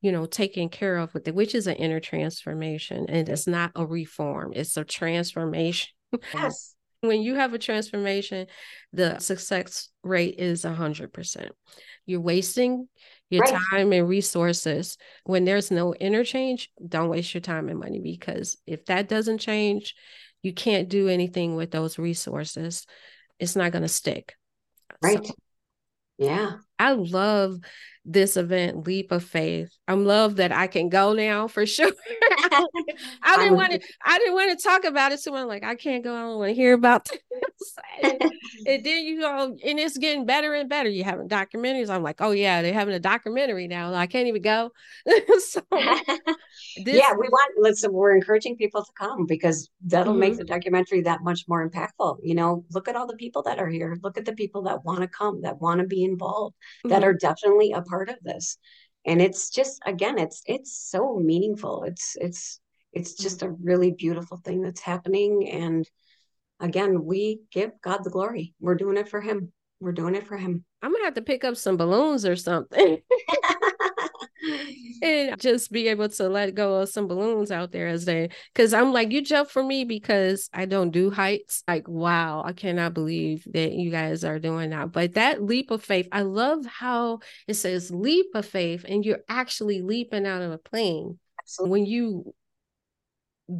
you 0.00 0.10
know, 0.10 0.24
taken 0.24 0.70
care 0.70 0.96
of 0.96 1.12
with 1.12 1.28
it, 1.28 1.34
which 1.34 1.54
is 1.54 1.66
an 1.66 1.76
inner 1.76 2.00
transformation. 2.00 3.06
And 3.08 3.28
it's 3.28 3.46
not 3.46 3.72
a 3.76 3.86
reform, 3.86 4.52
it's 4.56 4.76
a 4.76 4.84
transformation. 4.84 5.90
Yes. 6.32 6.74
when 7.02 7.20
you 7.20 7.34
have 7.34 7.52
a 7.52 7.58
transformation, 7.58 8.46
the 8.92 9.18
success 9.18 9.90
rate 10.02 10.36
is 10.38 10.64
a 10.64 10.72
hundred 10.72 11.12
percent. 11.12 11.52
You're 12.06 12.20
wasting 12.20 12.88
your 13.30 13.42
right. 13.42 13.60
time 13.70 13.92
and 13.92 14.08
resources. 14.08 14.96
When 15.24 15.44
there's 15.44 15.70
no 15.70 15.94
interchange, 15.94 16.70
don't 16.86 17.08
waste 17.08 17.34
your 17.34 17.40
time 17.40 17.68
and 17.68 17.78
money 17.78 18.00
because 18.00 18.56
if 18.66 18.86
that 18.86 19.08
doesn't 19.08 19.38
change, 19.38 19.94
you 20.44 20.52
can't 20.52 20.88
do 20.88 21.08
anything 21.08 21.56
with 21.56 21.70
those 21.70 21.98
resources. 21.98 22.86
It's 23.38 23.56
not 23.56 23.72
going 23.72 23.82
to 23.82 23.88
stick. 23.88 24.34
Right. 25.02 25.24
So, 25.26 25.34
yeah. 26.18 26.52
I 26.78 26.92
love 26.92 27.60
this 28.04 28.36
event, 28.36 28.86
Leap 28.86 29.12
of 29.12 29.24
Faith. 29.24 29.74
I'm 29.88 30.04
love 30.04 30.36
that 30.36 30.52
I 30.52 30.66
can 30.66 30.88
go 30.88 31.14
now 31.14 31.48
for 31.48 31.64
sure. 31.66 31.90
I 33.22 33.36
didn't 33.36 33.56
want 33.56 33.72
to. 33.72 33.80
I 34.04 34.18
didn't 34.18 34.34
want 34.34 34.58
to 34.58 34.62
talk 34.62 34.84
about 34.84 35.12
it. 35.12 35.20
So 35.20 35.34
I'm 35.34 35.48
like, 35.48 35.64
I 35.64 35.74
can't 35.74 36.04
go. 36.04 36.14
I 36.14 36.20
don't 36.22 36.38
want 36.38 36.50
to 36.50 36.54
hear 36.54 36.74
about 36.74 37.04
this. 37.08 37.76
and, 38.02 38.22
and 38.66 38.84
then 38.84 39.04
you 39.04 39.20
go, 39.20 39.56
and 39.64 39.78
it's 39.78 39.96
getting 39.96 40.26
better 40.26 40.54
and 40.54 40.68
better. 40.68 40.88
You 40.90 41.04
having 41.04 41.28
documentaries. 41.28 41.88
I'm 41.88 42.02
like, 42.02 42.20
oh 42.20 42.32
yeah, 42.32 42.62
they're 42.62 42.74
having 42.74 42.94
a 42.94 43.00
documentary 43.00 43.66
now. 43.68 43.94
I 43.94 44.06
can't 44.06 44.28
even 44.28 44.42
go. 44.42 44.70
so 45.38 45.62
this, 45.70 46.96
yeah, 46.96 47.12
we 47.12 47.28
want. 47.28 47.52
Listen, 47.58 47.92
we're 47.92 48.14
encouraging 48.14 48.56
people 48.56 48.84
to 48.84 48.92
come 48.98 49.26
because 49.26 49.70
that'll 49.86 50.12
mm-hmm. 50.12 50.20
make 50.20 50.36
the 50.36 50.44
documentary 50.44 51.02
that 51.02 51.22
much 51.22 51.44
more 51.48 51.66
impactful. 51.68 52.18
You 52.22 52.34
know, 52.34 52.64
look 52.72 52.88
at 52.88 52.96
all 52.96 53.06
the 53.06 53.16
people 53.16 53.42
that 53.44 53.58
are 53.58 53.68
here. 53.68 53.96
Look 54.02 54.18
at 54.18 54.26
the 54.26 54.34
people 54.34 54.62
that 54.62 54.84
want 54.84 55.00
to 55.00 55.08
come, 55.08 55.42
that 55.42 55.60
want 55.60 55.80
to 55.80 55.86
be 55.86 56.04
involved, 56.04 56.54
mm-hmm. 56.84 56.90
that 56.90 57.04
are 57.04 57.14
definitely 57.14 57.72
a 57.72 57.82
part 57.82 58.08
of 58.08 58.16
this. 58.22 58.58
And 59.06 59.20
it's 59.20 59.50
just 59.50 59.82
again 59.86 60.18
it's 60.18 60.42
it's 60.46 60.76
so 60.76 61.16
meaningful. 61.16 61.84
It's 61.84 62.16
it's 62.16 62.60
it's 62.92 63.14
just 63.14 63.42
a 63.42 63.50
really 63.50 63.90
beautiful 63.90 64.38
thing 64.38 64.62
that's 64.62 64.80
happening. 64.80 65.48
And 65.48 65.88
again 66.60 67.04
we 67.04 67.40
give 67.52 67.72
god 67.82 68.04
the 68.04 68.10
glory. 68.10 68.54
We're 68.60 68.76
doing 68.76 68.96
it 68.96 69.08
for 69.08 69.20
him. 69.20 69.52
We're 69.80 69.92
doing 69.92 70.14
it 70.14 70.26
for 70.26 70.36
him. 70.36 70.64
I'm 70.82 70.92
gonna 70.92 71.04
have 71.04 71.14
to 71.14 71.22
pick 71.22 71.44
up 71.44 71.56
some 71.56 71.76
balloons 71.76 72.24
or 72.24 72.36
something 72.36 72.98
and 75.02 75.40
just 75.40 75.70
be 75.70 75.88
able 75.88 76.08
to 76.08 76.28
let 76.28 76.54
go 76.54 76.76
of 76.76 76.88
some 76.88 77.06
balloons 77.06 77.50
out 77.50 77.72
there 77.72 77.88
as 77.88 78.04
they 78.04 78.28
because 78.52 78.72
i'm 78.72 78.92
like 78.92 79.12
you 79.12 79.22
jump 79.22 79.50
for 79.50 79.62
me 79.62 79.84
because 79.84 80.48
i 80.52 80.64
don't 80.64 80.90
do 80.90 81.10
heights 81.10 81.62
like 81.68 81.88
wow 81.88 82.42
i 82.44 82.52
cannot 82.52 82.94
believe 82.94 83.46
that 83.52 83.72
you 83.72 83.90
guys 83.90 84.24
are 84.24 84.38
doing 84.38 84.70
that 84.70 84.92
but 84.92 85.14
that 85.14 85.42
leap 85.42 85.70
of 85.70 85.82
faith 85.82 86.08
i 86.12 86.22
love 86.22 86.64
how 86.66 87.18
it 87.46 87.54
says 87.54 87.90
leap 87.90 88.26
of 88.34 88.46
faith 88.46 88.84
and 88.88 89.04
you're 89.04 89.24
actually 89.28 89.82
leaping 89.82 90.26
out 90.26 90.42
of 90.42 90.52
a 90.52 90.58
plane 90.58 91.18
Absolutely. 91.40 91.70
when 91.70 91.86
you 91.86 92.34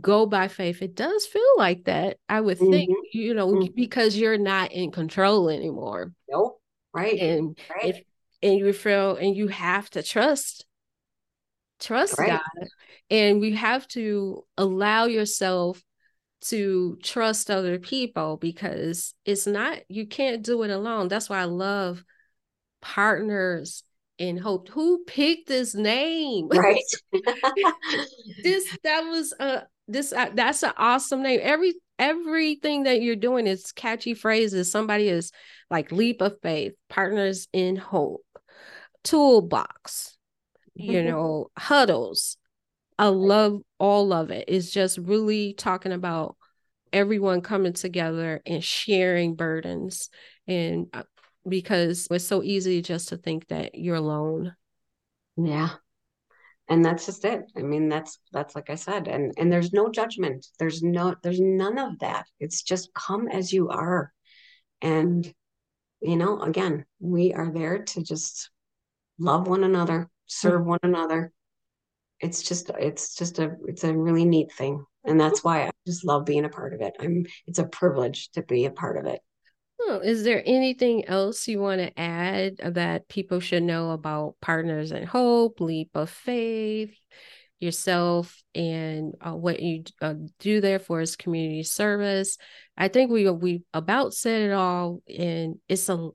go 0.01 0.25
by 0.25 0.49
faith 0.49 0.81
it 0.81 0.95
does 0.95 1.27
feel 1.27 1.43
like 1.59 1.85
that 1.85 2.17
i 2.29 2.41
would 2.41 2.59
mm-hmm. 2.59 2.73
think 2.73 2.91
you 3.13 3.35
know 3.35 3.49
mm-hmm. 3.49 3.75
because 3.75 4.17
you're 4.17 4.39
not 4.39 4.73
in 4.73 4.91
control 4.91 5.51
anymore 5.51 6.13
nope 6.31 6.59
right 6.95 7.19
and 7.19 7.59
right. 7.71 7.85
if 7.97 8.01
and 8.43 8.59
you 8.59 8.73
feel 8.73 9.17
and 9.17 9.37
you 9.37 9.49
have 9.49 9.89
to 9.91 10.03
trust 10.03 10.65
trust. 11.81 12.17
God. 12.17 12.41
And 13.11 13.41
we 13.41 13.55
have 13.55 13.87
to 13.89 14.45
allow 14.57 15.07
yourself 15.07 15.83
to 16.43 16.99
trust 17.03 17.51
other 17.51 17.79
people 17.79 18.37
because 18.37 19.15
it's 19.25 19.47
not, 19.47 19.79
you 19.89 20.07
can't 20.07 20.43
do 20.43 20.63
it 20.63 20.71
alone. 20.71 21.09
That's 21.09 21.29
why 21.29 21.41
I 21.41 21.45
love 21.45 22.05
partners 22.83 23.83
in 24.19 24.37
hope. 24.37 24.69
Who 24.69 25.05
picked 25.05 25.49
this 25.49 25.75
name? 25.75 26.49
Right. 26.53 26.83
this, 28.43 28.77
that 28.85 29.01
was 29.03 29.33
a, 29.39 29.63
this, 29.89 30.13
uh, 30.13 30.31
that's 30.35 30.63
an 30.63 30.73
awesome 30.77 31.23
name. 31.23 31.41
Every, 31.43 31.75
everything 31.99 32.85
that 32.85 33.01
you're 33.01 33.17
doing 33.17 33.47
is 33.47 33.73
catchy 33.73 34.15
phrases. 34.15 34.71
Somebody 34.71 35.09
is 35.09 35.33
like 35.71 35.93
leap 35.93 36.21
of 36.21 36.37
faith, 36.43 36.73
partners 36.89 37.49
in 37.53 37.77
hope, 37.77 38.25
toolbox, 39.03 40.14
you 40.75 41.03
know, 41.03 41.51
huddles. 41.59 42.37
I 42.99 43.09
love 43.09 43.61
all 43.79 44.13
of 44.13 44.31
it. 44.31 44.45
It's 44.49 44.71
just 44.71 44.99
really 44.99 45.55
talking 45.55 45.93
about 45.93 46.37
everyone 46.93 47.41
coming 47.41 47.73
together 47.73 48.41
and 48.47 48.63
sharing 48.63 49.35
burdens. 49.35 50.11
And 50.47 50.89
uh, 50.93 51.03
because 51.49 52.09
it's 52.11 52.25
so 52.27 52.43
easy 52.43 52.83
just 52.83 53.09
to 53.11 53.17
think 53.17 53.49
that 53.49 53.75
you're 53.75 53.97
alone. 53.97 54.55
Yeah. 55.37 55.71
and 56.69 56.85
that's 56.85 57.07
just 57.07 57.25
it 57.25 57.43
i 57.57 57.61
mean 57.63 57.89
that's 57.89 58.19
that's 58.33 58.55
like 58.55 58.71
i 58.71 58.75
said 58.75 59.09
and 59.09 59.33
and 59.37 59.53
there's 59.53 59.73
no 59.73 59.91
judgment 59.91 60.47
there's 60.59 60.83
no 60.83 61.15
there's 61.23 61.41
none 61.41 61.79
of 61.79 61.99
that 61.99 62.27
it's 62.41 62.63
just 62.63 62.93
come 62.95 63.29
as 63.29 63.53
you 63.53 63.69
are 63.69 64.13
and 64.81 65.33
you 66.01 66.17
know 66.17 66.41
again 66.41 66.85
we 67.01 67.33
are 67.35 67.51
there 67.51 67.83
to 67.85 68.03
just 68.03 68.51
love 69.19 69.47
one 69.47 69.65
another 69.65 70.09
serve 70.27 70.65
one 70.65 70.79
another. 70.83 71.33
It's 72.21 72.43
just 72.43 72.71
it's 72.79 73.17
just 73.17 73.39
a 73.39 73.57
it's 73.67 73.85
a 73.85 73.95
really 73.95 74.25
neat 74.25 74.53
thing. 74.53 74.85
And 75.05 75.21
that's 75.21 75.45
why 75.45 75.67
i 75.67 75.71
just 75.87 76.05
love 76.05 76.25
being 76.25 76.45
a 76.45 76.49
part 76.49 76.73
of 76.73 76.81
it. 76.81 76.95
I'm 77.01 77.27
it's 77.47 77.59
a 77.59 77.67
privilege 77.67 78.31
to 78.31 78.43
be 78.43 78.65
a 78.65 78.71
part 78.71 78.97
of 78.97 79.07
it. 79.07 79.21
Oh, 79.81 80.01
is 80.03 80.25
there 80.25 80.43
anything 80.47 81.05
else 81.07 81.47
you 81.49 81.61
want 81.61 81.81
to 81.81 81.99
add 81.99 82.57
that 82.63 83.09
people 83.09 83.41
should 83.41 83.65
know 83.65 83.91
about 83.91 84.37
Partners 84.41 84.93
in 84.93 85.05
Hope, 85.05 85.61
Leap 85.61 85.91
of 85.95 86.09
Faith, 86.09 86.95
yourself, 87.59 88.43
and 88.55 89.15
uh, 89.21 89.35
what 89.35 89.61
you 89.61 89.83
uh, 90.01 90.15
do 90.39 90.61
there 90.61 90.79
for 90.79 91.01
as 91.01 91.17
community 91.17 91.65
service? 91.65 92.39
I 92.77 92.89
think 92.89 93.11
we 93.11 93.29
we 93.29 93.63
about 93.75 94.15
said 94.15 94.43
it 94.43 94.53
all, 94.53 95.03
and 95.09 95.57
it's 95.69 95.89
a 95.89 96.09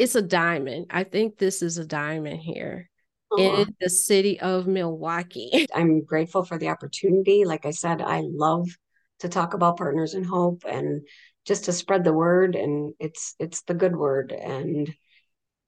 it's 0.00 0.14
a 0.14 0.22
diamond. 0.22 0.86
I 0.88 1.04
think 1.04 1.36
this 1.36 1.60
is 1.60 1.76
a 1.76 1.84
diamond 1.84 2.40
here 2.40 2.88
in 3.36 3.66
the 3.80 3.90
city 3.90 4.40
of 4.40 4.66
Milwaukee. 4.66 5.66
I'm 5.74 6.02
grateful 6.04 6.42
for 6.42 6.58
the 6.58 6.68
opportunity. 6.68 7.44
Like 7.44 7.66
I 7.66 7.70
said, 7.70 8.00
I 8.00 8.22
love 8.24 8.66
to 9.18 9.28
talk 9.28 9.52
about 9.52 9.76
Partners 9.76 10.14
in 10.14 10.24
Hope 10.24 10.64
and 10.66 11.02
just 11.44 11.66
to 11.66 11.72
spread 11.74 12.04
the 12.04 12.14
word 12.14 12.56
and 12.56 12.94
it's 12.98 13.34
it's 13.38 13.60
the 13.62 13.74
good 13.74 13.94
word 13.94 14.32
and 14.32 14.90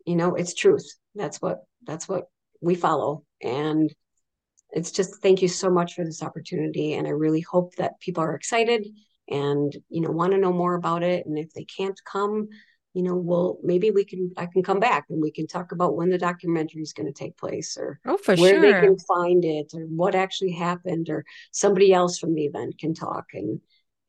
you 0.07 0.17
know 0.17 0.35
it's 0.35 0.55
truth 0.55 0.87
that's 1.15 1.41
what 1.41 1.59
that's 1.87 2.09
what 2.09 2.25
we 2.61 2.75
follow 2.75 3.25
and 3.43 3.93
it's 4.71 4.91
just 4.91 5.23
thank 5.23 5.43
you 5.43 5.49
so 5.49 5.71
much 5.71 5.95
for 5.95 6.05
this 6.05 6.23
opportunity 6.23 6.95
and 6.95 7.07
i 7.07 7.11
really 7.11 7.41
hope 7.41 7.75
that 7.77 7.99
people 8.01 8.23
are 8.23 8.35
excited 8.35 8.87
and 9.29 9.75
you 9.89 10.03
know 10.03 10.11
want 10.11 10.33
to 10.33 10.39
know 10.39 10.53
more 10.53 10.75
about 10.75 11.03
it 11.03 11.25
and 11.27 11.39
if 11.39 11.53
they 11.55 11.65
can't 11.65 11.99
come 12.05 12.49
you 12.95 13.03
know 13.03 13.17
well 13.17 13.59
maybe 13.63 13.91
we 13.91 14.05
can 14.05 14.31
i 14.37 14.47
can 14.47 14.63
come 14.63 14.79
back 14.79 15.07
and 15.09 15.23
we 15.23 15.31
can 15.31 15.47
talk 15.47 15.73
about 15.73 15.97
when 15.97 16.11
the 16.11 16.19
documentary 16.19 16.83
is 16.83 16.93
going 16.93 17.07
to 17.07 17.13
take 17.13 17.37
place 17.37 17.77
or 17.79 17.99
oh, 18.07 18.17
for 18.17 18.37
where 18.37 18.61
sure. 18.61 18.61
they 18.61 18.87
can 18.87 18.99
find 18.99 19.45
it 19.45 19.73
or 19.75 19.83
what 19.87 20.15
actually 20.15 20.53
happened 20.53 21.09
or 21.09 21.25
somebody 21.53 21.93
else 21.93 22.19
from 22.19 22.35
the 22.35 22.45
event 22.45 22.79
can 22.79 22.95
talk 22.95 23.27
and 23.33 23.61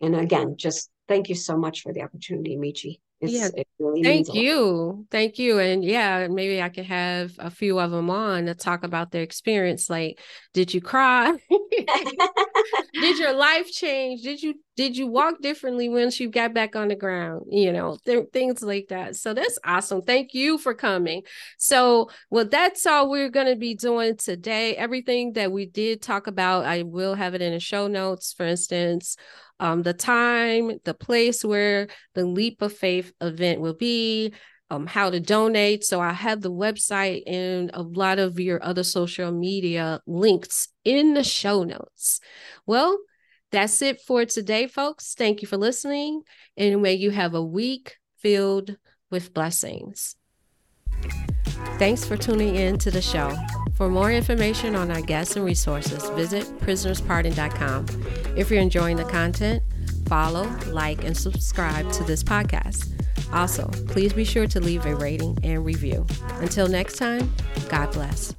and 0.01 0.15
again 0.15 0.55
just 0.57 0.89
thank 1.07 1.29
you 1.29 1.35
so 1.35 1.57
much 1.57 1.81
for 1.81 1.93
the 1.93 2.01
opportunity, 2.01 2.57
Michi. 2.57 2.99
It's, 3.23 3.33
yeah, 3.33 3.49
it 3.55 3.67
really 3.79 4.03
thank 4.03 4.33
you, 4.33 5.07
thank 5.09 5.39
you, 5.39 5.59
and 5.59 5.83
yeah, 5.83 6.27
maybe 6.27 6.61
I 6.61 6.67
could 6.67 6.85
have 6.85 7.31
a 7.39 7.49
few 7.49 7.79
of 7.79 7.89
them 7.89 8.09
on 8.09 8.47
to 8.47 8.53
talk 8.53 8.83
about 8.83 9.11
their 9.11 9.23
experience. 9.23 9.89
Like, 9.89 10.19
did 10.53 10.73
you 10.73 10.81
cry? 10.81 11.33
did 12.93 13.17
your 13.17 13.33
life 13.33 13.71
change? 13.71 14.23
Did 14.23 14.43
you 14.43 14.55
did 14.75 14.97
you 14.97 15.07
walk 15.07 15.39
differently 15.41 15.87
once 15.87 16.19
you 16.19 16.29
got 16.29 16.53
back 16.53 16.75
on 16.75 16.89
the 16.89 16.95
ground? 16.95 17.45
You 17.49 17.71
know, 17.71 17.97
th- 18.05 18.29
things 18.33 18.61
like 18.61 18.87
that. 18.89 19.15
So 19.15 19.33
that's 19.33 19.59
awesome. 19.63 20.01
Thank 20.01 20.33
you 20.33 20.57
for 20.57 20.73
coming. 20.73 21.21
So, 21.57 22.09
well, 22.29 22.45
that's 22.45 22.85
all 22.85 23.09
we're 23.09 23.29
going 23.29 23.47
to 23.47 23.55
be 23.55 23.75
doing 23.75 24.17
today. 24.17 24.75
Everything 24.75 25.33
that 25.33 25.51
we 25.51 25.65
did 25.65 26.01
talk 26.01 26.27
about, 26.27 26.65
I 26.65 26.83
will 26.83 27.13
have 27.15 27.35
it 27.35 27.41
in 27.41 27.53
the 27.53 27.59
show 27.59 27.87
notes. 27.87 28.33
For 28.33 28.45
instance, 28.45 29.15
um, 29.63 29.81
the 29.81 29.93
time, 29.93 30.77
the 30.83 30.93
place 30.93 31.43
where 31.43 31.87
the 32.15 32.25
Leap 32.25 32.61
of 32.61 32.73
Faith 32.73 33.13
event 33.21 33.61
will 33.61 33.73
be, 33.73 34.33
um, 34.69 34.85
how 34.85 35.09
to 35.09 35.21
donate. 35.21 35.85
So 35.85 36.01
I 36.01 36.11
have 36.11 36.41
the 36.41 36.51
website 36.51 37.23
and 37.25 37.71
a 37.73 37.81
lot 37.81 38.19
of 38.19 38.41
your 38.41 38.61
other 38.61 38.83
social 38.83 39.31
media 39.31 40.01
links 40.05 40.67
in 40.83 41.13
the 41.13 41.23
show 41.23 41.63
notes. 41.63 42.19
Well, 42.65 42.99
that's 43.51 43.81
it 43.81 44.01
for 44.01 44.25
today, 44.25 44.67
folks. 44.67 45.15
Thank 45.15 45.41
you 45.41 45.47
for 45.47 45.57
listening, 45.57 46.23
and 46.57 46.81
may 46.81 46.95
you 46.95 47.11
have 47.11 47.33
a 47.33 47.41
week 47.41 47.95
filled 48.17 48.75
with 49.09 49.33
blessings. 49.33 50.17
Thanks 51.77 52.03
for 52.03 52.17
tuning 52.17 52.55
in 52.55 52.77
to 52.79 52.91
the 52.91 53.01
show. 53.01 53.33
For 53.73 53.89
more 53.89 54.11
information 54.11 54.75
on 54.75 54.91
our 54.91 55.01
guests 55.01 55.35
and 55.35 55.43
resources, 55.43 56.07
visit 56.11 56.45
prisonerspardon.com. 56.59 57.85
If 58.37 58.51
you're 58.51 58.61
enjoying 58.61 58.97
the 58.97 59.03
content, 59.05 59.63
follow, 60.07 60.47
like, 60.67 61.03
and 61.03 61.17
subscribe 61.17 61.91
to 61.93 62.03
this 62.03 62.23
podcast. 62.23 62.89
Also, 63.33 63.67
please 63.87 64.13
be 64.13 64.23
sure 64.23 64.45
to 64.47 64.59
leave 64.59 64.85
a 64.85 64.95
rating 64.95 65.37
and 65.43 65.65
review. 65.65 66.05
Until 66.33 66.67
next 66.67 66.97
time, 66.97 67.33
God 67.67 67.91
bless. 67.91 68.35